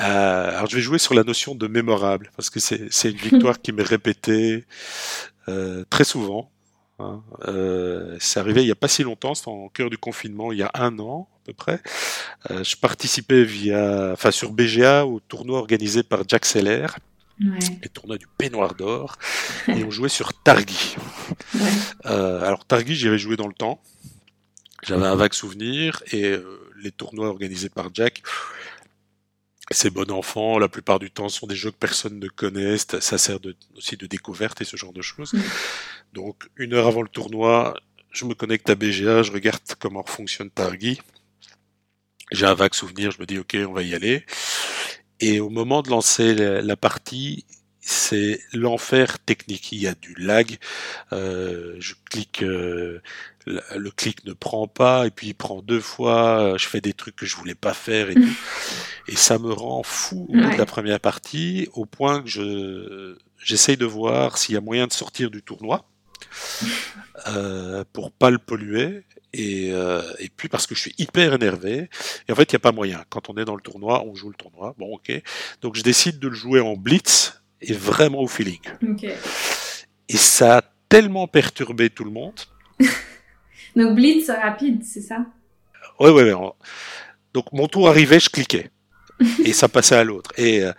Euh, 0.00 0.50
alors 0.50 0.66
je 0.66 0.76
vais 0.76 0.82
jouer 0.82 0.98
sur 0.98 1.14
la 1.14 1.24
notion 1.24 1.54
de 1.54 1.66
mémorable 1.68 2.30
parce 2.36 2.50
que 2.50 2.60
c'est 2.60 3.10
une 3.10 3.16
victoire 3.16 3.60
qui 3.62 3.72
m'est 3.72 3.82
répétée 3.82 4.64
euh, 5.48 5.84
très 5.88 6.04
souvent. 6.04 6.50
Hein. 6.98 7.22
Euh, 7.46 8.16
c'est 8.20 8.40
arrivé 8.40 8.62
il 8.62 8.66
n'y 8.66 8.72
a 8.72 8.76
pas 8.76 8.88
si 8.88 9.02
longtemps, 9.02 9.34
c'était 9.34 9.48
en 9.48 9.68
cœur 9.68 9.90
du 9.90 9.98
confinement, 9.98 10.52
il 10.52 10.58
y 10.58 10.62
a 10.62 10.70
un 10.74 10.98
an 10.98 11.28
à 11.42 11.46
peu 11.46 11.52
près. 11.52 11.80
Euh, 12.50 12.64
je 12.64 12.76
participais 12.76 13.44
via, 13.44 14.12
enfin 14.12 14.30
sur 14.30 14.52
BGA 14.52 15.06
au 15.06 15.20
tournoi 15.20 15.58
organisé 15.58 16.02
par 16.02 16.22
Jack 16.26 16.44
Seller. 16.44 16.86
Ouais. 17.38 17.58
Les 17.82 17.90
tournois 17.90 18.16
du 18.16 18.26
peignoir 18.38 18.74
d'or 18.74 19.16
et 19.68 19.84
on 19.84 19.90
jouait 19.90 20.08
sur 20.08 20.32
Targi. 20.42 20.96
Ouais. 21.54 21.60
Euh, 22.06 22.42
alors 22.42 22.64
Targi, 22.64 22.94
j'y 22.94 23.08
avais 23.08 23.18
joué 23.18 23.36
dans 23.36 23.46
le 23.46 23.52
temps. 23.52 23.78
J'avais 24.82 25.04
un 25.04 25.16
vague 25.16 25.34
souvenir 25.34 26.02
et 26.12 26.36
les 26.82 26.92
tournois 26.92 27.28
organisés 27.28 27.68
par 27.68 27.88
Jack, 27.92 28.22
c'est 29.70 29.90
bon 29.90 30.10
enfant, 30.10 30.58
la 30.58 30.68
plupart 30.68 30.98
du 30.98 31.10
temps 31.10 31.28
sont 31.28 31.46
des 31.46 31.56
jeux 31.56 31.70
que 31.70 31.76
personne 31.76 32.18
ne 32.18 32.28
connaît, 32.28 32.76
ça 32.78 33.18
sert 33.18 33.40
de, 33.40 33.56
aussi 33.76 33.96
de 33.96 34.06
découverte 34.06 34.60
et 34.60 34.64
ce 34.64 34.76
genre 34.76 34.92
de 34.92 35.02
choses. 35.02 35.32
Mmh. 35.32 35.40
Donc 36.12 36.48
une 36.56 36.74
heure 36.74 36.86
avant 36.86 37.02
le 37.02 37.08
tournoi, 37.08 37.74
je 38.12 38.24
me 38.24 38.34
connecte 38.34 38.70
à 38.70 38.74
BGA, 38.74 39.22
je 39.22 39.32
regarde 39.32 39.60
comment 39.78 40.04
fonctionne 40.04 40.50
Targi. 40.50 41.00
J'ai 42.32 42.46
un 42.46 42.54
vague 42.54 42.74
souvenir, 42.74 43.10
je 43.10 43.20
me 43.20 43.26
dis 43.26 43.38
ok, 43.38 43.56
on 43.68 43.72
va 43.72 43.82
y 43.82 43.94
aller. 43.94 44.24
Et 45.20 45.40
au 45.40 45.48
moment 45.48 45.82
de 45.82 45.90
lancer 45.90 46.34
la, 46.34 46.60
la 46.62 46.76
partie, 46.76 47.44
c'est 47.88 48.40
l'enfer 48.52 49.20
technique. 49.20 49.70
Il 49.70 49.80
y 49.80 49.86
a 49.86 49.94
du 49.94 50.14
lag. 50.18 50.58
Euh, 51.12 51.76
je 51.78 51.94
clique, 52.10 52.42
euh, 52.42 53.00
le 53.46 53.90
clic 53.90 54.24
ne 54.24 54.32
prend 54.32 54.66
pas, 54.66 55.06
et 55.06 55.10
puis 55.10 55.28
il 55.28 55.34
prend 55.34 55.62
deux 55.62 55.80
fois. 55.80 56.56
Je 56.58 56.66
fais 56.66 56.80
des 56.80 56.92
trucs 56.92 57.14
que 57.14 57.26
je 57.26 57.36
voulais 57.36 57.54
pas 57.54 57.74
faire 57.74 58.10
et 58.10 58.14
tout. 58.16 58.38
Et 59.06 59.14
ça 59.14 59.38
me 59.38 59.52
rend 59.52 59.84
fou 59.84 60.26
au 60.28 60.32
bout 60.32 60.40
ouais. 60.40 60.54
de 60.54 60.58
la 60.58 60.66
première 60.66 60.98
partie, 60.98 61.68
au 61.74 61.86
point 61.86 62.22
que 62.22 62.28
je 62.28 63.16
j'essaye 63.38 63.76
de 63.76 63.86
voir 63.86 64.36
s'il 64.36 64.56
y 64.56 64.58
a 64.58 64.60
moyen 64.60 64.88
de 64.88 64.92
sortir 64.92 65.30
du 65.30 65.42
tournoi 65.42 65.88
euh, 67.28 67.84
pour 67.92 68.10
pas 68.10 68.30
le 68.30 68.38
polluer. 68.38 69.04
Et, 69.32 69.70
euh, 69.70 70.02
et, 70.18 70.30
puis 70.30 70.48
parce 70.48 70.66
que 70.66 70.74
je 70.74 70.80
suis 70.80 70.94
hyper 70.98 71.34
énervé. 71.34 71.90
Et 72.26 72.32
en 72.32 72.34
fait, 72.34 72.50
il 72.50 72.54
n'y 72.54 72.56
a 72.56 72.60
pas 72.60 72.72
moyen. 72.72 73.04
Quand 73.10 73.28
on 73.28 73.36
est 73.36 73.44
dans 73.44 73.54
le 73.54 73.60
tournoi, 73.60 74.02
on 74.04 74.14
joue 74.14 74.30
le 74.30 74.34
tournoi. 74.34 74.74
Bon, 74.78 74.94
ok. 74.94 75.12
Donc 75.60 75.76
je 75.76 75.82
décide 75.82 76.18
de 76.18 76.28
le 76.28 76.34
jouer 76.34 76.60
en 76.60 76.74
blitz 76.74 77.34
et 77.60 77.72
vraiment 77.72 78.20
au 78.20 78.28
feeling. 78.28 78.60
Okay. 78.82 79.14
Et 80.08 80.16
ça 80.16 80.58
a 80.58 80.62
tellement 80.88 81.26
perturbé 81.26 81.90
tout 81.90 82.04
le 82.04 82.10
monde. 82.10 82.40
Donc 83.76 83.94
blitz 83.94 84.30
rapide, 84.30 84.82
c'est 84.84 85.00
ça? 85.00 85.26
Oui, 86.00 86.10
oui, 86.10 86.22
oui. 86.22 86.48
Donc 87.34 87.52
mon 87.52 87.68
tour 87.68 87.88
arrivait, 87.88 88.20
je 88.20 88.30
cliquais. 88.30 88.70
et 89.44 89.52
ça 89.52 89.68
passait 89.68 89.96
à 89.96 90.04
l'autre. 90.04 90.32
Et, 90.36 90.62
euh, 90.62 90.72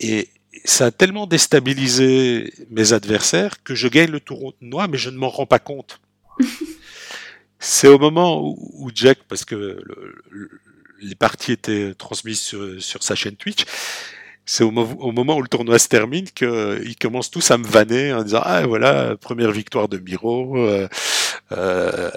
et 0.00 0.28
ça 0.64 0.86
a 0.86 0.90
tellement 0.90 1.26
déstabilisé 1.26 2.52
mes 2.70 2.92
adversaires 2.92 3.62
que 3.62 3.74
je 3.74 3.88
gagne 3.88 4.10
le 4.10 4.20
tournoi, 4.20 4.88
mais 4.88 4.98
je 4.98 5.10
ne 5.10 5.16
m'en 5.16 5.28
rends 5.28 5.46
pas 5.46 5.58
compte. 5.58 6.00
c'est 7.58 7.88
au 7.88 7.98
moment 7.98 8.42
où, 8.42 8.56
où, 8.74 8.90
Jack, 8.94 9.18
parce 9.28 9.44
que 9.44 9.54
le, 9.54 10.22
le, 10.30 10.50
les 11.00 11.14
parties 11.14 11.52
étaient 11.52 11.94
transmises 11.94 12.40
sur, 12.40 12.82
sur 12.82 13.02
sa 13.02 13.14
chaîne 13.14 13.36
Twitch, 13.36 13.64
c'est 14.46 14.64
au, 14.64 14.68
au, 14.68 15.12
moment 15.12 15.36
où 15.36 15.42
le 15.42 15.48
tournoi 15.48 15.78
se 15.78 15.88
termine 15.88 16.26
qu'ils 16.26 16.96
commencent 17.00 17.30
tous 17.30 17.50
à 17.50 17.58
me 17.58 17.66
vanner 17.66 18.12
en 18.12 18.22
disant 18.22 18.42
ah 18.42 18.66
voilà 18.66 19.16
première 19.16 19.50
victoire 19.50 19.88
de 19.88 19.98
Miro 19.98 20.58
euh, 20.58 20.88
euh, 21.52 22.10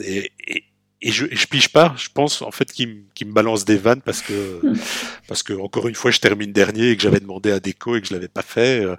et, 0.00 0.30
et, 0.46 0.64
et, 1.02 1.10
je, 1.10 1.26
et 1.26 1.36
je 1.36 1.46
pige 1.46 1.70
pas 1.70 1.94
je 1.96 2.08
pense 2.12 2.42
en 2.42 2.50
fait 2.50 2.72
qu'ils 2.72 3.02
qu 3.14 3.24
me 3.24 3.32
balancent 3.32 3.64
des 3.64 3.76
vannes 3.76 4.02
parce 4.02 4.22
que 4.22 4.60
parce 5.28 5.42
que 5.42 5.52
encore 5.52 5.88
une 5.88 5.94
fois 5.94 6.10
je 6.10 6.20
termine 6.20 6.52
dernier 6.52 6.90
et 6.90 6.96
que 6.96 7.02
j'avais 7.02 7.20
demandé 7.20 7.50
à 7.50 7.60
Déco 7.60 7.96
et 7.96 8.00
que 8.00 8.06
je 8.06 8.14
l'avais 8.14 8.28
pas 8.28 8.42
fait 8.42 8.84
euh, 8.84 8.94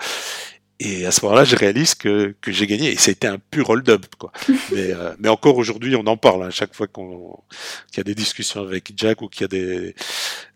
et 0.81 1.05
à 1.05 1.11
ce 1.11 1.25
moment-là, 1.25 1.43
je 1.43 1.57
réalise 1.57 1.93
que, 1.93 2.33
que 2.39 2.53
j'ai 2.53 2.65
gagné. 2.65 2.91
Et 2.91 2.95
ça 2.95 3.09
a 3.09 3.11
été 3.11 3.27
un 3.27 3.37
pur 3.37 3.69
hold-up, 3.69 4.05
quoi. 4.17 4.31
mais, 4.71 4.93
euh, 4.93 5.13
mais 5.19 5.27
encore 5.27 5.57
aujourd'hui, 5.57 5.95
on 5.97 6.07
en 6.07 6.15
parle. 6.15 6.43
À 6.43 6.45
hein, 6.47 6.51
chaque 6.51 6.73
fois 6.73 6.87
qu'on 6.87 7.37
qu'il 7.91 7.97
y 7.97 7.99
a 7.99 8.03
des 8.03 8.15
discussions 8.15 8.61
avec 8.61 8.93
Jack 8.95 9.21
ou 9.21 9.27
qu'il 9.27 9.41
y 9.41 9.45
a 9.45 9.47
des, 9.49 9.95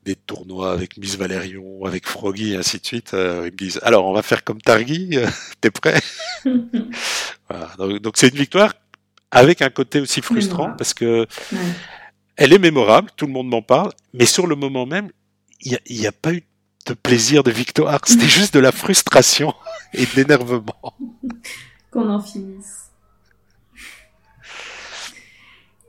des 0.04 0.16
tournois 0.16 0.72
avec 0.72 0.98
Miss 0.98 1.18
Valérion, 1.18 1.86
avec 1.86 2.08
Froggy 2.08 2.54
et 2.54 2.58
ainsi 2.58 2.80
de 2.80 2.86
suite. 2.86 3.14
Euh, 3.14 3.44
ils 3.46 3.52
me 3.52 3.58
disent 3.58 3.80
alors 3.84 4.06
on 4.06 4.14
va 4.14 4.22
faire 4.22 4.44
comme 4.44 4.62
Targi, 4.62 5.18
t'es 5.62 5.72
prêt? 5.72 6.02
Voilà. 7.50 8.00
Donc 8.00 8.18
c'est 8.18 8.30
une 8.30 8.38
victoire 8.38 8.74
avec 9.30 9.62
un 9.62 9.70
côté 9.70 10.00
aussi 10.00 10.22
frustrant 10.22 10.58
mémorable. 10.58 10.78
parce 10.78 10.94
que 10.94 11.28
ouais. 11.52 11.60
elle 12.38 12.54
est 12.54 12.60
mémorable, 12.60 13.10
tout 13.16 13.26
le 13.26 13.34
monde 13.34 13.48
m'en 13.48 13.62
parle, 13.62 13.92
mais 14.14 14.26
sur 14.26 14.48
le 14.48 14.56
moment 14.56 14.86
même, 14.86 15.12
il 15.62 15.78
n'y 15.90 16.06
a, 16.06 16.10
a, 16.10 16.12
pas 16.12 16.34
eu 16.34 16.44
de 16.86 16.94
plaisir 16.94 17.44
de 17.44 17.52
victoire, 17.52 18.00
c'était 18.06 18.28
juste 18.40 18.54
de 18.54 18.60
la 18.60 18.72
frustration 18.72 19.54
et 19.94 20.06
de 20.06 20.12
l'énervement. 20.16 20.96
Qu'on 21.92 22.10
en 22.10 22.22
finisse. 22.22 22.92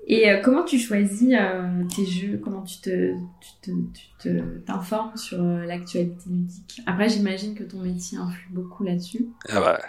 Et 0.07 0.31
euh, 0.31 0.41
comment 0.43 0.65
tu 0.65 0.79
choisis 0.79 1.35
euh, 1.35 1.85
tes 1.95 2.05
jeux? 2.05 2.39
Comment 2.43 2.63
tu 2.63 2.79
te, 2.81 3.15
tu 3.63 3.79
te, 4.19 4.59
t'informes 4.67 5.17
sur 5.17 5.43
euh, 5.43 5.65
l'actualité 5.65 6.25
ludique? 6.29 6.83
Après, 6.87 7.09
j'imagine 7.09 7.55
que 7.55 7.65
ton 7.65 7.79
métier 7.79 8.19
influe 8.19 8.51
beaucoup 8.51 8.85
là-dessus. 8.85 9.29
Ah 9.49 9.61
bah. 9.61 9.81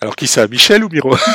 Alors 0.00 0.16
qui 0.16 0.26
ça, 0.26 0.46
Michel 0.46 0.84
ou 0.84 0.88
Miro? 0.90 1.16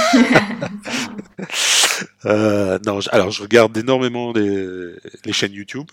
Non, 2.25 2.99
alors 3.11 3.31
je 3.31 3.41
regarde 3.41 3.75
énormément 3.77 4.31
les, 4.31 4.93
les 5.25 5.33
chaînes 5.33 5.53
YouTube. 5.53 5.87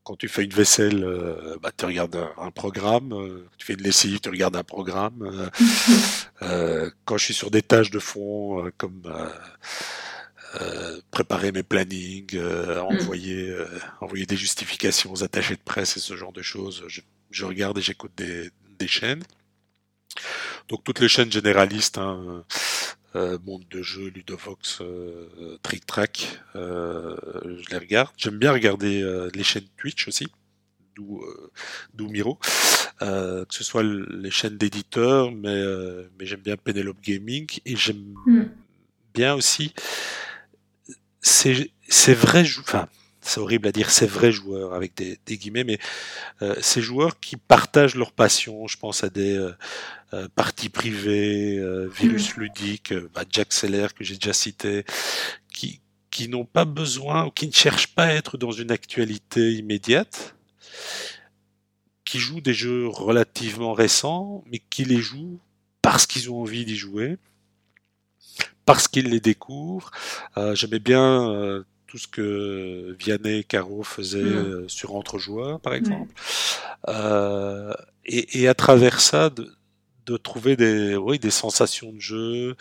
quand 0.08 0.16
tu 0.16 0.30
fais 0.30 0.45
une 0.45 0.53
vaisselle, 0.53 1.03
euh, 1.03 1.58
bah, 1.62 1.70
tu 1.76 1.84
regardes 1.84 2.16
un, 2.16 2.32
un 2.38 2.49
programme. 2.49 3.12
Euh, 3.12 3.45
tu 3.58 3.66
fais 3.66 3.74
une 3.74 3.82
lessive, 3.82 4.22
tu 4.22 4.30
regardes 4.30 4.55
un 4.55 4.64
programme. 4.64 5.49
Euh, 6.41 6.89
quand 7.05 7.18
je 7.18 7.26
suis 7.26 7.34
sur 7.34 7.51
des 7.51 7.62
tâches 7.62 7.91
de 7.91 7.99
fond, 7.99 8.72
comme 8.78 9.01
préparer 11.12 11.51
mes 11.51 11.62
plannings, 11.62 12.39
envoyer, 12.80 13.53
envoyer 13.99 14.26
des 14.26 14.38
justifications 14.38 15.12
aux 15.12 15.26
attachés 15.26 15.55
de 15.55 15.62
presse 15.62 15.97
et 15.97 15.99
ce 15.99 16.16
genre 16.16 16.32
de 16.32 16.41
choses, 16.41 16.86
je, 16.88 17.01
je 17.30 17.43
regarde 17.43 17.78
et 17.78 17.82
j'écoute 17.82 18.14
des, 18.16 18.49
des, 18.80 18.88
chaînes. 18.88 19.24
Donc 20.70 20.86
toutes 20.86 21.01
les 21.01 21.10
chaînes 21.10 21.32
généralistes, 21.34 21.97
hein, 21.97 22.45
euh, 23.18 23.38
monde 23.45 23.65
de 23.70 23.82
jeu, 23.82 24.09
Ludovox, 24.09 24.80
euh, 24.82 25.57
Trick 25.63 25.86
Track, 25.86 26.39
euh, 26.55 27.18
je 27.43 27.70
les 27.70 27.78
regarde. 27.78 28.11
J'aime 28.18 28.38
bien 28.38 28.51
regarder 28.51 29.01
euh, 29.01 29.30
les 29.34 29.43
chaînes 29.43 29.68
Twitch 29.78 30.07
aussi, 30.07 30.28
d'où 30.95 31.22
Miro, 31.99 32.39
que 32.99 33.45
ce 33.49 33.63
soit 33.63 33.84
les 33.84 34.32
chaînes 34.32 34.57
d'éditeurs, 34.57 35.32
mais 35.32 35.63
mais 36.18 36.26
j'aime 36.26 36.41
bien 36.41 36.57
Penelope 36.57 37.01
Gaming 37.01 37.47
et 37.65 37.76
j'aime 37.76 38.15
mm. 38.26 38.43
bien 39.13 39.36
aussi 39.36 39.74
c'est 41.28 41.72
c'est 41.88 42.13
vrai, 42.13 42.43
enfin 42.59 42.88
c'est 43.22 43.41
horrible 43.41 43.68
à 43.68 43.72
dire, 43.72 43.89
c'est 43.89 44.07
vrais 44.07 44.32
joueurs 44.32 44.74
avec 44.74 44.95
des, 44.95 45.20
des 45.26 45.38
guillemets, 45.38 45.65
mais 45.65 45.80
euh, 46.41 46.55
ces 46.61 46.82
joueurs 46.82 47.20
qui 47.20 47.36
partagent 47.36 47.95
leur 47.95 48.13
passion, 48.13 48.68
je 48.68 48.78
pense 48.78 49.03
à 49.03 49.09
des 49.09 49.38
euh, 49.38 49.51
euh 50.14 50.28
parties 50.36 50.70
privées, 50.70 51.58
euh, 51.58 51.88
virus 51.88 52.36
mmh. 52.36 52.39
ludiques, 52.39 52.93
bah 53.14 53.24
Jack 53.30 53.53
Seller 53.53 53.88
que 53.95 54.03
j'ai 54.03 54.16
déjà 54.16 54.34
cité, 54.34 54.86
qui, 55.53 55.82
qui 56.12 56.30
n'ont 56.30 56.45
pas 56.45 56.66
besoin 56.66 57.26
ou 57.26 57.32
qui 57.32 57.47
ne 57.47 57.51
cherchent 57.51 57.93
pas 57.93 58.05
à 58.05 58.14
être 58.14 58.38
dans 58.38 58.51
une 58.51 58.72
actualité 58.72 59.53
immédiate, 59.53 60.36
qui 62.05 62.20
jouent 62.20 62.41
des 62.41 62.53
jeux 62.53 62.88
relativement 62.88 63.74
récents, 63.74 64.43
mais 64.49 64.62
qui 64.70 64.86
les 64.86 65.01
jouent 65.01 65.39
parce 65.82 66.05
qu'ils 66.05 66.32
ont 66.32 66.41
envie 66.41 66.66
d'y 66.66 66.76
jouer, 66.76 67.18
parce 68.66 68.88
qu'ils 68.88 69.10
les 69.10 69.20
découvrent. 69.20 69.91
Euh, 70.38 70.55
J'aimais 70.55 70.80
bien 70.80 71.30
euh, 71.30 71.64
tout 71.88 71.97
ce 71.97 72.08
que 72.08 72.95
Vianney 72.99 73.39
et 73.39 73.43
Caro 73.43 73.84
faisaient 73.84 74.22
mmh. 74.22 74.70
sur 74.70 74.95
Entre 74.95 75.18
joueurs, 75.18 75.60
par 75.60 75.74
exemple. 75.74 76.14
Mmh. 76.14 76.89
Euh, 76.89 77.74
et, 78.05 78.41
et, 78.41 78.47
à 78.47 78.53
travers 78.53 79.01
ça, 79.01 79.30
de, 79.30 79.57
de, 80.08 80.18
trouver 80.18 80.55
des, 80.55 80.95
oui, 80.95 81.20
des 81.20 81.32
sensations 81.32 81.91
de 81.91 81.99
jeu 81.99 82.55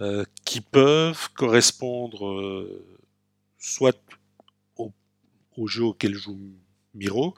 euh, 0.00 0.24
qui 0.44 0.60
peuvent 0.60 1.30
correspondre 1.34 2.26
euh, 2.26 2.84
soit 3.58 3.98
au, 4.76 4.92
au, 5.56 5.66
jeu 5.66 5.84
auquel 5.84 6.14
joue 6.14 6.38
Miro, 6.94 7.34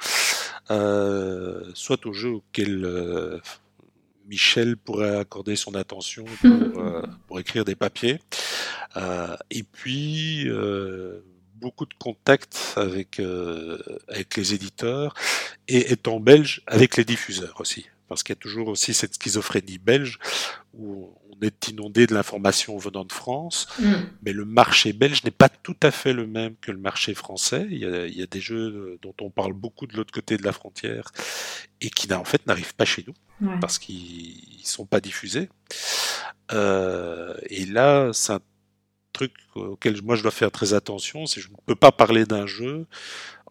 euh, 0.70 1.70
soit 1.74 2.05
au 2.07 2.12
jeu 2.12 2.30
auquel 2.30 3.41
Michel 4.26 4.76
pourrait 4.76 5.18
accorder 5.18 5.55
son 5.55 5.74
attention 5.74 6.24
pour, 6.41 6.80
euh, 6.82 7.03
pour 7.28 7.39
écrire 7.41 7.64
des 7.64 7.76
papiers. 7.76 8.18
Et 9.51 9.62
puis 9.62 10.49
beaucoup 11.55 11.86
de 11.86 11.95
contacts 11.95 12.74
avec 12.76 13.20
avec 14.09 14.36
les 14.36 14.55
éditeurs 14.55 15.14
et 15.68 15.93
étant 15.93 16.18
belge 16.18 16.62
avec 16.66 16.97
les 16.97 17.05
diffuseurs 17.05 17.61
aussi, 17.61 17.86
parce 18.09 18.22
qu'il 18.22 18.34
y 18.34 18.38
a 18.38 18.40
toujours 18.40 18.68
aussi 18.68 18.94
cette 18.94 19.14
schizophrénie 19.14 19.78
belge 19.78 20.18
où 20.74 21.11
on 21.30 21.46
est 21.46 21.68
inondé 21.68 22.06
de 22.06 22.14
l'information 22.14 22.78
venant 22.78 23.04
de 23.04 23.12
France, 23.12 23.68
mm. 23.78 23.94
mais 24.22 24.32
le 24.32 24.44
marché 24.44 24.92
belge 24.92 25.24
n'est 25.24 25.30
pas 25.30 25.48
tout 25.48 25.76
à 25.82 25.90
fait 25.90 26.12
le 26.12 26.26
même 26.26 26.54
que 26.61 26.72
le 26.72 26.78
marché 26.78 27.14
français. 27.14 27.66
Il 27.70 27.78
y 27.78 27.84
a, 27.84 28.06
il 28.06 28.16
y 28.16 28.22
a 28.22 28.26
des 28.26 28.40
jeux 28.40 28.98
dont 29.02 29.14
on 29.20 29.30
parle 29.30 29.52
beaucoup 29.52 29.86
de 29.86 29.96
l'autre 29.96 30.12
côté 30.12 30.36
de 30.36 30.44
la 30.44 30.52
frontière 30.52 31.12
et 31.80 31.90
qui 31.90 32.12
en 32.12 32.24
fait 32.24 32.46
n'arrivent 32.46 32.74
pas 32.74 32.84
chez 32.84 33.04
nous 33.06 33.48
ouais. 33.48 33.59
parce 33.61 33.78
qu'ils 33.78 34.61
sont 34.64 34.86
pas 34.86 35.00
diffusés. 35.00 35.48
Euh, 36.52 37.34
et 37.48 37.66
là, 37.66 38.11
c'est 38.12 38.32
un 38.32 38.40
truc 39.12 39.32
auquel 39.54 40.00
moi 40.02 40.16
je 40.16 40.22
dois 40.22 40.30
faire 40.30 40.50
très 40.50 40.74
attention, 40.74 41.26
c'est 41.26 41.40
que 41.40 41.46
je 41.46 41.50
ne 41.50 41.56
peux 41.66 41.74
pas 41.74 41.92
parler 41.92 42.24
d'un 42.24 42.46
jeu 42.46 42.86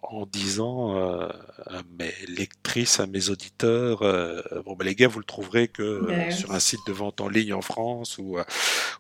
en 0.04 0.26
disant 0.26 0.96
euh, 0.98 1.28
à 1.66 1.82
mes 2.00 2.14
lectrices, 2.28 3.00
à 3.00 3.08
mes 3.08 3.30
auditeurs, 3.30 4.02
euh, 4.02 4.42
bon 4.66 4.76
ben 4.76 4.86
les 4.86 4.96
gars, 4.96 5.08
vous 5.08 5.20
le 5.20 5.26
trouverez 5.26 5.68
que 5.68 6.06
ouais. 6.06 6.32
sur 6.32 6.52
un 6.52 6.60
site 6.60 6.80
de 6.88 6.94
vente 6.94 7.22
en 7.22 7.30
ligne 7.30 7.54
en 7.54 7.62
France 7.62 8.18
ou, 8.18 8.38
euh, 8.38 8.44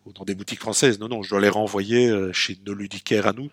ou 0.05 0.13
dans 0.13 0.25
des 0.25 0.35
boutiques 0.35 0.59
françaises. 0.59 0.99
Non, 0.99 1.07
non, 1.07 1.23
je 1.23 1.29
dois 1.29 1.41
les 1.41 1.49
renvoyer 1.49 2.09
euh, 2.09 2.33
chez 2.33 2.57
nos 2.65 2.73
ludicaires 2.73 3.27
à 3.27 3.33
nous. 3.33 3.49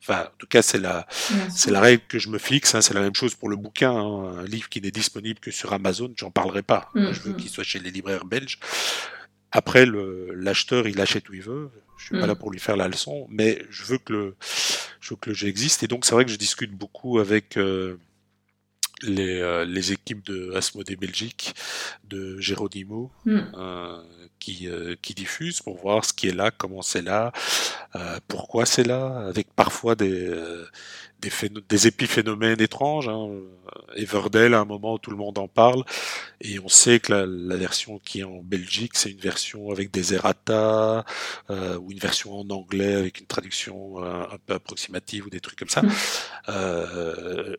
Enfin, 0.00 0.24
en 0.24 0.36
tout 0.36 0.46
cas, 0.46 0.60
c'est 0.60 0.78
la, 0.78 1.06
c'est 1.48 1.70
la 1.70 1.80
règle 1.80 2.02
que 2.06 2.18
je 2.18 2.28
me 2.28 2.36
fixe. 2.36 2.74
Hein, 2.74 2.82
c'est 2.82 2.92
la 2.92 3.00
même 3.00 3.14
chose 3.14 3.34
pour 3.34 3.48
le 3.48 3.56
bouquin. 3.56 3.90
Hein, 3.90 4.38
un 4.40 4.44
livre 4.44 4.68
qui 4.68 4.82
n'est 4.82 4.90
disponible 4.90 5.40
que 5.40 5.50
sur 5.50 5.72
Amazon, 5.72 6.12
j'en 6.16 6.30
parlerai 6.30 6.62
pas. 6.62 6.90
Mm 6.94 7.00
-hmm. 7.00 7.12
Je 7.14 7.20
veux 7.22 7.32
qu'il 7.32 7.48
soit 7.48 7.64
chez 7.64 7.78
les 7.78 7.90
libraires 7.90 8.26
belges. 8.26 8.58
Après, 9.50 9.86
l'acheteur, 9.86 10.88
il 10.88 11.00
achète 11.00 11.28
où 11.30 11.34
il 11.34 11.42
veut. 11.42 11.70
Je 11.96 12.06
suis 12.06 12.16
mmh. 12.16 12.20
pas 12.20 12.26
là 12.26 12.34
pour 12.34 12.50
lui 12.50 12.58
faire 12.58 12.76
la 12.76 12.88
leçon, 12.88 13.26
mais 13.30 13.62
je 13.70 13.84
veux 13.84 13.98
que 13.98 14.12
le, 14.12 14.36
je 15.00 15.10
veux 15.10 15.16
que 15.16 15.30
le 15.30 15.34
jeu 15.34 15.48
existe. 15.48 15.82
Et 15.82 15.88
donc, 15.88 16.04
c'est 16.04 16.14
vrai 16.14 16.24
que 16.24 16.30
je 16.30 16.36
discute 16.36 16.72
beaucoup 16.72 17.18
avec 17.18 17.56
euh, 17.56 17.98
les, 19.06 19.40
euh, 19.40 19.64
les 19.64 19.92
équipes 19.92 20.24
de 20.24 20.52
Asmodée 20.54 20.96
Belgique, 20.96 21.54
de 22.04 22.38
Geronimo, 22.40 23.10
mmh. 23.24 23.40
euh, 23.54 24.02
qui, 24.38 24.68
euh, 24.68 24.96
qui 25.00 25.14
diffusent 25.14 25.60
pour 25.60 25.76
voir 25.76 26.04
ce 26.04 26.12
qui 26.12 26.28
est 26.28 26.34
là, 26.34 26.50
comment 26.50 26.82
c'est 26.82 27.02
là, 27.02 27.32
pourquoi 28.28 28.66
c'est 28.66 28.84
là, 28.84 29.26
avec 29.28 29.52
parfois 29.54 29.94
des, 29.94 30.28
des, 31.20 31.30
des 31.68 31.86
épiphénomènes 31.86 32.60
étranges. 32.60 33.08
Hein. 33.08 33.28
Everdell, 33.96 34.54
à 34.54 34.60
un 34.60 34.64
moment 34.64 34.94
où 34.94 34.98
tout 34.98 35.10
le 35.10 35.16
monde 35.16 35.38
en 35.38 35.48
parle, 35.48 35.84
et 36.40 36.58
on 36.58 36.68
sait 36.68 37.00
que 37.00 37.12
la, 37.12 37.26
la 37.26 37.56
version 37.56 37.98
qui 37.98 38.20
est 38.20 38.24
en 38.24 38.42
Belgique, 38.42 38.96
c'est 38.96 39.10
une 39.10 39.20
version 39.20 39.70
avec 39.70 39.90
des 39.90 40.14
errata, 40.14 41.04
euh, 41.50 41.78
ou 41.78 41.92
une 41.92 41.98
version 41.98 42.40
en 42.40 42.48
anglais 42.50 42.94
avec 42.94 43.20
une 43.20 43.26
traduction 43.26 44.02
euh, 44.02 44.24
un 44.24 44.38
peu 44.44 44.54
approximative 44.54 45.26
ou 45.26 45.30
des 45.30 45.40
trucs 45.40 45.58
comme 45.58 45.68
ça. 45.68 45.82
Euh, 46.48 47.56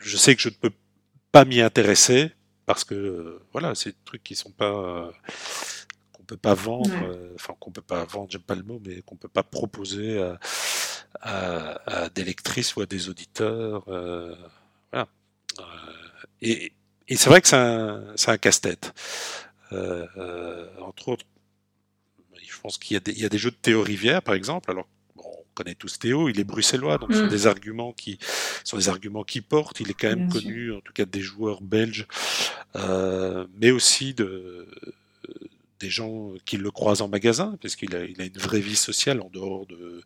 je 0.00 0.16
sais 0.16 0.34
que 0.34 0.42
je 0.42 0.48
ne 0.48 0.54
peux 0.54 0.72
pas 1.32 1.44
m'y 1.44 1.60
intéresser 1.60 2.32
parce 2.66 2.84
que 2.84 3.40
voilà, 3.52 3.74
c'est 3.74 3.90
des 3.90 3.96
trucs 4.04 4.22
qui 4.22 4.34
sont 4.34 4.50
pas 4.50 5.12
qu'on 6.12 6.22
peut 6.24 6.36
pas 6.36 6.54
vendre, 6.54 6.90
ouais. 6.90 7.30
enfin 7.34 7.54
qu'on 7.60 7.70
peut 7.70 7.82
pas 7.82 8.04
vendre, 8.04 8.30
j'aime 8.30 8.42
pas 8.42 8.54
le 8.54 8.62
mot, 8.62 8.80
mais 8.84 9.02
qu'on 9.02 9.16
peut 9.16 9.28
pas 9.28 9.42
proposer 9.42 10.22
à, 10.22 10.38
à, 11.20 12.04
à, 12.04 12.08
des 12.08 12.24
lectrices 12.24 12.76
ou 12.76 12.80
à 12.80 12.86
des 12.86 13.08
auditeurs. 13.08 13.84
Euh, 13.88 14.34
voilà. 14.92 15.08
Euh, 15.58 15.62
et, 16.40 16.72
et 17.08 17.16
c'est 17.16 17.28
vrai 17.28 17.40
que 17.40 17.48
c'est 17.48 17.56
un, 17.56 18.14
un 18.26 18.38
casse-tête. 18.38 18.92
Euh, 19.72 20.06
euh, 20.16 20.68
entre 20.80 21.08
autres, 21.08 21.24
je 22.42 22.60
pense 22.60 22.78
qu'il 22.78 22.96
y, 22.96 23.20
y, 23.20 23.24
a 23.24 23.28
des 23.28 23.38
jeux 23.38 23.50
de 23.50 23.56
Théo 23.56 23.82
Rivière, 23.82 24.22
par 24.22 24.34
exemple. 24.34 24.70
Alors, 24.70 24.86
connaît 25.54 25.74
tous 25.74 25.98
Théo, 25.98 26.28
il 26.28 26.38
est 26.38 26.44
bruxellois, 26.44 26.98
donc 26.98 27.10
mmh. 27.10 27.12
ce 27.12 27.18
sont 27.20 27.26
mm. 27.26 27.30
des 27.30 27.46
arguments 27.46 27.92
qui 27.92 28.18
sont 28.64 28.76
des 28.76 28.88
arguments 28.88 29.24
qui 29.24 29.40
portent. 29.40 29.80
Il 29.80 29.90
est 29.90 29.94
quand 29.94 30.08
même 30.08 30.28
Bien 30.28 30.40
connu, 30.40 30.66
sûr. 30.66 30.76
en 30.76 30.80
tout 30.80 30.92
cas 30.92 31.04
des 31.04 31.20
joueurs 31.20 31.62
belges, 31.62 32.06
euh, 32.76 33.46
mais 33.60 33.70
aussi 33.70 34.14
de 34.14 34.68
des 35.80 35.90
gens 35.90 36.32
qui 36.46 36.56
le 36.56 36.70
croisent 36.70 37.02
en 37.02 37.08
magasin, 37.08 37.58
parce 37.60 37.76
qu'il 37.76 37.94
a, 37.94 38.04
il 38.04 38.20
a 38.20 38.24
une 38.24 38.38
vraie 38.38 38.60
vie 38.60 38.76
sociale 38.76 39.20
en 39.20 39.28
dehors 39.28 39.66
de, 39.66 40.02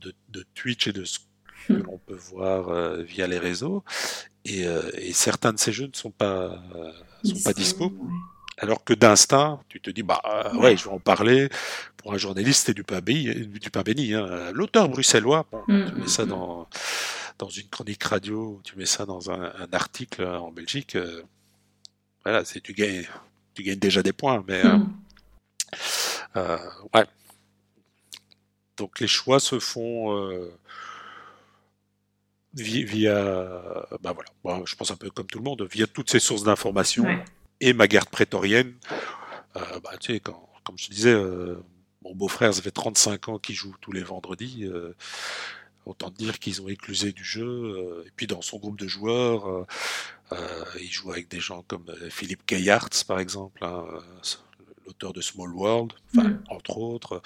de, 0.00 0.14
de 0.28 0.44
Twitch 0.54 0.86
et 0.86 0.92
de 0.92 1.04
ce 1.04 1.18
que 1.66 1.72
l'on 1.72 1.98
peut 1.98 2.14
voir 2.14 2.68
euh, 2.68 3.02
via 3.02 3.26
les 3.26 3.38
réseaux. 3.38 3.82
Et, 4.44 4.66
euh, 4.66 4.82
et, 4.94 5.12
certains 5.12 5.52
de 5.52 5.58
ces 5.58 5.72
jeux 5.72 5.86
ne 5.86 5.96
sont 5.96 6.10
pas, 6.10 6.62
sont 7.24 7.42
pas 7.42 7.52
dispo. 7.52 7.92
Alors 8.62 8.84
que 8.84 8.92
d'instinct, 8.92 9.60
tu 9.70 9.80
te 9.80 9.88
dis, 9.90 10.02
bah 10.02 10.20
euh, 10.26 10.54
ouais, 10.58 10.76
je 10.76 10.84
vais 10.84 10.90
en 10.90 10.98
parler. 11.00 11.48
Pour 11.96 12.12
un 12.12 12.18
journaliste, 12.18 12.66
c'est 12.66 12.74
du 12.74 12.84
pain 12.84 13.00
béni. 13.00 13.34
Du 13.46 13.70
pain 13.70 13.82
béni 13.82 14.12
hein. 14.14 14.52
L'auteur 14.52 14.88
bruxellois, 14.88 15.46
bon, 15.50 15.62
Mm, 15.66 15.84
tu 15.88 15.94
mets 15.94 16.04
mm, 16.04 16.08
ça 16.08 16.24
mm. 16.24 16.28
dans, 16.28 16.68
dans 17.38 17.48
une 17.48 17.68
chronique 17.68 18.04
radio, 18.04 18.60
tu 18.62 18.76
mets 18.76 18.84
ça 18.86 19.06
dans 19.06 19.30
un, 19.30 19.44
un 19.58 19.68
article 19.72 20.24
en 20.24 20.50
Belgique. 20.50 20.96
euh, 20.96 21.22
voilà, 22.24 22.44
c'est 22.44 22.60
tu 22.60 22.74
gagnes, 22.74 23.06
tu 23.54 23.62
gagnes 23.62 23.78
déjà 23.78 24.02
des 24.02 24.12
points. 24.12 24.44
Mais 24.46 24.62
euh, 24.62 24.76
Mm. 24.76 26.58
ouais. 26.94 27.06
Donc 28.76 29.00
les 29.00 29.08
choix 29.08 29.40
se 29.40 29.58
font 29.58 30.14
euh, 30.16 30.52
vi- 32.54 32.84
via, 32.84 33.14
bah 34.02 34.12
voilà, 34.12 34.28
Bon, 34.44 34.64
je 34.66 34.74
pense 34.76 34.90
un 34.90 34.96
peu 34.96 35.10
comme 35.10 35.26
tout 35.26 35.38
le 35.38 35.44
monde, 35.44 35.66
via 35.70 35.86
toutes 35.86 36.10
ces 36.10 36.20
sources 36.20 36.42
d'informations 36.44 37.04
Ouais. 37.04 37.24
Et 37.60 37.72
ma 37.72 37.86
garde 37.88 38.08
prétorienne. 38.08 38.74
Euh, 39.56 39.80
bah, 39.82 39.90
tu 40.00 40.14
sais, 40.14 40.20
quand, 40.20 40.48
comme 40.64 40.78
je 40.78 40.86
te 40.88 40.92
disais, 40.92 41.12
euh, 41.12 41.56
mon 42.02 42.14
beau-frère, 42.14 42.54
ça 42.54 42.62
fait 42.62 42.70
35 42.70 43.28
ans 43.28 43.38
qu'il 43.38 43.54
joue 43.54 43.74
tous 43.80 43.92
les 43.92 44.02
vendredis. 44.02 44.64
euh, 44.64 44.94
autant 45.86 46.10
dire 46.10 46.38
qu'ils 46.38 46.60
ont 46.62 46.68
éclusé 46.68 47.12
du 47.12 47.24
jeu. 47.24 48.04
et 48.06 48.10
puis 48.14 48.26
dans 48.26 48.42
son 48.42 48.58
groupe 48.58 48.78
de 48.78 48.86
joueurs, 48.86 49.66
il 50.78 50.90
joue 50.92 51.10
avec 51.10 51.26
des 51.28 51.40
gens 51.40 51.62
comme 51.66 51.86
Philippe 52.10 52.46
Gaillards, 52.46 52.90
par 53.08 53.18
exemple, 53.18 53.64
hein, 53.64 53.84
l'auteur 54.86 55.12
de 55.14 55.22
Small 55.22 55.52
World, 55.52 55.92
Mm. 56.12 56.34
entre 56.50 56.76
autres. 56.76 57.22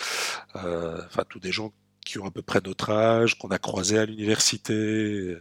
Enfin, 0.54 1.24
tous 1.28 1.40
des 1.40 1.50
gens 1.52 1.72
qui 2.06 2.18
ont 2.20 2.26
à 2.26 2.30
peu 2.30 2.42
près 2.42 2.60
notre 2.64 2.90
âge, 2.90 3.36
qu'on 3.38 3.48
a 3.48 3.58
croisés 3.58 3.98
à 3.98 4.06
l'université. 4.06 5.36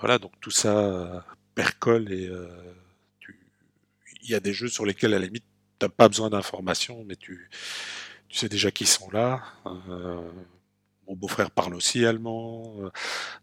voilà, 0.00 0.18
donc 0.18 0.32
tout 0.40 0.52
ça 0.52 1.24
percole 1.56 2.12
et 2.12 2.30
il 4.28 4.32
y 4.32 4.34
a 4.34 4.40
des 4.40 4.52
jeux 4.52 4.68
sur 4.68 4.84
lesquels, 4.84 5.14
à 5.14 5.18
la 5.18 5.24
limite, 5.26 5.44
tu 5.80 5.86
n'as 5.86 5.90
pas 5.90 6.08
besoin 6.08 6.28
d'informations, 6.30 7.04
mais 7.06 7.16
tu, 7.16 7.48
tu 8.28 8.38
sais 8.38 8.48
déjà 8.48 8.70
qu'ils 8.70 8.86
sont 8.88 9.10
là. 9.10 9.42
Euh, 9.66 10.20
mon 11.06 11.14
beau-frère 11.16 11.50
parle 11.50 11.74
aussi 11.74 12.04
allemand, 12.04 12.74
euh, 12.80 12.90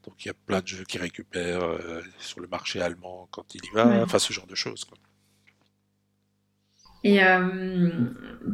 donc 0.05 0.23
il 0.23 0.27
y 0.27 0.31
a 0.31 0.36
plein 0.36 0.61
de 0.61 0.67
jeux 0.67 0.83
qu'il 0.83 1.01
récupère 1.01 1.63
euh, 1.63 2.01
sur 2.19 2.39
le 2.39 2.47
marché 2.47 2.79
allemand 2.81 3.27
quand 3.31 3.55
il 3.55 3.61
y 3.65 3.69
va, 3.73 3.88
Ouais. 3.88 4.01
enfin 4.01 4.19
ce 4.19 4.31
genre 4.33 4.45
de 4.47 4.53
choses. 4.55 4.86
quoi. 4.86 4.97
Et 7.03 7.23
euh, 7.23 7.89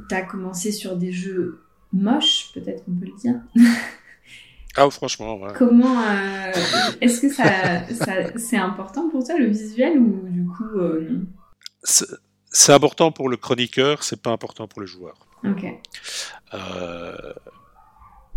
t'as 0.09 0.21
commencé 0.23 0.71
sur 0.71 0.95
des 0.97 1.11
jeux 1.11 1.61
moches, 1.93 2.51
peut-être 2.53 2.83
qu'on 2.85 2.93
peut 2.95 3.05
le 3.07 3.17
dire. 3.19 3.35
Ah, 4.77 4.89
franchement, 4.89 5.35
ouais. 5.37 5.51
Comment 5.57 6.01
est-ce 7.01 7.19
que 7.19 7.27
ça, 7.29 7.85
ça 7.93 8.37
c'est 8.37 8.55
important 8.55 9.09
pour 9.09 9.21
toi 9.25 9.37
le 9.37 9.47
visuel 9.47 9.97
ou 9.99 10.25
du 10.29 10.45
coup 10.47 10.79
c'est 11.83 12.73
important 12.73 13.11
pour 13.11 13.29
le 13.29 13.37
chroniqueur, 13.37 14.03
c'est 14.03 14.21
pas 14.21 14.31
important 14.31 14.67
pour 14.67 14.81
le 14.81 14.87
joueur. 14.87 15.15
Ok. 15.43 15.65
Euh, 16.53 17.33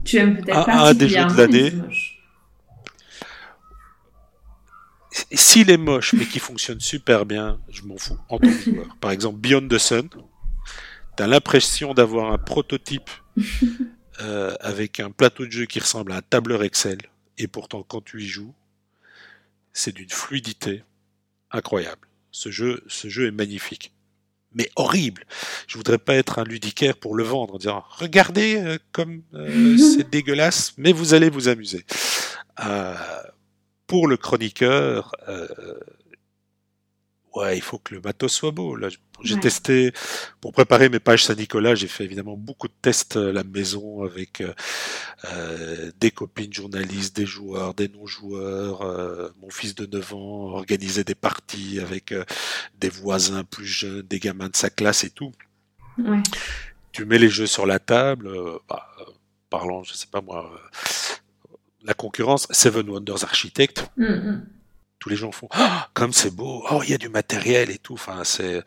Tu 0.04 0.16
aimes 0.18 0.40
peut-être 0.42 0.68
Un- 0.68 0.84
un 0.86 0.94
des 0.94 1.08
jeux 1.08 1.24
de 1.24 1.36
l'année. 1.36 1.72
S'il 5.32 5.70
est 5.70 5.76
moche 5.76 6.12
mais 6.12 6.26
qui 6.26 6.40
fonctionne 6.40 6.80
super 6.80 7.24
bien, 7.24 7.60
je 7.68 7.82
m'en 7.82 7.96
fous 7.96 8.18
en 8.28 8.38
tant 8.38 8.48
que 8.48 8.58
joueur. 8.72 8.96
Par 9.00 9.12
exemple, 9.12 9.38
Beyond 9.38 9.68
the 9.68 9.78
Sun, 9.78 10.08
t'as 11.16 11.26
l'impression 11.28 11.94
d'avoir 11.94 12.32
un 12.32 12.38
prototype 12.38 13.10
euh, 14.20 14.54
avec 14.60 14.98
un 14.98 15.10
plateau 15.12 15.46
de 15.46 15.52
jeu 15.52 15.66
qui 15.66 15.78
ressemble 15.78 16.12
à 16.12 16.16
un 16.16 16.22
tableur 16.22 16.64
Excel, 16.64 16.98
et 17.38 17.46
pourtant 17.46 17.82
quand 17.84 18.02
tu 18.04 18.22
y 18.22 18.26
joues, 18.26 18.54
c'est 19.72 19.92
d'une 19.94 20.10
fluidité 20.10 20.82
incroyable. 21.52 22.08
Ce 22.34 22.50
jeu, 22.50 22.82
ce 22.88 23.08
jeu 23.08 23.28
est 23.28 23.30
magnifique, 23.30 23.92
mais 24.52 24.68
horrible. 24.74 25.24
Je 25.68 25.76
voudrais 25.76 25.98
pas 25.98 26.16
être 26.16 26.40
un 26.40 26.44
ludicaire 26.44 26.96
pour 26.96 27.14
le 27.14 27.22
vendre 27.22 27.54
en 27.54 27.58
disant 27.58 27.84
regardez 27.90 28.56
euh, 28.56 28.76
comme 28.90 29.22
euh, 29.34 29.78
c'est 29.96 30.10
dégueulasse, 30.10 30.74
mais 30.76 30.90
vous 30.90 31.14
allez 31.14 31.30
vous 31.30 31.46
amuser. 31.46 31.86
Euh, 32.66 32.96
pour 33.86 34.08
le 34.08 34.16
chroniqueur, 34.16 35.12
euh, 35.28 35.46
ouais, 37.34 37.56
il 37.56 37.62
faut 37.62 37.78
que 37.78 37.94
le 37.94 38.00
matos 38.00 38.32
soit 38.32 38.50
beau. 38.52 38.76
Là, 38.76 38.88
j'ai 39.22 39.34
Ouais. 39.34 39.40
testé 39.40 39.92
pour 40.40 40.52
préparer 40.52 40.88
mes 40.88 40.98
pages 41.00 41.24
Saint-Nicolas. 41.24 41.74
J'ai 41.74 41.86
fait 41.88 42.04
évidemment 42.04 42.36
beaucoup 42.36 42.68
de 42.68 42.74
tests 42.82 43.16
à 43.16 43.32
la 43.32 43.44
maison 43.44 44.02
avec 44.02 44.40
euh, 44.40 44.52
euh, 45.32 45.90
des 46.00 46.10
copines 46.10 46.52
journalistes, 46.52 47.16
des 47.16 47.26
joueurs, 47.26 47.74
des 47.74 47.88
non-joueurs. 47.88 48.82
euh, 48.82 49.30
mon 49.40 49.50
fils 49.50 49.74
de 49.74 49.86
9 49.86 50.14
ans 50.14 50.50
organisait 50.56 51.04
des 51.04 51.14
parties 51.14 51.80
avec 51.80 52.12
euh, 52.12 52.24
des 52.78 52.88
voisins 52.88 53.44
plus 53.44 53.66
jeunes, 53.66 54.02
des 54.02 54.18
gamins 54.18 54.48
de 54.48 54.56
sa 54.56 54.70
classe 54.70 55.04
et 55.04 55.10
tout. 55.10 55.32
Ouais. 55.98 56.22
Tu 56.92 57.04
mets 57.04 57.18
les 57.18 57.28
jeux 57.30 57.46
sur 57.46 57.66
la 57.66 57.78
table. 57.78 58.26
euh, 58.28 58.58
bah, 58.68 58.86
euh, 59.00 59.04
parlant, 59.50 59.82
je 59.84 59.94
sais 59.94 60.08
pas 60.10 60.20
moi. 60.20 60.52
euh, 60.52 60.58
la 61.84 61.94
concurrence, 61.94 62.46
Seven 62.50 62.88
Wonders 62.88 63.24
Architect, 63.24 63.86
Mm, 63.96 64.04
mm. 64.06 64.46
Tous 65.04 65.10
les 65.10 65.16
gens 65.16 65.32
font 65.32 65.48
Ah, 65.50 65.90
comme 65.92 66.14
c'est 66.14 66.34
beau, 66.34 66.64
oh 66.70 66.80
il 66.82 66.88
y 66.88 66.94
a 66.94 66.98
du 66.98 67.10
matériel 67.10 67.68
et 67.70 67.76
tout. 67.76 67.92
Enfin, 67.92 68.24
c'est 68.24 68.64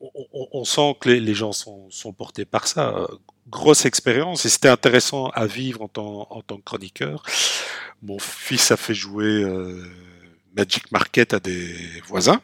on, 0.00 0.10
on- 0.32 0.48
on 0.52 0.64
sent 0.64 0.96
que 1.00 1.10
les, 1.10 1.20
les 1.20 1.34
gens 1.34 1.52
sont, 1.52 1.88
sont 1.90 2.12
portés 2.12 2.44
par 2.44 2.66
ça. 2.66 3.06
Grosse 3.48 3.84
expérience 3.84 4.44
et 4.44 4.48
c'était 4.48 4.68
intéressant 4.68 5.28
à 5.28 5.46
vivre 5.46 5.82
en 5.82 5.88
tant, 5.88 6.26
en 6.30 6.42
tant 6.42 6.56
que 6.56 6.62
chroniqueur. 6.64 7.22
Mon 8.02 8.18
fils 8.18 8.72
a 8.72 8.76
fait 8.76 8.94
jouer 8.94 9.44
euh, 9.44 9.88
Magic 10.56 10.90
Market 10.90 11.34
à 11.34 11.38
des 11.40 12.00
voisins. 12.08 12.40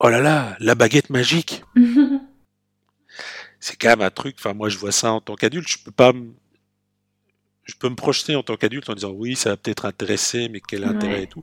Oh 0.00 0.08
là 0.08 0.20
là, 0.22 0.56
la 0.60 0.74
baguette 0.74 1.10
magique 1.10 1.62
c'est 3.60 3.76
quand 3.76 3.88
même 3.90 4.00
un 4.02 4.10
truc. 4.10 4.36
Enfin, 4.38 4.54
moi, 4.54 4.70
je 4.70 4.78
vois 4.78 4.92
ça 4.92 5.12
en 5.12 5.20
tant 5.20 5.36
qu'adulte. 5.36 5.68
Je 5.68 5.78
peux 5.84 5.90
pas. 5.92 6.12
Je 7.64 7.74
peux 7.78 7.88
me 7.88 7.94
projeter 7.94 8.36
en 8.36 8.42
tant 8.42 8.56
qu'adulte 8.56 8.88
en 8.90 8.94
disant 8.94 9.12
oui, 9.14 9.36
ça 9.36 9.50
va 9.50 9.56
peut-être 9.56 9.86
intéresser, 9.86 10.48
mais 10.50 10.60
quel 10.66 10.84
intérêt 10.84 11.14
Ouais. 11.14 11.22
et 11.22 11.26
tout. 11.26 11.42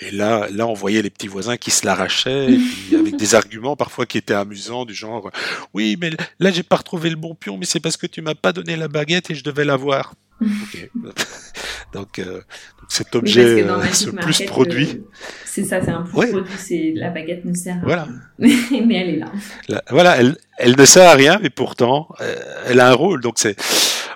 Et 0.00 0.10
là, 0.12 0.46
là, 0.50 0.66
on 0.66 0.72
voyait 0.74 1.02
les 1.02 1.10
petits 1.10 1.26
voisins 1.28 1.56
qui 1.56 1.70
se 1.70 1.84
l'arrachaient, 1.84 2.54
et 2.54 2.56
puis 2.88 2.96
avec 2.96 3.16
des 3.16 3.34
arguments 3.34 3.76
parfois 3.76 4.06
qui 4.06 4.16
étaient 4.16 4.32
amusants, 4.34 4.84
du 4.86 4.94
genre 4.94 5.30
oui, 5.74 5.96
mais 6.00 6.10
là, 6.38 6.50
j'ai 6.50 6.62
pas 6.62 6.76
retrouvé 6.76 7.10
le 7.10 7.16
bon 7.16 7.34
pion, 7.34 7.58
mais 7.58 7.66
c'est 7.66 7.80
parce 7.80 7.96
que 7.98 8.06
tu 8.06 8.22
m'as 8.22 8.34
pas 8.34 8.52
donné 8.52 8.76
la 8.76 8.88
baguette 8.88 9.30
et 9.30 9.34
je 9.34 9.44
devais 9.44 9.64
l'avoir. 9.64 10.14
Donc, 11.94 12.18
euh, 12.18 12.24
donc 12.34 12.44
cet 12.90 13.08
Oui, 13.14 13.18
objet 13.20 13.64
dans 13.64 13.80
euh, 13.80 13.86
se 13.86 14.10
Market, 14.10 14.36
plus 14.36 14.46
produit. 14.46 14.88
euh, 14.90 15.08
c'est 15.46 15.64
ça, 15.64 15.80
c'est 15.82 15.90
un 15.90 16.02
plus 16.02 16.16
Ouais. 16.18 16.30
produit, 16.30 16.52
c'est 16.58 16.92
la 16.94 17.08
baguette 17.08 17.44
ne 17.46 17.54
sert 17.54 17.76
à 17.76 17.80
Voilà. 17.82 18.08
rien. 18.38 18.86
mais 18.86 18.94
elle 18.96 19.08
est 19.14 19.16
là. 19.18 19.32
Là, 19.68 19.82
voilà, 19.90 20.16
elle, 20.18 20.36
elle 20.58 20.76
ne 20.76 20.84
sert 20.84 21.08
à 21.08 21.14
rien, 21.14 21.38
mais 21.42 21.48
pourtant, 21.50 22.08
euh, 22.20 22.36
elle 22.66 22.80
a 22.80 22.90
un 22.90 22.94
rôle. 22.94 23.22
Donc 23.22 23.38
c'est, 23.38 23.56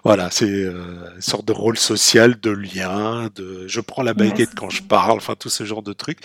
voilà, 0.05 0.31
c'est 0.31 0.51
euh, 0.51 1.15
une 1.15 1.21
sorte 1.21 1.45
de 1.45 1.53
rôle 1.53 1.79
social, 1.79 2.39
de 2.41 2.51
lien, 2.51 3.29
de, 3.37 3.69
je 3.69 3.81
prends 3.81 4.03
la 4.03 4.15
baguette 4.15 4.55
quand 4.57 4.69
je 4.69 4.83
parle, 4.83 5.17
enfin 5.19 5.37
tout 5.37 5.49
ce 5.49 5.65
genre 5.65 5.83
de 5.83 5.93
trucs. 5.93 6.19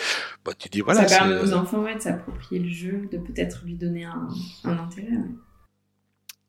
Bah, 0.44 0.54
tu 0.58 0.68
dis 0.70 0.82
voilà, 0.82 1.08
ça 1.08 1.20
permet 1.20 1.40
aux 1.40 1.54
euh, 1.54 1.58
enfants 1.58 1.84
ouais, 1.84 1.96
de 1.96 2.02
s'approprier 2.02 2.60
le 2.60 2.70
jeu, 2.70 3.08
de 3.12 3.18
peut-être 3.18 3.62
lui 3.66 3.76
donner 3.76 4.06
un, 4.06 4.28
un 4.64 4.78
intérêt. 4.80 5.12
ouais. 5.12 5.30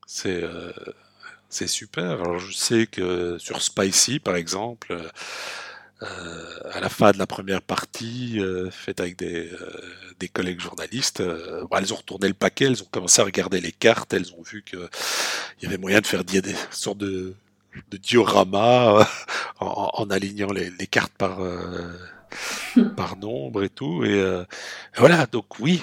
c'est, 0.06 0.42
euh, 0.42 0.72
c'est 1.50 1.66
super. 1.66 2.22
Alors 2.22 2.38
je 2.38 2.52
sais 2.52 2.86
que 2.86 3.36
sur 3.38 3.60
Spicy, 3.60 4.20
par 4.20 4.36
exemple, 4.36 4.92
euh, 4.92 5.08
à 6.00 6.80
la 6.80 6.88
fin 6.88 7.10
de 7.12 7.18
la 7.18 7.26
première 7.26 7.62
partie, 7.62 8.38
euh, 8.40 8.70
faite 8.70 9.00
avec 9.00 9.16
des, 9.18 9.50
euh, 9.52 9.82
des 10.20 10.28
collègues 10.28 10.60
journalistes, 10.60 11.20
euh, 11.20 11.64
bon, 11.70 11.76
elles 11.76 11.92
ont 11.92 11.96
retourné 11.96 12.28
le 12.28 12.34
paquet, 12.34 12.66
elles 12.66 12.82
ont 12.82 12.88
commencé 12.90 13.20
à 13.20 13.24
regarder 13.24 13.60
les 13.60 13.72
cartes, 13.72 14.12
elles 14.14 14.32
ont 14.34 14.42
vu 14.42 14.62
que 14.62 14.88
il 15.60 15.64
y 15.64 15.66
avait 15.66 15.78
moyen 15.78 16.00
de 16.00 16.06
faire 16.06 16.24
des, 16.24 16.40
des 16.42 16.54
sortes 16.70 16.98
de, 16.98 17.34
de 17.90 17.96
dioramas 17.96 19.00
euh, 19.00 19.04
en, 19.60 19.90
en 19.94 20.10
alignant 20.10 20.52
les, 20.52 20.70
les 20.70 20.86
cartes 20.86 21.12
par, 21.18 21.40
euh, 21.40 21.92
par 22.96 23.16
nombre 23.16 23.64
et 23.64 23.68
tout. 23.70 24.04
Et 24.04 24.12
euh, 24.20 24.44
voilà, 24.96 25.26
donc 25.26 25.58
oui, 25.60 25.82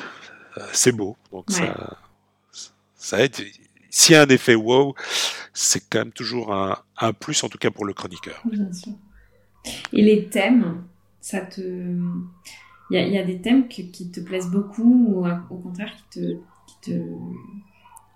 euh, 0.57 0.61
c'est 0.73 0.91
beau. 0.91 1.17
Donc 1.31 1.49
Ouais. 1.49 1.55
ça, 1.67 1.97
ça 2.95 3.23
aide. 3.23 3.35
S'il 3.89 4.13
y 4.13 4.17
a 4.17 4.23
un 4.23 4.27
effet 4.29 4.55
wow, 4.55 4.93
c'est 5.53 5.81
quand 5.89 5.99
même 5.99 6.11
toujours 6.11 6.53
un, 6.53 6.77
un 6.97 7.13
plus, 7.13 7.43
en 7.43 7.49
tout 7.49 7.57
cas 7.57 7.71
pour 7.71 7.85
le 7.85 7.93
chroniqueur. 7.93 8.41
Bien 8.45 8.71
sûr. 8.73 8.93
Et 9.93 10.01
les 10.01 10.27
thèmes, 10.29 10.83
ça 11.21 11.41
te. 11.41 11.61
Il 12.91 12.95
y 12.95 12.97
a, 12.97 13.07
il 13.07 13.13
y 13.13 13.17
a 13.17 13.23
des 13.23 13.41
thèmes 13.41 13.67
que- 13.67 13.81
qui 13.81 14.11
te 14.11 14.19
plaisent 14.19 14.49
beaucoup 14.51 15.05
ou 15.23 15.27
au 15.49 15.57
contraire 15.57 15.91
qui 15.95 16.19
te, 16.19 16.33
qui 16.67 16.91
te, 16.91 16.99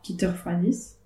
qui 0.04 0.18
te 0.18 0.26
refroidissent? 0.26 0.98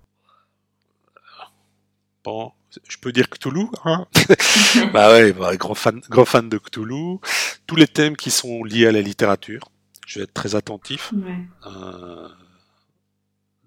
Bon, 2.24 2.52
je 2.88 2.96
peux 2.98 3.12
dire 3.12 3.28
Cthulhu, 3.28 3.66
hein? 3.84 4.06
Bah 4.92 5.10
ouais, 5.12 5.32
bah, 5.32 5.56
grand 5.56 5.74
fan, 5.74 6.00
grand 6.08 6.24
fan 6.24 6.48
de 6.48 6.58
Cthulhu. 6.58 7.18
Tous 7.66 7.76
les 7.76 7.86
thèmes 7.86 8.16
qui 8.16 8.30
sont 8.30 8.64
liés 8.64 8.86
à 8.86 8.92
la 8.92 9.02
littérature, 9.02 9.68
je 10.06 10.18
vais 10.18 10.24
être 10.24 10.34
très 10.34 10.54
attentif. 10.54 11.12
Ouais. 11.12 11.36
Euh, 11.66 12.28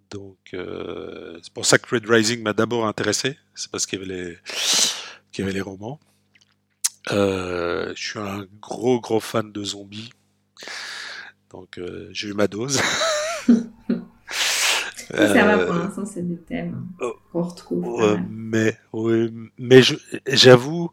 donc, 0.10 0.38
euh, 0.54 1.38
c'est 1.44 1.54
pour 1.54 1.66
ça 1.66 1.78
que 1.78 1.94
Red 1.94 2.06
Rising 2.08 2.42
m'a 2.42 2.54
d'abord 2.54 2.88
intéressé. 2.88 3.38
C'est 3.54 3.70
parce 3.70 3.86
y 4.04 4.04
qu'il 5.32 5.44
y 5.44 5.44
avait 5.44 5.54
les 5.54 5.62
romans. 5.62 6.00
Euh, 7.12 7.94
je 7.96 8.10
suis 8.10 8.20
un 8.20 8.46
gros, 8.62 9.00
gros 9.00 9.20
fan 9.20 9.52
de 9.52 9.64
zombies. 9.64 10.12
Donc 11.52 11.78
euh, 11.78 12.10
j'ai 12.12 12.30
eu 12.30 12.34
ma 12.34 12.48
dose. 12.48 12.82
ça 13.48 15.46
va 15.46 15.66
pour 15.66 15.76
l'instant, 15.76 16.06
c'est 16.06 16.28
des 16.28 16.38
thèmes 16.38 16.88
qu'on 17.32 17.44
retrouve. 17.44 18.20
mais 18.30 18.78
oui, 18.94 19.32
mais 19.58 19.82
j'avoue 20.28 20.90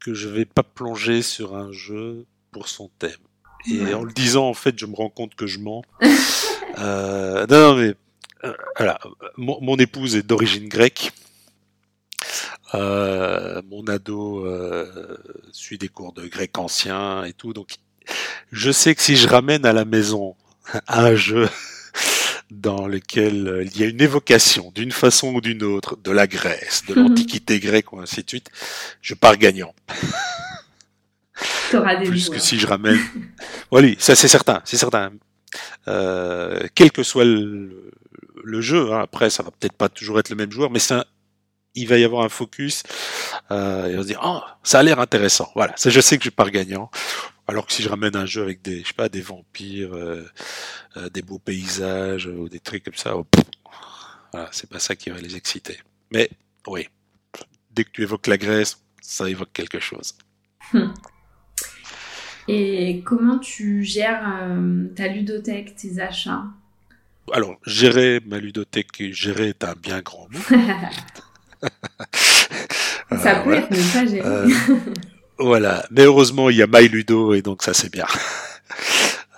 que 0.00 0.14
je 0.14 0.28
vais 0.28 0.44
pas 0.44 0.62
plonger 0.62 1.22
sur 1.22 1.56
un 1.56 1.72
jeu 1.72 2.26
pour 2.52 2.68
son 2.68 2.90
thème. 2.98 3.10
Et 3.66 3.94
en 3.94 4.04
le 4.04 4.12
disant, 4.12 4.46
en 4.48 4.54
fait, 4.54 4.78
je 4.78 4.84
me 4.84 4.94
rends 4.94 5.08
compte 5.08 5.34
que 5.34 5.46
je 5.46 5.58
mens. 5.58 5.82
euh, 6.78 7.46
non, 7.48 7.74
non, 7.74 7.76
mais 7.76 7.94
voilà, 8.76 9.00
mon, 9.38 9.58
mon, 9.62 9.76
épouse 9.76 10.16
est 10.16 10.22
d'origine 10.22 10.68
grecque. 10.68 11.12
Euh, 12.74 13.62
mon 13.70 13.84
ado 13.84 14.44
euh, 14.46 15.16
suit 15.52 15.78
des 15.78 15.88
cours 15.88 16.12
de 16.12 16.26
grec 16.26 16.58
ancien 16.58 17.24
et 17.24 17.32
tout, 17.32 17.52
donc 17.52 17.76
je 18.50 18.72
sais 18.72 18.94
que 18.94 19.02
si 19.02 19.16
je 19.16 19.28
ramène 19.28 19.64
à 19.64 19.72
la 19.72 19.84
maison 19.84 20.34
un 20.88 21.14
jeu 21.14 21.48
dans 22.50 22.88
lequel 22.88 23.68
il 23.72 23.80
y 23.80 23.84
a 23.84 23.86
une 23.86 24.00
évocation 24.00 24.72
d'une 24.74 24.90
façon 24.90 25.34
ou 25.34 25.40
d'une 25.40 25.62
autre 25.62 25.96
de 26.02 26.10
la 26.10 26.26
Grèce, 26.26 26.84
de 26.88 26.94
l'Antiquité 26.94 27.60
grecque 27.60 27.92
ou 27.92 28.00
ainsi 28.00 28.24
de 28.24 28.28
suite, 28.28 28.50
je 29.00 29.14
pars 29.14 29.36
gagnant. 29.36 29.74
des 31.72 32.06
Plus 32.06 32.28
que 32.28 32.38
si 32.38 32.58
je 32.58 32.66
ramène. 32.66 32.98
oui, 33.70 33.96
ça 34.00 34.16
c'est 34.16 34.28
certain, 34.28 34.62
c'est 34.64 34.76
certain. 34.76 35.12
Euh, 35.86 36.66
quel 36.74 36.90
que 36.90 37.02
soit 37.04 37.24
le, 37.24 37.92
le 38.42 38.60
jeu, 38.60 38.92
hein, 38.92 39.00
après 39.00 39.30
ça 39.30 39.42
va 39.42 39.50
peut-être 39.50 39.74
pas 39.74 39.88
toujours 39.88 40.18
être 40.18 40.30
le 40.30 40.36
même 40.36 40.50
joueur, 40.50 40.70
mais 40.70 40.78
c'est 40.78 40.94
un, 40.94 41.04
il 41.74 41.88
va 41.88 41.98
y 41.98 42.04
avoir 42.04 42.24
un 42.24 42.28
focus 42.28 42.82
euh, 43.50 43.86
et 43.88 43.98
on 43.98 44.02
se 44.02 44.06
dire 44.06 44.20
oh, 44.24 44.40
ça 44.62 44.78
a 44.80 44.82
l'air 44.82 45.00
intéressant. 45.00 45.50
Voilà, 45.54 45.74
ça 45.76 45.90
je 45.90 46.00
sais 46.00 46.18
que 46.18 46.24
je 46.24 46.30
pars 46.30 46.50
gagnant. 46.50 46.90
Alors 47.46 47.66
que 47.66 47.72
si 47.72 47.82
je 47.82 47.88
ramène 47.88 48.16
un 48.16 48.26
jeu 48.26 48.42
avec 48.42 48.62
des 48.62 48.82
je 48.82 48.88
sais 48.88 48.94
pas 48.94 49.08
des 49.08 49.20
vampires, 49.20 49.94
euh, 49.94 50.24
euh, 50.96 51.10
des 51.10 51.22
beaux 51.22 51.38
paysages 51.38 52.26
ou 52.26 52.48
des 52.48 52.60
trucs 52.60 52.84
comme 52.84 52.94
ça, 52.94 53.16
oh, 53.16 53.26
voilà, 54.32 54.48
c'est 54.52 54.68
pas 54.68 54.78
ça 54.78 54.96
qui 54.96 55.10
va 55.10 55.18
les 55.18 55.36
exciter. 55.36 55.78
Mais 56.10 56.30
oui, 56.66 56.88
dès 57.72 57.84
que 57.84 57.90
tu 57.90 58.02
évoques 58.02 58.26
la 58.26 58.38
Grèce, 58.38 58.80
ça 59.02 59.28
évoque 59.28 59.52
quelque 59.52 59.80
chose. 59.80 60.14
Et 62.48 63.02
comment 63.04 63.38
tu 63.38 63.84
gères 63.84 64.38
ta 64.94 65.08
ludothèque, 65.08 65.76
tes 65.76 65.98
achats? 65.98 66.44
Alors, 67.32 67.56
gérer 67.64 68.20
ma 68.26 68.38
ludothèque, 68.38 69.12
gérer 69.12 69.48
est 69.48 69.64
un 69.64 69.74
bien 69.74 70.02
grand 70.02 70.28
mot. 70.30 70.38
ça 73.22 73.36
peut 73.36 73.54
être, 73.54 73.70
mais 73.70 73.78
pas 73.92 74.06
gérer. 74.06 74.22
Euh, 74.24 74.48
voilà, 75.38 75.86
mais 75.90 76.02
heureusement, 76.02 76.50
il 76.50 76.56
y 76.56 76.62
a 76.62 76.66
MyLudo 76.66 77.34
et 77.34 77.42
donc 77.42 77.62
ça 77.62 77.74
c'est 77.74 77.92
bien. 77.92 78.06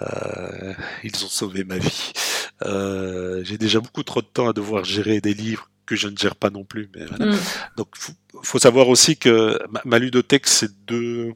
Euh, 0.03 0.74
ils 1.05 1.24
ont 1.24 1.28
sauvé 1.28 1.64
ma 1.64 1.78
vie. 1.78 2.12
J'ai 3.44 3.57
déjà 3.57 3.80
beaucoup 3.80 4.03
trop 4.03 4.20
de 4.20 4.26
temps 4.26 4.47
à 4.47 4.53
devoir 4.53 4.84
gérer 4.84 5.22
des 5.22 5.32
livres 5.32 5.70
que 5.86 5.97
je 5.97 6.09
ne 6.09 6.16
gère 6.18 6.36
pas 6.36 6.51
non 6.51 6.64
plus. 6.64 6.90
Mais 6.94 7.07
voilà. 7.07 7.32
Mm. 7.32 7.38
Donc, 7.78 7.88
faut, 7.94 8.12
faut 8.42 8.59
savoir 8.59 8.90
aussi 8.90 9.16
que 9.16 9.59
ma, 9.70 9.80
ma 9.86 9.99
ludothèque, 9.99 10.49
c'est 10.49 10.70
deux 10.84 11.32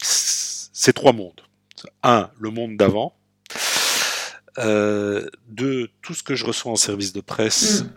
c'est 0.00 0.92
trois 0.92 1.12
mondes. 1.12 1.40
Un, 2.02 2.30
le 2.38 2.50
monde 2.50 2.76
d'avant. 2.76 3.14
Euh, 4.58 5.28
deux, 5.48 5.88
tout 6.02 6.14
ce 6.14 6.22
que 6.22 6.34
je 6.34 6.44
reçois 6.44 6.70
en 6.70 6.76
service 6.76 7.12
de 7.12 7.20
presse 7.20 7.82
mm. 7.82 7.92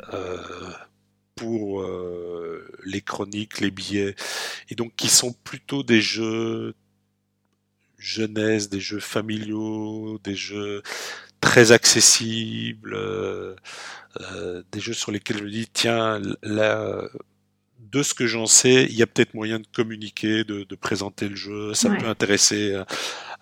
Pour 1.38 1.82
euh, 1.82 2.68
les 2.84 3.02
chroniques, 3.02 3.62
les 3.62 3.72
billets, 3.72 4.16
et 4.70 4.76
donc 4.76 4.94
qui 4.98 5.08
sont 5.08 5.32
plutôt 5.32 5.84
des 5.84 6.02
jeux 6.02 6.74
jeunesse, 7.98 8.70
des 8.70 8.82
jeux 8.82 9.00
familiaux, 9.00 10.20
des 10.24 10.36
jeux 10.36 10.84
très 11.40 11.72
accessibles, 11.72 12.96
euh, 12.96 13.56
euh, 14.20 14.64
des 14.72 14.80
jeux 14.82 14.94
sur 14.94 15.12
lesquels 15.12 15.38
je 15.38 15.44
me 15.44 15.50
dis 15.50 15.68
tiens 15.72 16.20
là 16.44 17.08
de 17.92 18.04
ce 18.04 18.14
que 18.14 18.28
j'en 18.28 18.46
sais, 18.46 18.86
il 18.86 18.96
y 18.96 19.04
a 19.04 19.08
peut-être 19.08 19.34
moyen 19.34 19.60
de 19.60 19.68
communiquer, 19.74 20.44
de, 20.44 20.76
présenter 20.76 21.30
le 21.30 21.36
jeu. 21.36 21.74
Ça 21.74 21.90
peut 21.90 22.08
intéresser 22.08 22.74
euh, 22.74 22.84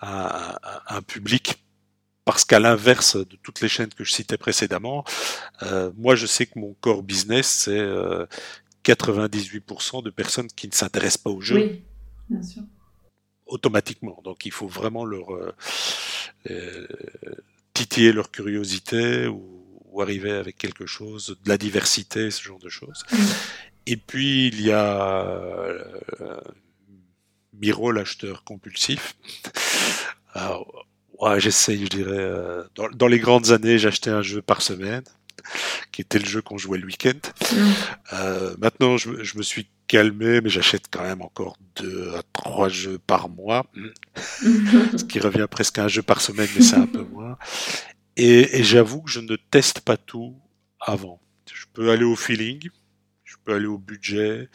un, 0.02 1.02
public. 1.02 1.64
Parce 2.26 2.43
qu'à 2.43 2.59
l'inverse 2.59 3.15
de 3.15 3.38
toutes 3.43 3.61
les 3.61 3.69
chaînes 3.69 3.93
que 3.93 4.03
je 4.03 4.11
citais 4.11 4.38
précédemment, 4.38 5.03
euh, 5.63 5.91
moi 5.95 6.15
je 6.15 6.26
sais 6.26 6.45
que 6.47 6.59
mon 6.59 6.73
core 6.82 7.03
business, 7.03 7.47
c'est 7.47 7.86
98% 8.84 9.99
euh, 9.99 10.01
de 10.01 10.09
personnes 10.09 10.47
qui 10.47 10.67
ne 10.67 10.73
s'intéressent 10.73 11.23
pas 11.23 11.30
au 11.30 11.41
jeu. 11.41 11.55
Oui, 11.55 11.84
bien 12.30 12.41
sûr. 12.41 12.63
Automatiquement. 13.45 14.19
Donc 14.23 14.45
il 14.45 14.51
faut 14.51 14.67
vraiment 14.67 15.05
leur 15.05 15.28
titiller 17.76 18.11
leur 18.11 18.32
curiosité 18.32 19.28
ou, 19.28 19.51
arriver 20.01 20.32
avec 20.32 20.57
quelque 20.57 20.86
chose, 20.86 21.38
de 21.45 21.49
la 21.49 21.57
diversité, 21.57 22.30
ce 22.30 22.43
genre 22.43 22.59
de 22.59 22.67
choses. 22.67 23.05
Et 23.86 23.95
puis 23.95 24.47
il 24.47 24.59
y 24.59 24.73
a 24.73 25.21
euh, 25.21 26.41
Miro, 27.53 27.93
l'acheteur 27.93 28.43
compulsif. 28.43 29.15
Alors, 30.34 30.86
ouais, 31.20 31.39
j'essaye, 31.39 31.84
je 31.84 31.89
dirais. 31.89 32.11
Euh, 32.11 32.63
dans, 32.76 33.07
les 33.07 33.20
grandes 33.20 33.51
années, 33.51 33.78
j'achetais 33.78 34.09
un 34.09 34.22
jeu 34.22 34.41
par 34.41 34.61
semaine, 34.61 35.03
qui 35.91 36.01
était 36.01 36.20
le 36.20 36.26
jeu 36.26 36.41
qu'on 36.41 36.57
jouait 36.57 36.78
le 36.78 36.86
week-end. 36.86 37.20
Mm. 37.51 37.72
Euh, 38.13 38.55
maintenant, 38.59 38.97
je, 38.97 39.24
je, 39.24 39.38
me 39.38 39.43
suis 39.43 39.68
calmé, 39.88 40.41
mais 40.41 40.49
j'achète 40.49 40.86
quand 40.91 41.03
même 41.03 41.22
encore 41.22 41.57
deux 41.76 42.13
à 42.16 42.22
trois 42.34 42.70
jeux 42.70 42.99
par 42.99 43.30
mois, 43.30 43.66
ce 44.16 45.03
qui 45.03 45.20
revient 45.20 45.47
presque 45.49 45.78
à 45.78 45.86
un 45.86 45.88
jeu 45.88 46.01
par 46.01 46.22
semaine, 46.22 46.49
mais 46.55 46.61
c'est 46.61 46.78
un 46.78 46.88
peu 46.88 47.03
moins. 47.03 47.38
Et, 48.18 48.59
et 48.59 48.63
j'avoue 48.63 49.01
que 49.01 49.11
je 49.11 49.20
ne 49.20 49.36
teste 49.36 49.82
pas 49.82 49.97
tout 49.97 50.36
avant. 50.80 51.20
Je 51.53 51.66
peux 51.74 51.91
aller 51.91 52.05
au 52.05 52.16
feeling, 52.16 52.70
je 53.24 53.36
peux 53.43 53.53
aller 53.53 53.66
au 53.66 53.78
budget, 53.78 54.49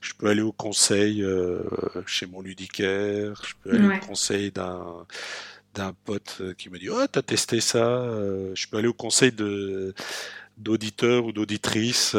je 0.00 0.12
peux 0.14 0.28
aller 0.28 0.42
au 0.42 0.52
conseil 0.52 1.22
euh, 1.22 1.62
chez 2.06 2.26
mon 2.26 2.40
ludicaire, 2.40 3.40
je 3.46 3.54
peux 3.62 3.76
aller 3.76 3.96
au 3.96 4.06
conseil 4.06 4.50
d'un 4.50 5.06
d'un 5.74 5.92
pote 6.04 6.38
euh, 6.40 6.54
qui 6.54 6.68
me 6.70 6.78
dit 6.78 6.88
oh 6.88 7.06
t'as 7.10 7.22
testé 7.22 7.60
ça, 7.60 7.86
euh, 7.86 8.52
je 8.54 8.66
peux 8.68 8.76
aller 8.78 8.88
au 8.88 8.94
conseil 8.94 9.32
d'auditeurs 10.58 11.24
ou 11.24 11.32
d'auditrices 11.32 12.16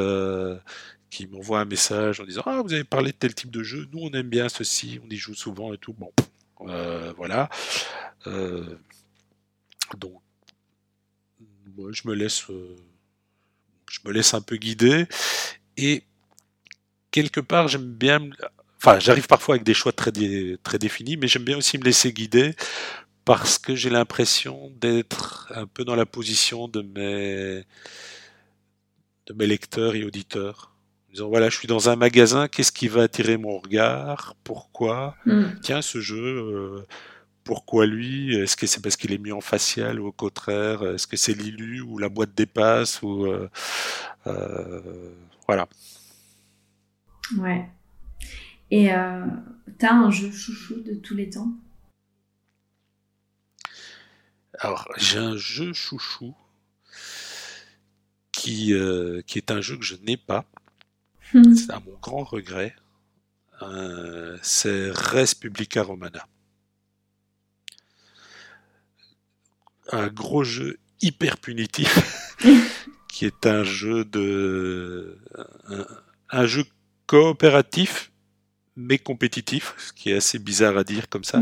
qui 1.10 1.28
m'envoient 1.28 1.60
un 1.60 1.66
message 1.66 2.20
en 2.20 2.26
disant 2.26 2.44
ah 2.46 2.62
vous 2.64 2.74
avez 2.74 2.84
parlé 2.84 3.12
de 3.12 3.18
tel 3.18 3.36
type 3.36 3.52
de 3.52 3.64
jeu, 3.64 3.88
nous 3.92 4.00
on 4.02 4.12
aime 4.12 4.30
bien 4.30 4.50
ceci, 4.50 5.00
on 5.06 5.10
y 5.10 5.18
joue 5.18 5.36
souvent 5.36 5.74
et 5.74 5.78
tout 5.78 5.94
bon 5.94 6.12
voilà 7.18 7.50
donc 9.98 10.22
moi 11.76 11.90
je 11.92 12.08
me 12.08 12.14
laisse 12.14 12.46
je 13.90 14.00
me 14.06 14.12
laisse 14.12 14.34
un 14.34 14.42
peu 14.42 14.56
guider 14.58 15.06
et 15.78 16.04
quelque 17.14 17.40
part, 17.40 17.70
j'aime 17.70 17.94
bien. 17.94 18.30
Enfin, 18.78 19.00
j'arrive 19.00 19.28
parfois 19.28 19.56
avec 19.56 19.64
des 19.64 19.74
choix 19.74 19.94
très, 19.94 20.12
très 20.64 20.78
définis, 20.78 21.16
mais 21.16 21.30
j'aime 21.30 21.46
bien 21.46 21.58
aussi 21.58 21.78
me 21.78 21.86
laisser 21.86 22.12
guider 22.12 22.54
parce 23.26 23.58
que 23.58 23.76
j'ai 23.76 23.90
l'impression 23.90 24.72
d'être 24.80 25.52
un 25.56 25.66
peu 25.66 25.86
dans 25.86 25.96
la 25.96 26.06
position 26.06 26.68
de 26.68 26.82
mes, 26.82 27.64
de 29.28 29.34
mes 29.34 29.48
lecteurs 29.48 29.96
et 29.96 30.04
auditeurs. 30.04 30.72
En 31.10 31.12
disant, 31.14 31.30
voilà, 31.30 31.50
je 31.50 31.58
suis 31.58 31.68
dans 31.68 31.90
un 31.90 31.96
magasin, 31.96 32.48
qu'est-ce 32.48 32.72
qui 32.72 32.88
va 32.88 33.04
attirer 33.04 33.38
mon 33.38 33.60
regard? 33.60 34.36
Pourquoi? 34.44 35.16
Hmm. 35.26 35.44
Tiens, 35.62 35.82
ce 35.82 36.02
jeu, 36.02 36.18
euh, 36.18 36.86
pourquoi 37.44 37.86
lui? 37.86 38.36
Est-ce 38.36 38.58
que 38.58 38.68
c'est 38.68 38.82
parce 38.82 38.96
qu'il 38.96 39.14
est 39.14 39.18
mis 39.18 39.32
en 39.32 39.42
facial 39.42 40.00
ou 40.00 40.08
au 40.08 40.12
contraire 40.12 40.84
Est-ce 40.84 41.08
que 41.08 41.18
c'est 41.18 41.34
l'illu 41.34 41.82
ou 41.82 41.98
la 41.98 42.10
boîte 42.10 42.34
dépasse 42.36 43.02
ou 43.02 43.26
euh, 43.26 43.50
euh, 44.28 44.82
Voilà. 45.48 45.68
Ouais. 47.38 47.70
Et 48.72 48.94
euh, 48.94 49.26
t'as 49.78 49.94
un 49.94 50.10
jeu 50.10 50.32
chouchou 50.32 50.82
de 50.82 50.96
tous 50.96 51.16
les 51.16 51.30
temps? 51.30 51.54
Alors, 54.60 54.88
j'ai 54.98 55.18
un 55.18 55.36
jeu 55.36 55.74
chouchou 55.74 56.36
qui, 58.32 58.74
euh, 58.74 59.22
qui 59.26 59.38
est 59.38 59.52
un 59.52 59.62
jeu 59.62 59.78
que 59.78 59.84
je 59.84 59.96
n'ai 59.96 60.18
pas. 60.18 60.46
Hmm. 61.34 61.56
C'est 61.56 61.72
à 61.72 61.80
mon 61.80 61.98
grand 62.02 62.24
regret. 62.24 62.76
Euh, 63.62 64.38
c'est 64.42 64.92
Res 64.92 65.36
Publica 65.40 65.84
Romana. 65.84 66.28
Un 69.92 70.08
gros 70.08 70.44
jeu 70.44 70.80
hyper 71.02 71.38
punitif 71.38 72.36
qui 73.08 73.26
est 73.26 73.46
un 73.46 73.64
jeu 73.64 74.06
de 74.06 75.20
un 76.30 76.46
jeu 76.46 76.66
coopératif 77.06 78.12
mais 78.76 78.98
compétitif, 78.98 79.76
ce 79.78 79.94
qui 79.94 80.12
est 80.12 80.16
assez 80.16 80.40
bizarre 80.40 80.78
à 80.78 80.84
dire 80.84 81.10
comme 81.10 81.24
ça, 81.24 81.42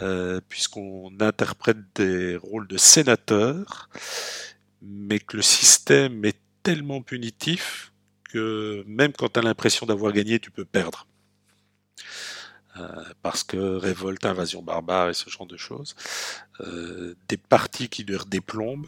euh, 0.00 0.40
puisqu'on 0.48 1.12
interprète 1.20 1.78
des 1.94 2.36
rôles 2.36 2.68
de 2.68 2.76
sénateurs, 2.76 3.88
mais 4.82 5.18
que 5.18 5.36
le 5.36 5.42
système 5.42 6.24
est 6.24 6.38
tellement 6.62 7.02
punitif 7.02 7.92
que 8.24 8.84
même 8.86 9.12
quand 9.12 9.32
tu 9.32 9.40
as 9.40 9.42
l'impression 9.42 9.86
d'avoir 9.86 10.12
gagné, 10.12 10.38
tu 10.40 10.50
peux 10.50 10.64
perdre. 10.64 11.06
parce 13.22 13.42
que 13.42 13.56
révolte, 13.56 14.26
invasion 14.26 14.62
barbare 14.62 15.08
et 15.08 15.14
ce 15.14 15.30
genre 15.30 15.46
de 15.46 15.56
choses. 15.56 15.94
des 17.28 17.38
parties 17.38 17.88
qui 17.88 18.04
durent 18.04 18.26
des 18.26 18.42
plombes, 18.42 18.86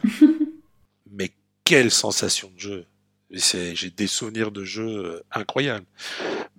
mais 1.11 1.31
quelle 1.63 1.91
sensation 1.91 2.51
de 2.55 2.59
jeu 2.59 2.85
j'ai 3.31 3.89
des 3.89 4.07
souvenirs 4.07 4.51
de 4.51 4.63
jeu 4.63 5.21
incroyables. 5.31 5.85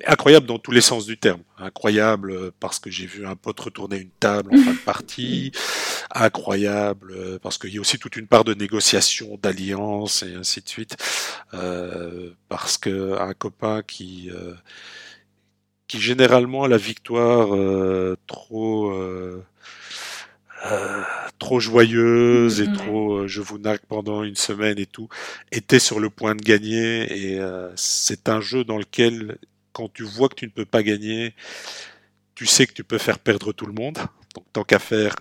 incroyables 0.06 0.46
dans 0.46 0.58
tous 0.58 0.70
les 0.70 0.80
sens 0.80 1.06
du 1.06 1.18
terme. 1.18 1.42
Incroyable 1.58 2.52
parce 2.60 2.78
que 2.78 2.90
j'ai 2.90 3.06
vu 3.06 3.26
un 3.26 3.36
pote 3.36 3.58
retourner 3.60 3.98
une 3.98 4.10
table 4.10 4.50
en 4.54 4.58
fin 4.58 4.72
de 4.72 4.78
partie. 4.78 5.52
Incroyable 6.14 7.38
parce 7.40 7.58
qu'il 7.58 7.72
y 7.72 7.78
a 7.78 7.80
aussi 7.80 7.98
toute 7.98 8.16
une 8.16 8.26
part 8.26 8.44
de 8.44 8.54
négociation, 8.54 9.38
d'alliance 9.40 10.22
et 10.22 10.34
ainsi 10.34 10.60
de 10.60 10.68
suite. 10.68 10.96
Euh, 11.54 12.30
parce 12.48 12.78
que 12.78 13.18
un 13.20 13.34
copain 13.34 13.82
qui 13.82 14.30
euh, 14.30 14.54
qui 15.90 16.00
généralement 16.00 16.62
a 16.62 16.68
la 16.68 16.76
victoire 16.76 17.52
euh, 17.52 18.16
trop 18.28 18.92
euh, 18.92 19.44
euh, 20.66 21.02
trop 21.38 21.58
joyeuse 21.58 22.60
et 22.60 22.66
mhm. 22.66 22.76
trop 22.76 23.14
euh, 23.14 23.26
je 23.26 23.40
vous 23.40 23.58
naque 23.58 23.86
pendant 23.86 24.22
une 24.22 24.36
semaine 24.36 24.78
et 24.78 24.86
tout, 24.86 25.08
était 25.50 25.78
sur 25.78 25.98
le 26.00 26.10
point 26.10 26.34
de 26.34 26.42
gagner 26.42 27.30
et 27.30 27.40
euh, 27.40 27.70
c'est 27.76 28.28
un 28.28 28.42
jeu 28.42 28.62
dans 28.64 28.76
lequel 28.76 29.38
quand 29.72 29.90
tu 29.90 30.02
vois 30.02 30.28
que 30.28 30.34
tu 30.34 30.44
ne 30.46 30.50
peux 30.50 30.66
pas 30.66 30.82
gagner, 30.82 31.34
tu 32.34 32.44
sais 32.44 32.66
que 32.66 32.74
tu 32.74 32.84
peux 32.84 32.98
faire 32.98 33.18
perdre 33.18 33.52
tout 33.52 33.66
le 33.66 33.72
monde. 33.72 33.98
Donc 34.34 34.44
tant 34.52 34.64
qu'à 34.64 34.78
faire, 34.78 35.16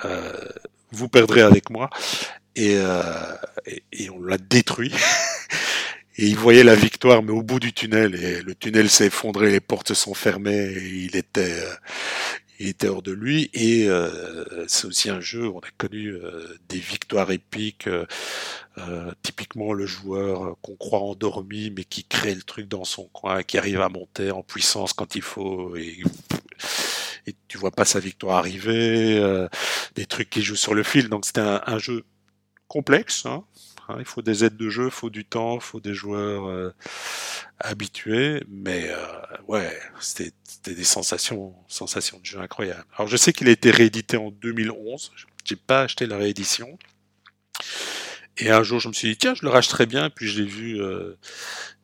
vous 0.90 1.08
perdrez 1.08 1.42
avec 1.42 1.70
moi. 1.70 1.88
Et, 2.56 2.76
et, 3.66 3.82
et 3.92 4.10
on 4.10 4.20
l'a 4.22 4.38
détruit. 4.38 4.92
et 6.18 6.26
il 6.26 6.36
voyait 6.36 6.62
la 6.62 6.74
victoire, 6.74 7.22
mais 7.22 7.32
au 7.32 7.42
bout 7.42 7.58
du 7.58 7.72
tunnel, 7.72 8.14
et 8.14 8.42
le 8.42 8.54
tunnel 8.54 8.90
s'est 8.90 9.06
effondré, 9.06 9.50
les 9.50 9.60
portes 9.60 9.88
se 9.88 9.94
sont 9.94 10.14
fermées, 10.14 10.66
et 10.66 10.86
il 11.04 11.16
était, 11.16 11.64
il 12.64 12.70
était 12.70 12.88
hors 12.88 13.02
de 13.02 13.12
lui 13.12 13.50
et 13.52 13.88
euh, 13.88 14.64
c'est 14.68 14.86
aussi 14.86 15.10
un 15.10 15.20
jeu 15.20 15.46
où 15.46 15.58
on 15.58 15.60
a 15.60 15.70
connu 15.76 16.08
euh, 16.08 16.56
des 16.68 16.78
victoires 16.78 17.30
épiques 17.30 17.88
euh, 17.88 19.12
typiquement 19.22 19.74
le 19.74 19.84
joueur 19.84 20.56
qu'on 20.62 20.74
croit 20.74 21.00
endormi 21.00 21.70
mais 21.76 21.84
qui 21.84 22.04
crée 22.04 22.34
le 22.34 22.42
truc 22.42 22.66
dans 22.68 22.84
son 22.84 23.04
coin 23.08 23.42
qui 23.42 23.58
arrive 23.58 23.82
à 23.82 23.90
monter 23.90 24.30
en 24.30 24.42
puissance 24.42 24.94
quand 24.94 25.14
il 25.14 25.20
faut 25.20 25.76
et, 25.76 26.02
et 27.26 27.34
tu 27.48 27.58
vois 27.58 27.70
pas 27.70 27.84
sa 27.84 28.00
victoire 28.00 28.38
arriver 28.38 29.46
des 29.94 30.06
trucs 30.06 30.30
qui 30.30 30.42
jouent 30.42 30.56
sur 30.56 30.72
le 30.72 30.82
fil 30.82 31.10
donc 31.10 31.26
c'était 31.26 31.40
un, 31.42 31.78
jeu 31.78 32.04
complexe 32.66 33.26
hein. 33.26 33.44
Hein, 33.88 33.96
il 33.98 34.04
faut 34.04 34.22
des 34.22 34.44
aides 34.44 34.56
de 34.56 34.68
jeu, 34.70 34.86
il 34.86 34.90
faut 34.90 35.10
du 35.10 35.24
temps, 35.24 35.56
il 35.56 35.60
faut 35.60 35.80
des 35.80 35.94
joueurs 35.94 36.72
habitué, 37.58 38.42
mais 38.48 38.88
euh, 38.88 38.96
ouais, 39.48 39.78
c'était 40.00 40.32
des 40.74 40.84
sensations, 40.84 41.54
sensations 41.68 42.18
de 42.18 42.24
jeu 42.24 42.40
incroyables. 42.40 42.84
Alors 42.96 43.08
je 43.08 43.16
sais 43.16 43.32
qu'il 43.32 43.48
a 43.48 43.52
été 43.52 43.70
réédité 43.70 44.16
en 44.16 44.30
2011, 44.30 45.12
j'ai 45.44 45.56
pas 45.56 45.82
acheté 45.82 46.06
la 46.06 46.16
réédition. 46.16 46.78
Et 48.36 48.50
un 48.50 48.64
jour, 48.64 48.80
je 48.80 48.88
me 48.88 48.92
suis 48.92 49.08
dit, 49.10 49.16
tiens, 49.16 49.34
je 49.34 49.42
le 49.42 49.48
rachèterais 49.48 49.86
bien, 49.86 50.10
puis 50.10 50.26
je 50.26 50.42
l'ai 50.42 50.48
vu 50.48 50.80
euh, 50.80 51.16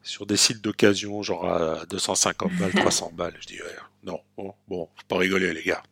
sur 0.03 0.26
des 0.26 0.36
sites 0.36 0.61
d'occasion, 0.61 1.22
genre 1.22 1.48
à 1.48 1.86
250 1.86 2.53
balles, 2.57 2.72
300 2.74 3.12
balles. 3.14 3.36
Je 3.40 3.46
dis, 3.46 3.62
ouais, 3.62 3.76
non, 4.03 4.20
bon, 4.36 4.55
bon, 4.66 4.88
faut 4.96 5.07
pas 5.07 5.18
rigoler, 5.18 5.55
les 5.55 5.62
gars. 5.62 5.82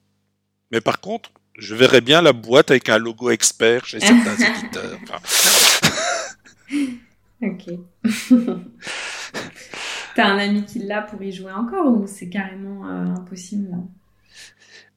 Mais 0.72 0.80
par 0.80 1.00
contre, 1.00 1.30
je 1.56 1.76
verrais 1.76 2.00
bien 2.00 2.22
la 2.22 2.32
boîte 2.32 2.72
avec 2.72 2.88
un 2.88 2.98
logo 2.98 3.30
expert 3.30 3.86
chez 3.86 4.00
certains 4.00 4.36
éditeurs. 4.56 4.98
Ok. 7.42 7.64
T'as 10.14 10.26
un 10.26 10.38
ami 10.38 10.64
qui 10.64 10.80
l'a 10.80 11.02
pour 11.02 11.22
y 11.22 11.32
jouer 11.32 11.52
encore 11.52 11.86
ou 11.86 12.06
c'est 12.06 12.28
carrément 12.28 12.88
euh, 12.88 13.04
impossible 13.06 13.76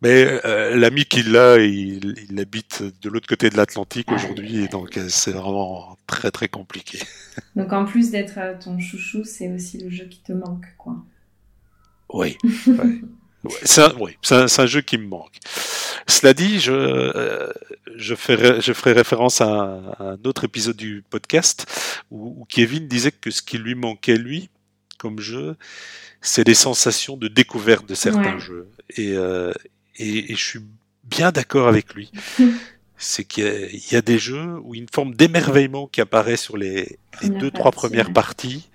mais 0.01 0.39
euh, 0.45 0.75
l'ami 0.75 1.05
qui 1.05 1.21
l'a, 1.21 1.59
il, 1.59 2.15
il, 2.27 2.39
habite 2.39 2.81
de 3.03 3.09
l'autre 3.09 3.27
côté 3.27 3.51
de 3.51 3.57
l'Atlantique 3.57 4.07
ah. 4.09 4.15
aujourd'hui, 4.15 4.63
et 4.63 4.67
donc 4.67 4.97
euh, 4.97 5.07
c'est 5.09 5.31
vraiment 5.31 5.95
très 6.07 6.31
très 6.31 6.47
compliqué. 6.47 6.99
Donc 7.55 7.71
en 7.71 7.85
plus 7.85 8.09
d'être 8.09 8.39
ton 8.59 8.79
chouchou, 8.79 9.23
c'est 9.23 9.53
aussi 9.53 9.77
le 9.77 9.89
jeu 9.89 10.05
qui 10.05 10.19
te 10.21 10.33
manque, 10.33 10.65
quoi. 10.77 10.95
Oui. 12.13 12.37
C'est 13.63 13.81
un, 13.81 13.93
oui, 13.99 14.17
un, 14.29 14.45
un, 14.45 14.65
jeu 14.67 14.81
qui 14.81 14.99
me 14.99 15.07
manque. 15.07 15.39
Cela 16.11 16.33
dit, 16.33 16.59
je, 16.59 17.49
je, 17.95 18.15
ferai, 18.15 18.59
je 18.61 18.73
ferai 18.73 18.91
référence 18.91 19.39
à 19.39 19.47
un, 19.47 19.91
à 19.91 20.03
un, 20.03 20.19
autre 20.25 20.43
épisode 20.43 20.75
du 20.75 21.03
podcast 21.09 21.65
où, 22.11 22.41
où 22.41 22.45
Kevin 22.45 22.87
disait 22.87 23.13
que 23.13 23.31
ce 23.31 23.41
qui 23.41 23.57
lui 23.57 23.75
manquait, 23.75 24.17
lui, 24.17 24.49
comme 24.97 25.19
jeu, 25.19 25.55
c'est 26.19 26.43
des 26.43 26.53
sensations 26.53 27.15
de 27.15 27.29
découverte 27.29 27.87
de 27.87 27.95
certains 27.95 28.37
jeux. 28.39 28.69
Euh, 28.99 29.53
et, 29.95 30.31
et, 30.31 30.35
je 30.35 30.43
suis 30.43 30.59
bien 31.05 31.31
d'accord 31.31 31.69
avec 31.69 31.93
lui. 31.93 32.11
c'est 32.97 33.23
qu'il 33.23 33.81
y, 33.91 33.95
a 33.95 34.01
des 34.01 34.19
jeux 34.19 34.59
où 34.63 34.75
une 34.75 34.87
forme 34.93 35.15
d'émerveillement 35.15 35.87
qui 35.87 36.01
apparaît 36.01 36.37
sur 36.37 36.57
les, 36.57 36.99
deux, 37.23 37.51
trois 37.51 37.71
premières 37.71 38.13
parties. 38.13 38.69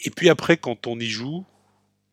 Et 0.00 0.10
puis 0.10 0.28
après, 0.28 0.58
quand 0.58 0.86
on 0.86 0.98
y 1.00 1.08
joue, 1.08 1.44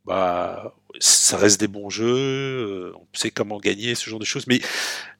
bah, 0.05 0.75
ça 0.99 1.37
reste 1.37 1.59
des 1.59 1.67
bons 1.67 1.89
jeux, 1.89 2.05
euh, 2.05 2.93
on 2.95 3.07
sait 3.13 3.31
comment 3.31 3.59
gagner, 3.59 3.95
ce 3.95 4.09
genre 4.09 4.19
de 4.19 4.25
choses, 4.25 4.47
mais 4.47 4.61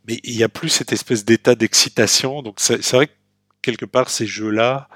mais 0.08 0.20
il 0.24 0.36
n'y 0.36 0.44
a 0.44 0.50
plus 0.50 0.70
cette 0.70 0.92
espèce 0.94 1.26
d'état 1.26 1.56
d'excitation. 1.56 2.42
Donc 2.42 2.56
c'est 2.60 2.92
vrai 2.92 3.08
que 3.08 3.14
quelque 3.62 3.86
part 3.86 4.10
ces 4.10 4.26
jeux-là, 4.26 4.90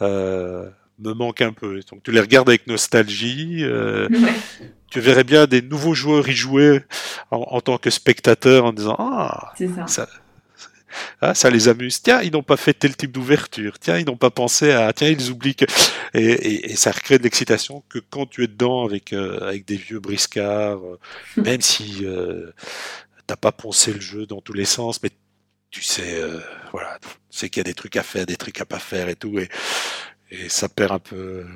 euh, 0.00 0.68
me 0.98 1.12
manque 1.12 1.40
un 1.40 1.52
peu. 1.52 1.80
Donc 1.90 2.02
tu 2.02 2.12
les 2.12 2.20
regardes 2.20 2.48
avec 2.48 2.66
nostalgie. 2.66 3.58
Euh, 3.62 4.08
Tu 4.90 5.00
verrais 5.00 5.24
bien 5.24 5.46
des 5.46 5.62
nouveaux 5.62 5.94
joueurs 5.94 6.28
y 6.28 6.34
jouer 6.34 6.82
en, 7.30 7.62
tant 7.62 7.78
que 7.78 7.88
spectateur 7.88 8.66
en 8.66 8.74
disant 8.74 8.94
ah 8.98 9.54
ça. 9.86 10.06
Ah, 11.20 11.34
ça, 11.34 11.50
les 11.50 11.68
amuse. 11.68 12.02
Tiens, 12.02 12.20
ils 12.22 12.32
n'ont 12.32 12.42
pas 12.42 12.56
fait 12.56 12.74
tel 12.74 12.96
type 12.96 13.12
d'ouverture. 13.12 13.78
Tiens, 13.78 13.98
ils 13.98 14.06
n'ont 14.06 14.16
pas 14.16 14.30
pensé 14.30 14.72
à. 14.72 14.92
Tiens, 14.92 15.08
ils 15.08 15.30
oublient 15.30 15.54
que. 15.54 15.64
Et, 16.14 16.24
et, 16.24 16.72
et 16.72 16.76
ça 16.76 16.90
recrée 16.90 17.18
de 17.18 17.24
l'excitation 17.24 17.82
que 17.88 17.98
quand 17.98 18.26
tu 18.26 18.44
es 18.44 18.46
dedans 18.46 18.84
avec 18.84 19.12
euh, 19.12 19.40
avec 19.40 19.64
des 19.66 19.76
vieux 19.76 20.00
briscards, 20.00 20.84
euh, 20.84 20.98
même 21.36 21.60
si 21.60 22.04
euh, 22.04 22.50
t'as 23.26 23.36
pas 23.36 23.52
poncé 23.52 23.92
le 23.92 24.00
jeu 24.00 24.26
dans 24.26 24.40
tous 24.40 24.52
les 24.52 24.64
sens, 24.64 25.02
mais 25.02 25.10
tu 25.70 25.82
sais, 25.82 26.20
euh, 26.20 26.40
voilà, 26.72 26.98
tu 27.00 27.08
sais 27.30 27.48
qu'il 27.48 27.60
y 27.60 27.62
a 27.62 27.64
des 27.64 27.74
trucs 27.74 27.96
à 27.96 28.02
faire, 28.02 28.26
des 28.26 28.36
trucs 28.36 28.60
à 28.60 28.66
pas 28.66 28.78
faire 28.78 29.08
et 29.08 29.16
tout. 29.16 29.38
Et, 29.38 29.48
et 30.30 30.48
ça 30.48 30.68
perd 30.68 30.92
un 30.92 30.98
peu 30.98 31.46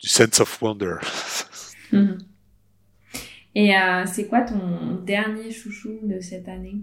du 0.00 0.08
sense 0.08 0.40
of 0.40 0.62
wonder. 0.62 0.96
Et 3.54 3.72
c'est 4.06 4.28
quoi 4.28 4.42
ton 4.42 4.94
dernier 5.04 5.50
chouchou 5.50 5.98
de 6.04 6.20
cette 6.20 6.46
année 6.46 6.76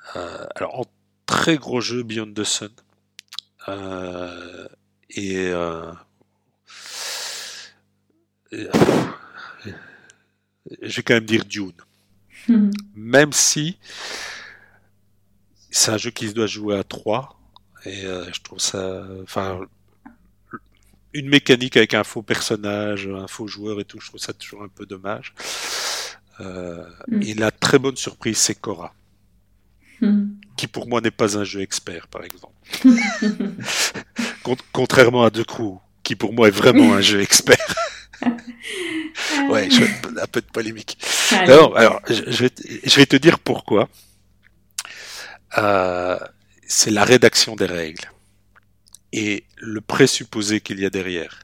Alors, 0.15 0.79
en 0.79 0.85
très 1.25 1.57
gros 1.57 1.81
jeu, 1.81 2.03
Beyond 2.03 2.33
the 2.33 2.43
Sun. 2.43 2.69
Euh, 3.67 4.67
et, 5.09 5.51
je 10.81 10.95
vais 10.95 11.03
quand 11.03 11.13
même 11.13 11.25
dire 11.25 11.45
Dune. 11.45 11.73
Même 12.95 13.33
si 13.33 13.77
c'est 15.69 15.91
un 15.91 15.97
jeu 15.97 16.11
qui 16.11 16.27
se 16.27 16.33
doit 16.33 16.47
jouer 16.47 16.77
à 16.77 16.83
3, 16.83 17.39
et 17.85 18.05
euh, 18.05 18.31
je 18.31 18.41
trouve 18.41 18.59
ça, 18.59 19.03
enfin, 19.23 19.61
une 21.13 21.29
mécanique 21.29 21.77
avec 21.77 21.93
un 21.93 22.03
faux 22.03 22.21
personnage, 22.21 23.07
un 23.07 23.27
faux 23.27 23.47
joueur 23.47 23.79
et 23.79 23.85
tout, 23.85 23.99
je 23.99 24.07
trouve 24.07 24.19
ça 24.19 24.33
toujours 24.33 24.63
un 24.63 24.67
peu 24.67 24.85
dommage. 24.85 25.33
Euh, 26.39 26.85
mm. 27.07 27.21
Et 27.23 27.33
la 27.33 27.51
très 27.51 27.79
bonne 27.79 27.95
surprise, 27.95 28.37
c'est 28.37 28.55
Cora. 28.55 28.93
Mm. 30.01 30.31
Qui 30.57 30.67
pour 30.67 30.87
moi 30.87 31.01
n'est 31.01 31.11
pas 31.11 31.37
un 31.37 31.43
jeu 31.43 31.61
expert, 31.61 32.07
par 32.07 32.23
exemple. 32.23 32.53
Contrairement 34.73 35.23
à 35.23 35.31
The 35.31 35.43
Crew, 35.43 35.79
qui 36.03 36.15
pour 36.15 36.33
moi 36.33 36.47
est 36.47 36.51
vraiment 36.51 36.93
un 36.93 37.01
jeu 37.01 37.21
expert. 37.21 37.75
ouais, 39.49 39.69
je, 39.69 39.83
un 40.19 40.27
peu 40.27 40.41
de 40.41 40.47
polémique. 40.47 40.97
Alors, 41.31 41.77
alors 41.77 42.01
je, 42.07 42.23
je, 42.27 42.43
vais, 42.43 42.51
je 42.83 42.95
vais 42.95 43.05
te 43.05 43.15
dire 43.15 43.39
pourquoi. 43.39 43.89
Euh, 45.57 46.17
c'est 46.67 46.91
la 46.91 47.03
rédaction 47.03 47.55
des 47.55 47.65
règles 47.65 48.09
et 49.11 49.43
le 49.57 49.81
présupposé 49.81 50.61
qu'il 50.61 50.79
y 50.79 50.85
a 50.85 50.89
derrière. 50.89 51.39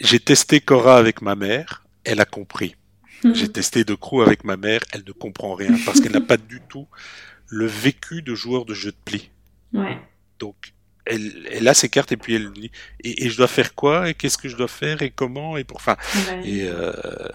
J'ai 0.00 0.18
testé 0.18 0.60
Cora 0.60 0.96
avec 0.96 1.22
ma 1.22 1.36
mère, 1.36 1.84
elle 2.04 2.20
a 2.20 2.24
compris. 2.24 2.74
J'ai 3.34 3.48
testé 3.48 3.84
De 3.84 3.94
Crew 3.94 4.22
avec 4.22 4.44
ma 4.44 4.56
mère, 4.56 4.80
elle 4.92 5.04
ne 5.06 5.12
comprend 5.12 5.54
rien 5.54 5.76
parce 5.84 6.00
qu'elle 6.00 6.12
n'a 6.12 6.22
pas 6.22 6.38
du 6.38 6.60
tout 6.68 6.86
le 7.50 7.66
vécu 7.66 8.22
de 8.22 8.34
joueur 8.34 8.64
de 8.64 8.74
jeu 8.74 8.90
de 8.90 8.96
pli. 9.04 9.30
Ouais. 9.72 9.98
Donc, 10.38 10.72
elle, 11.06 11.48
elle, 11.50 11.68
a 11.68 11.74
ses 11.74 11.88
cartes 11.88 12.12
et 12.12 12.16
puis 12.16 12.34
elle 12.34 12.50
dit 12.52 12.70
et, 13.02 13.24
et 13.24 13.30
je 13.30 13.36
dois 13.36 13.48
faire 13.48 13.74
quoi? 13.74 14.08
Et 14.08 14.14
qu'est-ce 14.14 14.38
que 14.38 14.48
je 14.48 14.56
dois 14.56 14.68
faire? 14.68 15.02
Et 15.02 15.10
comment? 15.10 15.56
Et 15.56 15.64
pour 15.64 15.78
enfin 15.78 15.96
et, 16.44 16.64
euh, 16.64 16.92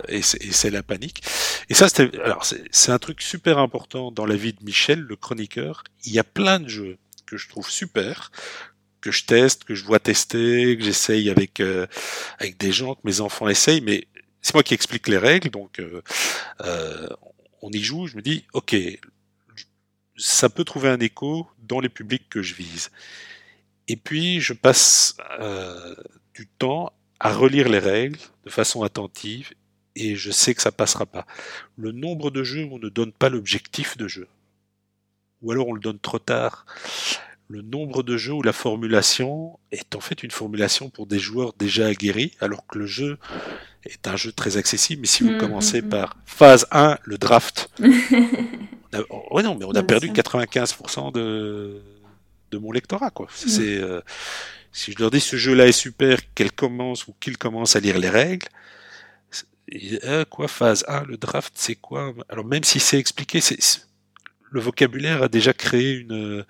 et 0.07 0.22
c'est 0.22 0.70
la 0.70 0.84
panique 0.84 1.24
et 1.70 1.74
ça 1.74 1.89
c'était 1.89 2.20
alors 2.22 2.45
c'est 2.45 2.91
un 2.91 2.99
truc 2.99 3.22
super 3.22 3.57
important 3.57 4.11
dans 4.11 4.26
la 4.26 4.36
vie 4.36 4.53
de 4.53 4.63
Michel 4.63 4.99
le 4.99 5.16
chroniqueur 5.16 5.84
il 6.05 6.13
y 6.13 6.20
a 6.20 6.24
plein 6.24 6.59
de 6.59 6.70
jeux 6.70 6.97
que 7.26 7.38
je 7.38 7.49
trouve 7.49 7.70
super 7.70 8.32
que 9.05 9.11
je 9.11 9.26
teste, 9.26 9.66
que 9.66 9.76
je 9.76 9.84
vois 9.86 9.99
tester, 9.99 10.76
que 10.78 10.84
j'essaye 10.84 11.30
avec 11.30 11.59
euh, 11.59 11.86
avec 12.39 12.57
des 12.57 12.72
gens, 12.72 12.95
que 12.95 13.01
mes 13.03 13.22
enfants 13.22 13.47
essayent, 13.47 13.82
mais 13.82 14.07
c'est 14.41 14.55
moi 14.55 14.63
qui 14.63 14.74
explique 14.74 15.07
les 15.07 15.20
règles, 15.20 15.51
donc 15.51 15.80
euh, 15.80 16.01
euh, 16.61 17.07
on 17.61 17.70
y 17.72 17.84
joue. 17.84 18.07
Je 18.07 18.16
me 18.16 18.24
dis, 18.24 18.45
ok, 18.53 18.76
ça 20.18 20.49
peut 20.49 20.63
trouver 20.63 20.89
un 20.89 20.99
écho 20.99 21.47
dans 21.63 21.80
les 21.80 21.89
publics 21.89 22.30
que 22.30 22.41
je 22.41 22.53
vise. 22.55 22.91
Et 23.88 23.95
puis 23.95 24.39
je 24.39 24.53
passe 24.53 25.18
du 26.34 26.47
temps 26.47 26.91
à 27.20 27.34
relire 27.34 27.70
les 27.70 27.80
règles 27.80 28.20
de 28.45 28.49
façon 28.49 28.84
attentive 28.84 29.51
et 29.95 30.16
je 30.16 30.32
sais 30.32 30.53
que 30.53 30.61
ça 30.61 30.72
passera 30.72 31.05
pas. 31.05 31.26
Le 31.78 31.91
nombre 31.91 32.32
de 32.32 32.43
jeux 32.43 32.66
où 32.66 32.76
on 32.76 32.80
ne 32.80 32.89
donne 32.89 33.11
pas 33.11 33.30
l'objectif 33.30 33.97
de 33.97 34.07
jeu, 34.07 34.28
ou 35.41 35.51
alors 35.51 35.68
on 35.68 35.74
le 35.74 35.80
donne 35.80 35.99
trop 35.99 36.20
tard. 36.20 36.66
Le 37.47 37.61
nombre 37.61 38.01
de 38.01 38.18
jeux 38.18 38.34
où 38.34 38.41
la 38.41 38.53
formulation 38.53 39.59
est 39.72 39.95
en 39.95 39.99
fait 39.99 40.24
une 40.24 40.32
formulation 40.32 40.89
pour 40.89 41.05
des 41.05 41.20
joueurs 41.20 41.53
déjà 41.53 41.86
aguerris, 41.86 42.34
alors 42.41 42.66
que 42.66 42.80
le 42.80 42.88
jeu 42.88 43.20
est 43.86 44.07
un 44.07 44.16
jeu 44.16 44.32
très 44.32 44.57
accessible. 44.57 45.01
Mais 45.01 45.07
si 45.07 45.24
vous 45.24 45.34
mmh, 45.34 45.38
commencez 45.38 45.82
mmh, 45.82 45.86
mmh. 45.86 45.89
par 45.89 46.18
phase 46.26 46.68
1, 46.72 46.97
le 47.03 47.18
draft, 47.20 47.70
ouais 49.32 49.43
non, 49.43 49.56
mais 49.56 49.66
on 49.66 49.72
a 49.72 49.84
perdu 49.84 50.10
95% 50.10 51.14
de 51.14 51.82
de 52.52 52.58
mon 52.58 52.72
lectorat 52.72 53.10
quoi. 53.10 53.28
C'est 53.34 53.78
euh, 53.78 54.02
si 54.72 54.91
je 54.91 55.00
leur 55.00 55.12
dis 55.12 55.20
ce 55.20 55.36
jeu-là 55.36 55.68
est 55.68 55.72
super, 55.72 56.20
qu'elle 56.34 56.52
commence 56.52 57.08
ou 57.08 57.14
qu'il 57.20 57.38
commence 57.38 57.76
à 57.76 57.80
lire 57.80 57.98
les 57.98 58.10
règles, 58.10 58.48
euh, 60.04 60.26
quoi, 60.26 60.48
phase 60.48 60.86
1, 60.88 61.06
le 61.06 61.18
draft, 61.18 61.54
c'est 61.56 61.76
quoi? 61.76 62.14
Alors 62.30 62.46
même 62.46 62.64
si 62.64 62.80
c'est 62.80 63.00
expliqué, 63.00 63.41
c'est, 63.41 63.58
le 64.52 64.60
vocabulaire 64.60 65.24
a 65.24 65.28
déjà 65.28 65.54
créé 65.54 65.93
une, 65.93 66.46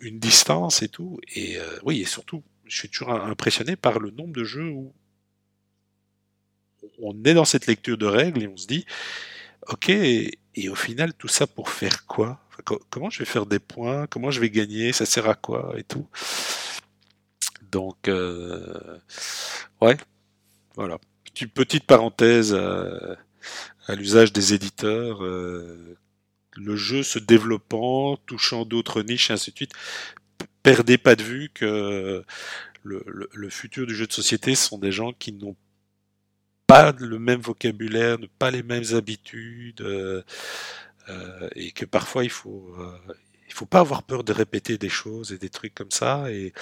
une 0.00 0.18
distance 0.18 0.82
et 0.82 0.88
tout. 0.88 1.20
Et 1.34 1.56
euh, 1.58 1.78
oui, 1.84 2.00
et 2.00 2.04
surtout, 2.04 2.42
je 2.64 2.78
suis 2.78 2.88
toujours 2.88 3.12
impressionné 3.12 3.76
par 3.76 4.00
le 4.00 4.10
nombre 4.10 4.32
de 4.32 4.44
jeux 4.44 4.68
où 4.68 4.92
on 6.98 7.14
est 7.24 7.34
dans 7.34 7.44
cette 7.44 7.66
lecture 7.66 7.98
de 7.98 8.06
règles 8.06 8.42
et 8.42 8.48
on 8.48 8.56
se 8.56 8.66
dit, 8.66 8.86
ok, 9.68 9.88
et, 9.90 10.38
au 10.68 10.74
final, 10.74 11.12
tout 11.14 11.28
ça 11.28 11.46
pour 11.46 11.70
faire 11.70 12.06
quoi? 12.06 12.40
Comment 12.90 13.10
je 13.10 13.18
vais 13.18 13.24
faire 13.24 13.46
des 13.46 13.58
points? 13.58 14.06
Comment 14.06 14.30
je 14.30 14.40
vais 14.40 14.50
gagner? 14.50 14.92
Ça 14.92 15.06
sert 15.06 15.28
à 15.28 15.34
quoi? 15.34 15.74
Et 15.76 15.84
tout. 15.84 16.06
Donc, 17.70 18.08
euh, 18.08 18.98
ouais, 19.82 19.96
voilà. 20.74 20.98
Petite, 21.24 21.52
petite 21.52 21.84
parenthèse 21.84 22.54
à, 22.54 23.94
l'usage 23.94 24.32
des 24.32 24.54
éditeurs. 24.54 25.22
Euh, 25.22 25.98
le 26.56 26.76
jeu 26.76 27.02
se 27.02 27.18
développant, 27.18 28.16
touchant 28.26 28.64
d'autres 28.64 29.02
niches 29.02 29.30
et 29.30 29.34
ainsi 29.34 29.50
de 29.50 29.56
suite. 29.56 29.72
Perdez 30.62 30.98
pas 30.98 31.16
de 31.16 31.22
vue 31.22 31.50
que 31.52 32.24
le, 32.82 33.50
futur 33.50 33.86
du 33.86 33.94
jeu 33.94 34.06
de 34.06 34.12
société 34.12 34.54
sont 34.54 34.78
des 34.78 34.92
gens 34.92 35.12
qui 35.12 35.32
n'ont 35.32 35.56
pas 36.66 36.92
le 36.98 37.18
même 37.18 37.40
vocabulaire, 37.40 38.18
pas 38.38 38.50
les 38.50 38.62
mêmes 38.62 38.94
habitudes, 38.94 39.80
euh, 39.80 40.22
et 41.54 41.70
que 41.72 41.84
parfois 41.84 42.24
il 42.24 42.30
faut 42.30 42.76
il 43.48 43.54
faut 43.54 43.66
pas 43.66 43.80
avoir 43.80 44.02
peur 44.02 44.24
de 44.24 44.32
répéter 44.32 44.76
des 44.76 44.88
choses 44.88 45.32
et 45.32 45.38
des 45.38 45.48
trucs 45.48 45.74
comme 45.74 45.90
ça. 45.90 46.30
Et, 46.30 46.52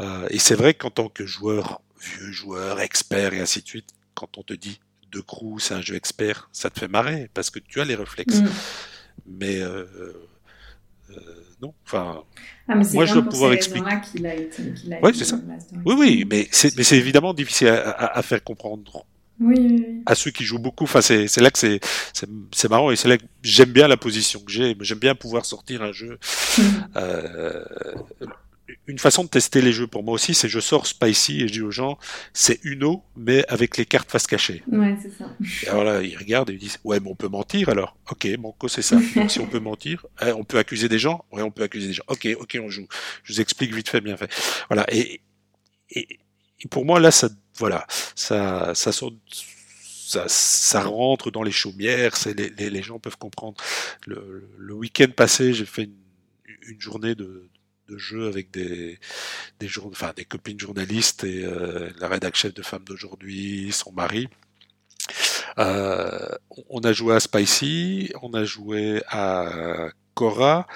euh, 0.00 0.26
et 0.30 0.38
c'est 0.38 0.54
vrai 0.54 0.74
qu'en 0.74 0.90
tant 0.90 1.08
que 1.08 1.26
joueur, 1.26 1.82
vieux 2.00 2.32
joueur, 2.32 2.80
expert 2.80 3.34
et 3.34 3.40
ainsi 3.40 3.62
de 3.62 3.66
suite, 3.66 3.90
quand 4.14 4.38
on 4.38 4.42
te 4.42 4.54
dit 4.54 4.80
de 5.12 5.20
crew, 5.20 5.58
c'est 5.58 5.74
un 5.74 5.80
jeu 5.80 5.96
expert, 5.96 6.48
ça 6.52 6.70
te 6.70 6.78
fait 6.78 6.88
marrer 6.88 7.30
parce 7.34 7.50
que 7.50 7.58
tu 7.58 7.80
as 7.80 7.84
les 7.84 7.94
réflexes. 7.94 8.40
Mm. 8.40 8.48
Mais 9.26 9.60
euh, 9.60 9.84
euh, 11.10 11.14
non, 11.60 11.74
enfin. 11.84 12.24
Ah, 12.68 12.74
moi, 12.74 13.04
je 13.04 13.12
dois 13.14 13.22
pouvoir 13.22 13.52
expliquer. 13.52 13.86
oui, 15.02 15.12
c'est 15.14 15.24
ça. 15.24 15.38
Oui, 15.84 15.94
oui, 15.98 16.24
mais 16.28 16.48
c'est, 16.50 16.76
mais 16.76 16.84
c'est 16.84 16.96
évidemment 16.96 17.34
difficile 17.34 17.68
à, 17.68 17.90
à, 17.90 18.18
à 18.18 18.22
faire 18.22 18.42
comprendre 18.42 19.04
oui, 19.40 20.02
à 20.06 20.14
ceux 20.14 20.30
qui 20.30 20.44
jouent 20.44 20.58
beaucoup. 20.58 20.84
Enfin, 20.84 21.00
c'est, 21.00 21.26
c'est 21.26 21.40
là 21.40 21.50
que 21.50 21.58
c'est, 21.58 21.80
c'est, 22.52 22.68
marrant 22.68 22.90
et 22.90 22.96
c'est 22.96 23.08
là 23.08 23.18
que 23.18 23.24
j'aime 23.42 23.72
bien 23.72 23.88
la 23.88 23.96
position 23.96 24.40
que 24.40 24.52
j'ai. 24.52 24.76
J'aime 24.80 24.98
bien 24.98 25.14
pouvoir 25.14 25.44
sortir 25.44 25.82
un 25.82 25.92
jeu. 25.92 26.18
euh, 26.96 27.64
une 28.86 28.98
façon 28.98 29.24
de 29.24 29.28
tester 29.28 29.60
les 29.60 29.72
jeux 29.72 29.86
pour 29.86 30.02
moi 30.02 30.14
aussi, 30.14 30.34
c'est 30.34 30.48
je 30.48 30.60
sors 30.60 30.86
Spicy 30.86 31.42
et 31.42 31.48
je 31.48 31.52
dis 31.52 31.60
aux 31.62 31.70
gens, 31.70 31.98
c'est 32.32 32.60
Uno, 32.64 33.02
mais 33.16 33.44
avec 33.48 33.76
les 33.76 33.86
cartes 33.86 34.10
face 34.10 34.26
cachée. 34.26 34.62
Ouais, 34.70 34.96
c'est 35.02 35.12
ça. 35.12 35.30
Et 35.64 35.68
alors 35.68 35.84
là, 35.84 36.02
ils 36.02 36.16
regardent 36.16 36.50
et 36.50 36.54
ils 36.54 36.58
disent, 36.58 36.78
ouais, 36.84 37.00
mais 37.00 37.10
on 37.10 37.14
peut 37.14 37.28
mentir 37.28 37.68
alors. 37.68 37.96
Ok, 38.10 38.28
Banco, 38.38 38.68
c'est 38.68 38.82
ça. 38.82 38.98
si 39.28 39.40
on 39.40 39.46
peut 39.46 39.58
mentir, 39.58 40.06
eh, 40.22 40.32
on 40.32 40.44
peut 40.44 40.58
accuser 40.58 40.88
des 40.88 40.98
gens. 40.98 41.24
Ouais, 41.32 41.42
on 41.42 41.50
peut 41.50 41.62
accuser 41.62 41.88
des 41.88 41.92
gens. 41.92 42.04
Ok, 42.08 42.28
ok, 42.38 42.58
on 42.62 42.70
joue. 42.70 42.86
Je 43.24 43.32
vous 43.32 43.40
explique 43.40 43.74
vite 43.74 43.88
fait, 43.88 44.00
bien 44.00 44.16
fait. 44.16 44.30
Voilà. 44.68 44.86
Et, 44.94 45.20
et, 45.90 46.20
et 46.60 46.68
pour 46.68 46.84
moi, 46.84 47.00
là, 47.00 47.10
ça 47.10 47.28
voilà, 47.56 47.86
ça, 48.16 48.74
ça, 48.74 50.82
rentre 50.82 51.30
dans 51.30 51.42
les 51.42 51.52
chaumières, 51.52 52.14
les, 52.36 52.82
gens 52.82 52.98
peuvent 52.98 53.16
comprendre. 53.16 53.56
Le, 54.06 54.48
le 54.58 54.74
week-end 54.74 55.08
passé, 55.14 55.54
j'ai 55.54 55.66
fait 55.66 55.84
une, 55.84 56.80
journée 56.80 57.14
de, 57.14 57.48
jeu 57.96 58.26
avec 58.26 58.50
des, 58.50 58.98
des, 59.60 59.68
des 60.16 60.24
copines 60.24 60.58
journalistes 60.58 61.22
et 61.22 61.44
euh, 61.44 61.90
la 62.00 62.08
rédac 62.08 62.34
chef 62.34 62.54
de 62.54 62.62
Femmes 62.62 62.84
d'aujourd'hui, 62.84 63.70
son 63.72 63.92
mari. 63.92 64.28
Euh, 65.58 66.28
on 66.68 66.80
a 66.80 66.92
joué 66.92 67.14
à 67.14 67.20
Spicy, 67.20 68.12
on 68.22 68.32
a 68.34 68.44
joué 68.44 69.02
à 69.08 69.90
Cora, 70.14 70.66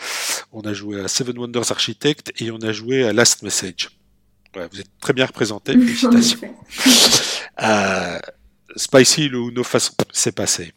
on 0.52 0.60
a 0.60 0.72
joué 0.72 1.00
à 1.00 1.08
Seven 1.08 1.38
Wonders 1.38 1.72
Architect 1.72 2.32
et 2.40 2.50
on 2.50 2.58
a 2.58 2.72
joué 2.72 3.04
à 3.04 3.12
Last 3.12 3.42
Message 3.42 3.97
vous 4.54 4.80
êtes 4.80 4.98
très 5.00 5.12
bien 5.12 5.26
représenté, 5.26 5.72
félicitations. 5.78 6.54
euh, 7.62 8.18
Spicy, 8.76 9.28
le 9.28 9.38
Uno 9.38 9.62
s'est 10.12 10.32
passé. 10.32 10.72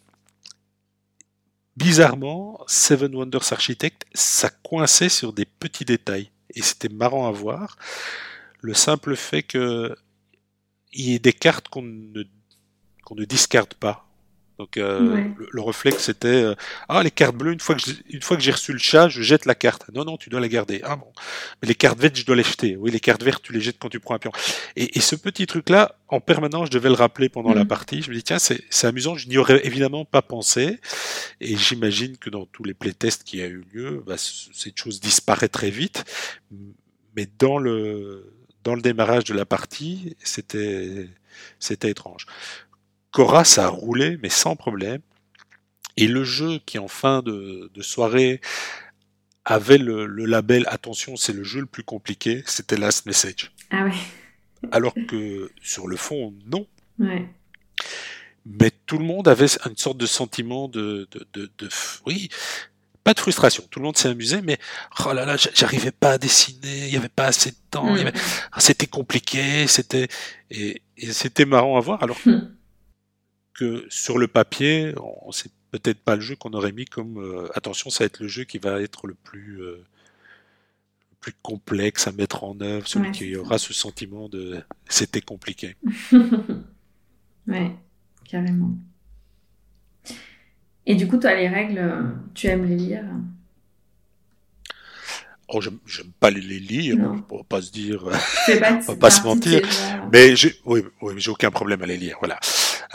Bizarrement, 1.77 2.63
Seven 2.67 3.15
Wonders 3.15 3.53
Architect, 3.53 4.05
ça 4.13 4.49
coinçait 4.49 5.09
sur 5.09 5.33
des 5.33 5.45
petits 5.45 5.85
détails. 5.85 6.29
Et 6.53 6.61
c'était 6.61 6.89
marrant 6.89 7.27
à 7.27 7.31
voir. 7.31 7.77
Le 8.59 8.73
simple 8.73 9.15
fait 9.15 9.43
que 9.43 9.95
il 10.93 11.09
y 11.09 11.15
ait 11.15 11.19
des 11.19 11.33
cartes 11.33 11.69
qu'on 11.69 11.81
ne, 11.81 12.23
qu'on 13.05 13.15
ne 13.15 13.25
discarde 13.25 13.73
pas. 13.75 14.10
Donc 14.57 14.77
euh, 14.77 15.27
le, 15.51 15.61
réflexe 15.61 16.03
c'était 16.03 16.27
euh, 16.27 16.55
ah 16.87 17.01
les 17.01 17.09
cartes 17.09 17.35
bleues 17.35 17.53
une 17.53 17.59
fois 17.59 17.75
que 17.75 17.81
une 18.09 18.21
fois 18.21 18.37
que 18.37 18.43
j'ai 18.43 18.51
reçu 18.51 18.73
le 18.73 18.79
chat 18.79 19.09
je 19.09 19.21
jette 19.21 19.45
la 19.45 19.55
carte. 19.55 19.89
Non 19.93 20.05
non 20.05 20.17
tu 20.17 20.29
dois 20.29 20.39
la 20.39 20.49
garder. 20.49 20.81
Ah 20.83 20.97
bon. 20.97 21.11
Mais 21.61 21.67
les 21.67 21.75
cartes 21.75 21.97
vertes 21.97 22.15
je 22.15 22.25
dois 22.25 22.35
les 22.35 22.43
jeter. 22.43 22.75
Oui 22.75 22.91
les 22.91 22.99
cartes 22.99 23.23
vertes 23.23 23.41
tu 23.41 23.53
les 23.53 23.61
jettes 23.61 23.77
quand 23.79 23.89
tu 23.89 23.99
prends 23.99 24.15
un 24.15 24.19
pion. 24.19 24.31
Et, 24.75 24.99
ce 24.99 25.15
petit 25.15 25.47
truc 25.47 25.69
là 25.69 25.95
en 26.09 26.19
permanence 26.19 26.67
je 26.67 26.71
devais 26.71 26.89
le 26.89 26.95
rappeler 26.95 27.27
pendant 27.27 27.53
la 27.53 27.63
mm. 27.63 27.67
partie. 27.67 28.01
Je 28.03 28.11
me 28.11 28.15
dis 28.15 28.23
tiens 28.23 28.39
c'est 28.39 28.63
c'est 28.69 28.87
amusant. 28.87 29.15
Je 29.15 29.27
n'y 29.29 29.37
aurais 29.37 29.65
évidemment 29.65 30.05
pas 30.05 30.21
pensé. 30.21 30.79
Et 31.39 31.57
j'imagine 31.57 32.17
que 32.17 32.29
dans 32.29 32.45
tous 32.45 32.63
les 32.63 32.73
playtests 32.73 33.23
qui 33.23 33.41
a 33.41 33.47
eu 33.47 33.63
lieu 33.73 34.03
bah, 34.05 34.15
cette 34.17 34.77
chose 34.77 34.99
disparaît 34.99 35.49
très 35.49 35.71
vite. 35.71 36.03
Mais 37.15 37.27
dans 37.39 37.57
le 37.57 38.31
dans 38.63 38.75
le 38.75 38.81
démarrage 38.81 39.23
de 39.23 39.33
la 39.33 39.45
partie 39.45 40.15
c'était 40.23 41.09
c'était 41.59 41.89
étrange 41.89 42.27
Cora, 43.11 43.43
ça 43.43 43.65
a 43.65 43.69
roulé, 43.69 44.17
mais 44.21 44.29
sans 44.29 44.55
problème. 44.55 45.01
Et 45.97 46.07
le 46.07 46.23
jeu 46.23 46.59
qui, 46.65 46.79
en 46.79 46.87
fin 46.87 47.21
de, 47.21 47.69
soirée, 47.81 48.41
avait 49.45 49.77
le, 49.77 50.05
label 50.05 50.65
Attention, 50.67 51.15
c'est 51.17 51.33
le 51.33 51.43
jeu 51.43 51.59
le 51.59 51.65
plus 51.65 51.83
compliqué, 51.83 52.43
c'était 52.45 52.77
Last 52.77 53.05
Message. 53.05 53.51
Ah 53.69 53.83
ouais. 53.83 53.91
Alors 54.71 54.93
que 55.07 55.51
sur 55.61 55.87
le 55.87 55.97
fond, 55.97 56.33
non. 56.45 56.67
Ouais. 56.99 57.27
Mais 58.45 58.71
tout 58.85 58.97
le 58.97 59.05
monde 59.05 59.27
avait 59.27 59.47
une 59.65 59.77
sorte 59.77 59.97
de 59.97 60.05
sentiment 60.05 60.67
de, 60.67 61.07
de, 61.33 61.51
de, 61.57 61.69
oui, 62.05 62.29
pas 63.03 63.13
de 63.13 63.19
frustration. 63.19 63.63
Tout 63.69 63.79
le 63.79 63.85
monde 63.85 63.97
s'est 63.97 64.09
amusé, 64.09 64.41
mais 64.41 64.57
oh 65.05 65.13
là 65.13 65.25
là, 65.25 65.35
j'arrivais 65.53 65.91
pas 65.91 66.11
à 66.11 66.17
dessiner, 66.17 66.87
il 66.87 66.93
y 66.93 66.97
avait 66.97 67.09
pas 67.09 67.25
assez 67.25 67.51
de 67.51 67.55
temps, 67.69 67.93
mm. 67.93 68.11
ah, 68.51 68.59
c'était 68.59 68.87
compliqué, 68.87 69.67
c'était 69.67 70.07
et, 70.49 70.81
c'était 71.11 71.45
marrant 71.45 71.77
à 71.77 71.79
voir. 71.81 72.01
Alors 72.03 72.17
que 73.61 73.85
sur 73.89 74.17
le 74.17 74.27
papier, 74.27 74.95
on 74.97 75.31
c'est 75.31 75.51
peut-être 75.69 75.99
pas 75.99 76.15
le 76.15 76.21
jeu 76.21 76.35
qu'on 76.35 76.49
aurait 76.53 76.71
mis 76.71 76.85
comme 76.85 77.19
euh, 77.19 77.47
attention, 77.53 77.91
ça 77.91 78.03
va 78.03 78.05
être 78.07 78.19
le 78.19 78.27
jeu 78.27 78.43
qui 78.43 78.57
va 78.57 78.81
être 78.81 79.05
le 79.05 79.13
plus 79.13 79.61
euh, 79.61 79.85
plus 81.19 81.33
complexe 81.43 82.07
à 82.07 82.11
mettre 82.11 82.43
en 82.43 82.59
œuvre, 82.59 82.87
celui 82.87 83.11
qui 83.11 83.35
aura 83.35 83.59
ce 83.59 83.71
sentiment 83.71 84.29
de 84.29 84.63
c'était 84.89 85.21
compliqué. 85.21 85.75
ouais, 87.47 87.75
carrément. 88.27 88.71
Et 90.87 90.95
du 90.95 91.07
coup, 91.07 91.17
toi, 91.17 91.35
les 91.35 91.47
règles, 91.47 92.15
tu 92.33 92.47
aimes 92.47 92.65
les 92.65 92.75
lire? 92.75 93.05
Oh, 95.47 95.61
j'aime 95.61 95.77
pas 96.19 96.31
les, 96.31 96.41
lire, 96.41 96.97
on 97.29 97.37
va 97.37 97.43
pas 97.43 97.61
se 97.61 97.71
dire, 97.71 98.05
on 98.47 98.79
va 98.79 98.95
pas 98.95 99.11
se 99.11 99.21
mentir, 99.21 99.61
mais 100.11 100.35
j'ai, 100.35 100.55
oui, 100.65 100.81
oui, 101.01 101.13
j'ai 101.17 101.29
aucun 101.29 101.51
problème 101.51 101.83
à 101.83 101.85
les 101.85 101.97
lire, 101.97 102.17
voilà. 102.19 102.39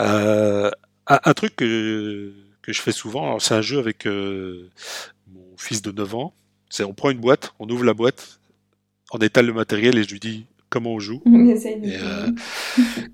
Euh, 0.01 0.69
un, 1.07 1.33
truc 1.33 1.55
que, 1.55 2.33
que 2.61 2.73
je 2.73 2.81
fais 2.81 2.91
souvent, 2.91 3.39
c'est 3.39 3.53
un 3.53 3.61
jeu 3.61 3.79
avec 3.79 4.05
euh, 4.05 4.69
mon 5.33 5.55
fils 5.57 5.81
de 5.81 5.91
9 5.91 6.15
ans. 6.15 6.33
C'est 6.69 6.83
on 6.83 6.93
prend 6.93 7.09
une 7.11 7.19
boîte, 7.19 7.53
on 7.59 7.69
ouvre 7.69 7.83
la 7.85 7.93
boîte 7.93 8.39
on 9.13 9.19
étale 9.19 9.45
le 9.45 9.53
matériel 9.53 9.97
et 9.97 10.03
je 10.03 10.09
lui 10.11 10.19
dis 10.19 10.45
comment 10.69 10.91
on 10.95 10.99
joue. 10.99 11.21
Et, 11.25 11.55
trouver. 11.55 11.95
euh, 11.95 12.29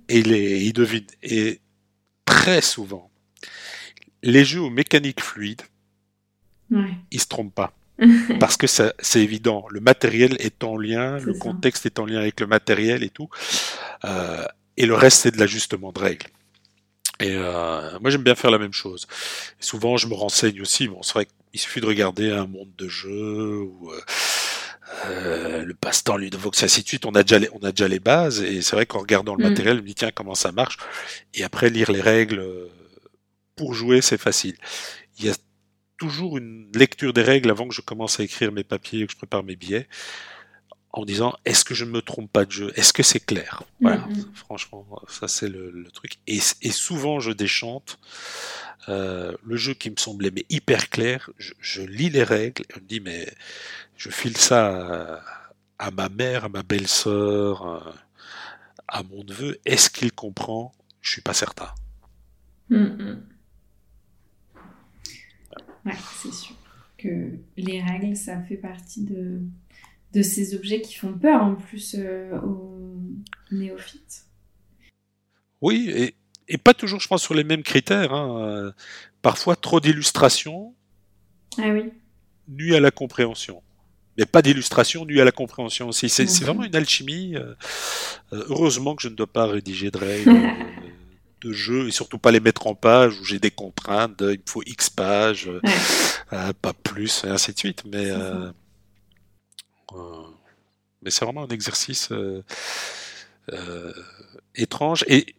et 0.10 0.18
il, 0.20 0.32
est- 0.32 0.62
il 0.66 0.74
devine. 0.74 1.06
Et 1.22 1.60
très 2.26 2.62
souvent, 2.62 3.12
les 4.24 4.44
jeux 4.44 4.62
aux 4.62 4.72
mécaniques 4.72 5.22
fluides, 5.22 5.62
Ouais. 6.72 6.90
ils 7.12 7.20
se 7.22 7.28
trompent 7.28 7.54
pas. 7.54 7.74
Parce 8.40 8.58
que 8.58 8.66
ça- 8.66 8.94
c'est 8.98 9.22
évident, 9.22 9.66
le 9.70 9.82
matériel 9.82 10.36
est 10.40 10.64
en 10.64 10.78
lien, 10.78 11.20
C'est 11.20 11.26
le 11.28 11.34
ça. 11.34 11.40
contexte 11.42 11.86
est 11.86 12.00
en 12.00 12.06
lien 12.08 12.18
avec 12.18 12.40
le 12.40 12.48
matériel 12.48 13.04
et 13.04 13.10
tout. 13.12 13.30
Euh, 14.06 14.44
et 14.78 14.88
le 14.88 14.96
reste, 14.96 15.20
c'est 15.22 15.32
de 15.32 15.38
l'ajustement 15.40 15.92
de 15.92 16.00
règles. 16.00 16.26
Et 17.20 17.36
euh, 17.36 18.00
moi, 18.00 18.10
j'aime 18.10 18.24
bien 18.24 18.36
faire 18.36 18.52
la 18.52 18.58
même 18.60 18.74
chose. 18.74 19.08
Et 19.60 19.64
souvent, 19.64 19.98
je 19.98 20.08
me 20.08 20.14
renseigne 20.14 20.62
aussi. 20.62 20.88
Bon, 20.88 21.02
c'est 21.04 21.14
vrai 21.14 21.26
qu'il 21.52 21.60
suffit 21.60 21.80
de 21.82 21.86
regarder 21.86 22.32
un 22.32 22.48
monde 22.48 22.72
de 22.78 22.88
jeu 22.88 23.60
ou 23.60 23.92
euh, 23.92 24.02
euh, 25.06 25.64
le 25.64 25.74
passe-temps 25.74 26.18
Ludovox, 26.18 26.64
ainsi 26.64 26.82
de 26.84 26.88
suite. 26.88 27.06
On 27.06 27.12
a 27.16 27.24
déjà 27.24 27.40
les, 27.40 27.50
on 27.54 27.64
a 27.66 27.72
déjà 27.72 27.88
les 27.88 28.00
bases. 28.00 28.42
Et 28.42 28.62
c'est 28.62 28.76
vrai 28.76 28.86
qu'en 28.86 29.00
regardant 29.00 29.36
le 29.36 29.44
Mm. 29.44 29.50
matériel, 29.50 29.78
je 29.78 29.82
me 29.82 29.88
dis 29.88 29.96
tiens, 29.96 30.12
comment 30.14 30.36
ça 30.36 30.52
marche? 30.52 30.78
Et 31.34 31.44
après, 31.44 31.70
lire 31.70 31.92
les 31.92 32.02
règles 32.02 32.40
euh, 32.40 32.68
pour 33.56 33.74
jouer, 33.74 34.02
c'est 34.02 34.18
facile. 34.18 34.56
Il 35.20 35.26
y 35.26 35.30
a 35.30 35.36
toujours 35.98 36.38
une 36.38 36.70
lecture 36.74 37.14
des 37.14 37.22
règles 37.22 37.50
avant 37.52 37.68
que 37.68 37.74
je 37.76 37.82
commence 37.82 38.20
à 38.20 38.24
écrire 38.24 38.52
mes 38.52 38.64
papiers 38.64 39.02
et 39.02 39.06
que 39.06 39.12
je 39.14 39.18
prépare 39.18 39.44
mes 39.44 39.56
billets 39.56 39.88
en 40.94 41.06
disant 41.06 41.34
est-ce 41.46 41.66
que 41.66 41.74
je 41.76 41.86
ne 41.86 41.92
me 41.92 42.02
trompe 42.02 42.32
pas 42.32 42.46
de 42.46 42.52
jeu? 42.52 42.72
Est-ce 42.76 42.94
que 42.94 43.04
c'est 43.04 43.20
clair? 43.20 43.64
Voilà, 43.82 44.08
Mhm. 44.08 44.32
franchement, 44.36 44.86
ça 45.10 45.28
c'est 45.28 45.50
le, 45.50 45.72
le 45.72 45.90
truc. 45.92 46.18
Et, 46.28 46.40
et 46.62 46.72
souvent 46.72 47.20
je 47.20 47.32
déchante 47.32 48.00
euh, 48.90 49.36
le 49.44 49.56
jeu 49.58 49.74
qui 49.74 49.90
me 49.90 49.98
semblait 49.98 50.32
mais 50.32 50.46
hyper 50.50 50.90
clair. 50.90 51.30
Je, 51.38 51.54
je 51.60 51.82
lis 51.82 52.10
les 52.10 52.24
règles 52.24 52.64
et 52.64 52.74
je 52.76 52.80
me 52.80 52.86
dis 52.86 53.00
mais 53.00 53.28
je 53.98 54.10
file 54.10 54.38
ça 54.38 55.20
à, 55.80 55.88
à 55.88 55.92
ma 55.92 56.10
mère, 56.10 56.46
à 56.46 56.50
ma 56.50 56.64
belle-sœur, 56.64 57.66
à, 57.68 57.94
à 59.00 59.04
mon 59.04 59.24
neveu. 59.24 59.60
Est-ce 59.66 59.90
qu'il 59.90 60.12
comprend? 60.12 60.74
Je 61.02 61.12
suis 61.12 61.22
pas 61.22 61.34
certain. 61.34 61.70
Mm, 62.70 62.78
mm. 62.78 63.24
Ouais, 65.86 65.94
c'est 66.22 66.34
sûr 66.34 66.56
que 66.98 67.32
les 67.58 67.82
règles, 67.82 68.16
ça 68.16 68.42
fait 68.44 68.56
partie 68.58 69.04
de, 69.04 69.42
de 70.14 70.22
ces 70.22 70.56
objets 70.56 70.82
qui 70.82 70.96
font 70.96 71.14
peur 71.14 71.42
en 71.42 71.56
plus 71.56 71.96
euh, 71.98 72.38
aux 72.42 73.00
néophytes. 73.52 74.26
Oui, 75.62 75.90
et, 75.96 76.16
et 76.48 76.58
pas 76.58 76.74
toujours, 76.74 77.00
je 77.00 77.08
pense, 77.08 77.22
sur 77.24 77.34
les 77.34 77.44
mêmes 77.44 77.64
critères. 77.64 78.14
hein. 78.14 78.74
Parfois, 79.22 79.56
trop 79.56 79.80
d'illustrations 79.80 80.76
Ah 81.58 81.70
oui. 81.70 81.92
nuit 82.48 82.76
à 82.76 82.80
la 82.80 82.92
compréhension. 82.92 83.64
Mais 84.18 84.26
pas 84.26 84.42
d'illustration 84.44 85.06
nuit 85.06 85.22
à 85.22 85.26
la 85.26 85.32
compréhension 85.32 85.88
aussi. 85.90 86.10
C'est 86.10 86.26
vraiment 86.44 86.64
une 86.64 86.76
alchimie. 86.76 87.36
euh, 87.36 87.56
euh, 88.34 88.44
heureusement 88.50 88.96
que 88.96 89.02
je 89.02 89.08
ne 89.08 89.16
dois 89.16 89.26
pas 89.32 89.48
rédiger 89.48 89.90
de 89.90 89.98
règles 89.98 90.34
de 91.42 91.52
jeu 91.52 91.88
et 91.88 91.92
surtout 91.92 92.20
pas 92.20 92.32
les 92.32 92.40
mettre 92.40 92.68
en 92.68 92.76
page 92.76 93.20
où 93.20 93.26
j'ai 93.26 93.40
des 93.40 93.52
contraintes. 93.52 94.18
de, 94.20 94.34
il 94.34 94.38
me 94.40 94.44
faut 94.48 94.62
X 94.66 94.90
pages, 94.90 95.48
Ouais. 95.48 95.72
euh, 96.34 96.54
pas 96.62 96.74
plus, 96.74 97.24
et 97.24 97.30
ainsi 97.30 97.54
de 97.54 97.58
suite. 97.60 97.84
Mais, 97.92 98.12
euh, 98.12 98.52
mais 101.02 101.12
c'est 101.12 101.26
vraiment 101.26 101.44
un 101.44 101.50
exercice 101.50 102.10
euh, 102.12 102.44
euh, 103.52 103.94
étrange. 104.56 105.04
Et, 105.08 105.36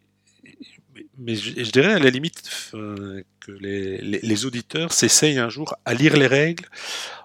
mais 1.19 1.35
je, 1.35 1.65
je 1.65 1.71
dirais 1.71 1.95
à 1.95 1.99
la 1.99 2.11
limite 2.11 2.43
euh, 2.75 3.23
que 3.41 3.53
les, 3.53 3.99
les, 3.99 4.21
les 4.21 4.45
auditeurs 4.47 4.93
s'essayent 4.93 5.39
un 5.39 5.49
jour 5.49 5.75
à 5.85 5.95
lire 5.95 6.17
les 6.17 6.27
règles 6.27 6.69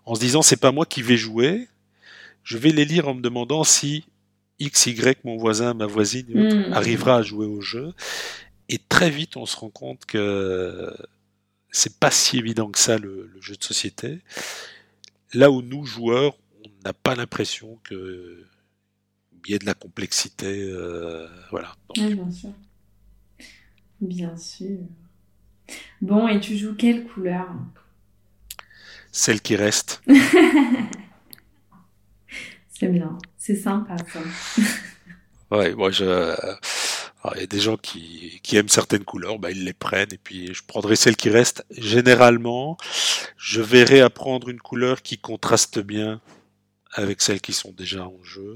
en 0.06 0.16
se 0.16 0.20
disant 0.20 0.42
c'est 0.42 0.58
pas 0.60 0.72
moi 0.72 0.86
qui 0.86 1.02
vais 1.02 1.18
jouer, 1.18 1.68
je 2.44 2.58
vais 2.58 2.72
les 2.72 2.86
lire 2.86 3.08
en 3.08 3.14
me 3.14 3.22
demandant 3.22 3.64
si 3.64 4.06
X, 4.60 4.88
Y, 4.88 5.24
mon 5.24 5.38
voisin, 5.38 5.74
ma 5.74 5.86
voisine 5.86 6.28
Mm. 6.70 6.74
arrivera 6.74 7.18
à 7.18 7.22
jouer 7.22 7.46
au 7.46 7.62
jeu. 7.62 7.94
Et 8.68 8.78
très 8.78 9.10
vite, 9.10 9.38
on 9.38 9.46
se 9.46 9.56
rend 9.58 9.70
compte 9.70 10.06
que 10.06 10.94
c'est 11.72 11.98
pas 12.00 12.12
si 12.12 12.38
évident 12.38 12.70
que 12.70 12.80
ça 12.80 12.98
le, 12.98 13.30
le 13.34 13.42
jeu 13.42 13.56
de 13.56 13.64
société. 13.64 14.20
Là 15.34 15.50
où 15.52 15.62
nous, 15.62 15.86
joueurs, 15.86 16.36
n'a 16.84 16.94
pas 16.94 17.16
l'impression 17.16 17.80
que 17.84 18.46
il 19.46 19.52
y 19.52 19.56
ait 19.56 19.60
de 19.60 19.66
la 19.66 19.74
complexité. 19.74 20.64
euh, 20.64 21.28
voilà. 21.52 21.76
Donc, 21.88 21.98
Ouais, 21.98 22.14
bien 22.16 22.32
sûr. 22.32 22.50
Bien 24.02 24.38
sûr. 24.38 24.80
Bon, 26.02 26.28
et 26.28 26.40
tu 26.40 26.58
joues 26.58 26.76
quelle 26.76 27.06
couleur? 27.06 27.48
Celle 29.12 29.42
qui 29.42 29.56
reste. 29.56 30.02
C'est 32.70 32.88
bien. 32.88 33.18
C'est 33.38 33.56
sympa, 33.56 33.96
ça. 34.14 34.20
Ouais, 35.52 35.74
moi, 35.74 35.90
je. 35.90 36.36
Il 37.36 37.40
y 37.42 37.44
a 37.44 37.48
des 37.48 37.60
gens 37.60 37.76
qui, 37.76 38.40
qui 38.44 38.56
aiment 38.56 38.70
certaines 38.70 39.04
couleurs, 39.04 39.40
bah, 39.40 39.52
ils 39.52 39.66
les 39.66 39.74
prennent, 39.74 40.14
et 40.14 40.18
puis 40.18 40.54
je 40.54 40.64
prendrai 40.64 40.96
celle 40.96 41.18
qui 41.18 41.30
reste. 41.30 41.66
Généralement, 41.72 42.78
je 43.36 43.62
verrai 43.62 44.00
à 44.02 44.10
prendre 44.10 44.48
une 44.50 44.60
couleur 44.60 45.02
qui 45.02 45.18
contraste 45.18 45.80
bien 45.80 46.22
avec 46.94 47.22
celles 47.22 47.42
qui 47.42 47.54
sont 47.54 47.72
déjà 47.72 48.06
en 48.06 48.24
jeu. 48.24 48.54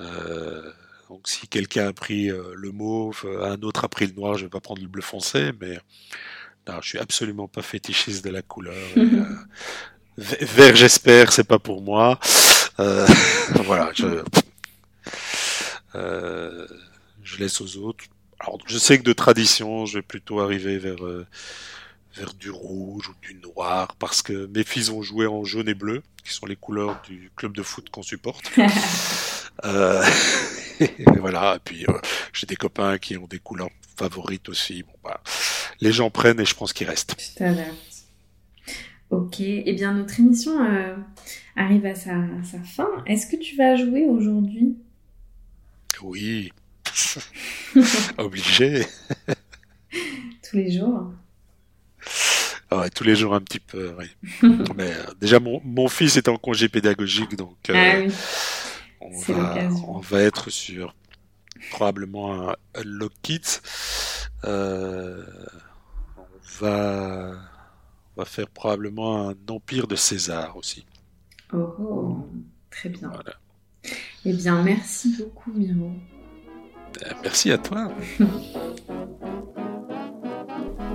Euh, 0.00 0.70
donc 1.08 1.28
si 1.28 1.48
quelqu'un 1.48 1.88
a 1.88 1.92
pris 1.92 2.30
euh, 2.30 2.52
le 2.54 2.72
mauve, 2.72 3.26
un 3.42 3.60
autre 3.62 3.84
a 3.84 3.88
pris 3.88 4.06
le 4.06 4.12
noir, 4.12 4.36
je 4.36 4.44
vais 4.44 4.50
pas 4.50 4.60
prendre 4.60 4.82
le 4.82 4.88
bleu 4.88 5.02
foncé, 5.02 5.52
mais 5.60 5.78
non, 6.68 6.80
je 6.82 6.88
suis 6.88 6.98
absolument 6.98 7.48
pas 7.48 7.62
fétichiste 7.62 8.24
de 8.24 8.30
la 8.30 8.42
couleur. 8.42 8.74
Et, 8.96 9.00
euh, 9.00 9.24
vert, 10.18 10.76
j'espère, 10.76 11.32
c'est 11.32 11.44
pas 11.44 11.58
pour 11.58 11.80
moi. 11.82 12.18
Euh, 12.78 13.06
voilà, 13.64 13.90
je, 13.94 14.22
euh, 15.94 16.66
je 17.22 17.38
laisse 17.38 17.60
aux 17.60 17.76
autres. 17.78 18.04
Alors, 18.40 18.58
je 18.66 18.78
sais 18.78 18.98
que 18.98 19.02
de 19.02 19.12
tradition, 19.12 19.86
je 19.86 19.98
vais 19.98 20.02
plutôt 20.02 20.40
arriver 20.40 20.78
vers 20.78 21.04
euh, 21.04 21.26
vers 22.18 22.34
du 22.34 22.50
rouge 22.50 23.08
ou 23.08 23.14
du 23.22 23.34
noir 23.34 23.94
parce 23.98 24.22
que 24.22 24.46
mes 24.46 24.64
fils 24.64 24.90
ont 24.90 25.02
joué 25.02 25.26
en 25.26 25.44
jaune 25.44 25.68
et 25.68 25.74
bleu, 25.74 26.02
qui 26.24 26.32
sont 26.32 26.46
les 26.46 26.56
couleurs 26.56 27.00
du 27.02 27.30
club 27.36 27.54
de 27.54 27.62
foot 27.62 27.88
qu'on 27.90 28.02
supporte. 28.02 28.50
Euh, 29.64 30.04
et 30.80 31.18
voilà. 31.18 31.56
Et 31.56 31.58
puis 31.58 31.84
euh, 31.88 31.98
j'ai 32.32 32.46
des 32.46 32.54
copains 32.54 32.96
qui 32.98 33.16
ont 33.16 33.26
des 33.26 33.40
couleurs 33.40 33.70
favorites 33.96 34.48
aussi. 34.48 34.84
Bon, 34.84 34.92
bah, 35.02 35.20
les 35.80 35.90
gens 35.90 36.10
prennent 36.10 36.38
et 36.38 36.44
je 36.44 36.54
pense 36.54 36.72
qu'ils 36.72 36.86
restent. 36.86 37.16
Ok, 39.10 39.40
eh 39.40 39.72
bien 39.72 39.94
notre 39.94 40.20
émission 40.20 40.64
euh, 40.64 40.94
arrive 41.56 41.86
à 41.86 41.96
sa, 41.96 42.14
sa 42.44 42.60
fin. 42.60 42.88
Est-ce 43.06 43.26
que 43.26 43.34
tu 43.34 43.56
vas 43.56 43.74
jouer 43.74 44.04
aujourd'hui? 44.04 44.76
Oui, 46.02 46.52
obligé. 48.18 48.86
tous 50.48 50.56
les 50.56 50.70
jours 50.70 51.10
Ouais, 52.70 52.90
tous 52.90 53.04
les 53.04 53.16
jours 53.16 53.34
un 53.34 53.40
petit 53.40 53.60
peu. 53.60 53.94
Oui. 53.98 54.06
Mais 54.76 54.92
euh, 54.92 55.04
déjà 55.20 55.40
mon, 55.40 55.60
mon 55.64 55.88
fils 55.88 56.16
est 56.16 56.28
en 56.28 56.36
congé 56.36 56.68
pédagogique, 56.68 57.34
donc 57.36 57.56
euh, 57.70 57.74
Ah 57.74 57.98
oui, 57.98 58.12
on 59.00 59.18
va 59.32 59.68
on 59.86 60.00
va 60.00 60.20
être 60.20 60.50
sur 60.50 60.94
probablement 61.70 62.50
un 62.50 62.56
Unlock 62.74 63.12
Kids. 63.22 63.60
Euh, 64.44 65.24
on 66.16 66.22
va 66.60 67.32
on 68.16 68.20
va 68.20 68.24
faire 68.26 68.48
probablement 68.48 69.28
un 69.30 69.34
Empire 69.48 69.86
de 69.86 69.96
César 69.96 70.56
aussi. 70.56 70.84
oh, 71.54 71.74
oh, 71.80 72.26
très 72.70 72.88
bien. 72.90 73.08
Voilà. 73.08 73.34
Eh 74.26 74.32
bien 74.34 74.62
merci 74.62 75.16
beaucoup 75.16 75.52
Miro. 75.52 75.90
Euh, 77.04 77.12
Merci 77.22 77.50
à 77.52 77.58
toi. 77.58 77.92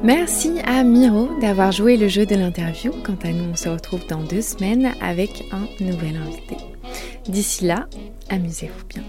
Merci 0.04 0.60
à 0.66 0.84
Miro 0.84 1.30
d'avoir 1.40 1.72
joué 1.72 1.96
le 1.96 2.10
jeu 2.10 2.26
de 2.26 2.36
l'interview. 2.36 2.92
Quant 3.06 3.18
à 3.24 3.32
nous, 3.32 3.52
on 3.54 3.56
se 3.56 3.70
retrouve 3.70 4.06
dans 4.08 4.22
deux 4.22 4.42
semaines 4.42 4.92
avec 5.00 5.46
un 5.54 5.66
nouvel 5.82 6.18
invité. 6.18 6.58
D'ici 7.30 7.64
là, 7.64 7.88
amusez-vous 8.30 8.86
bien. 8.90 9.04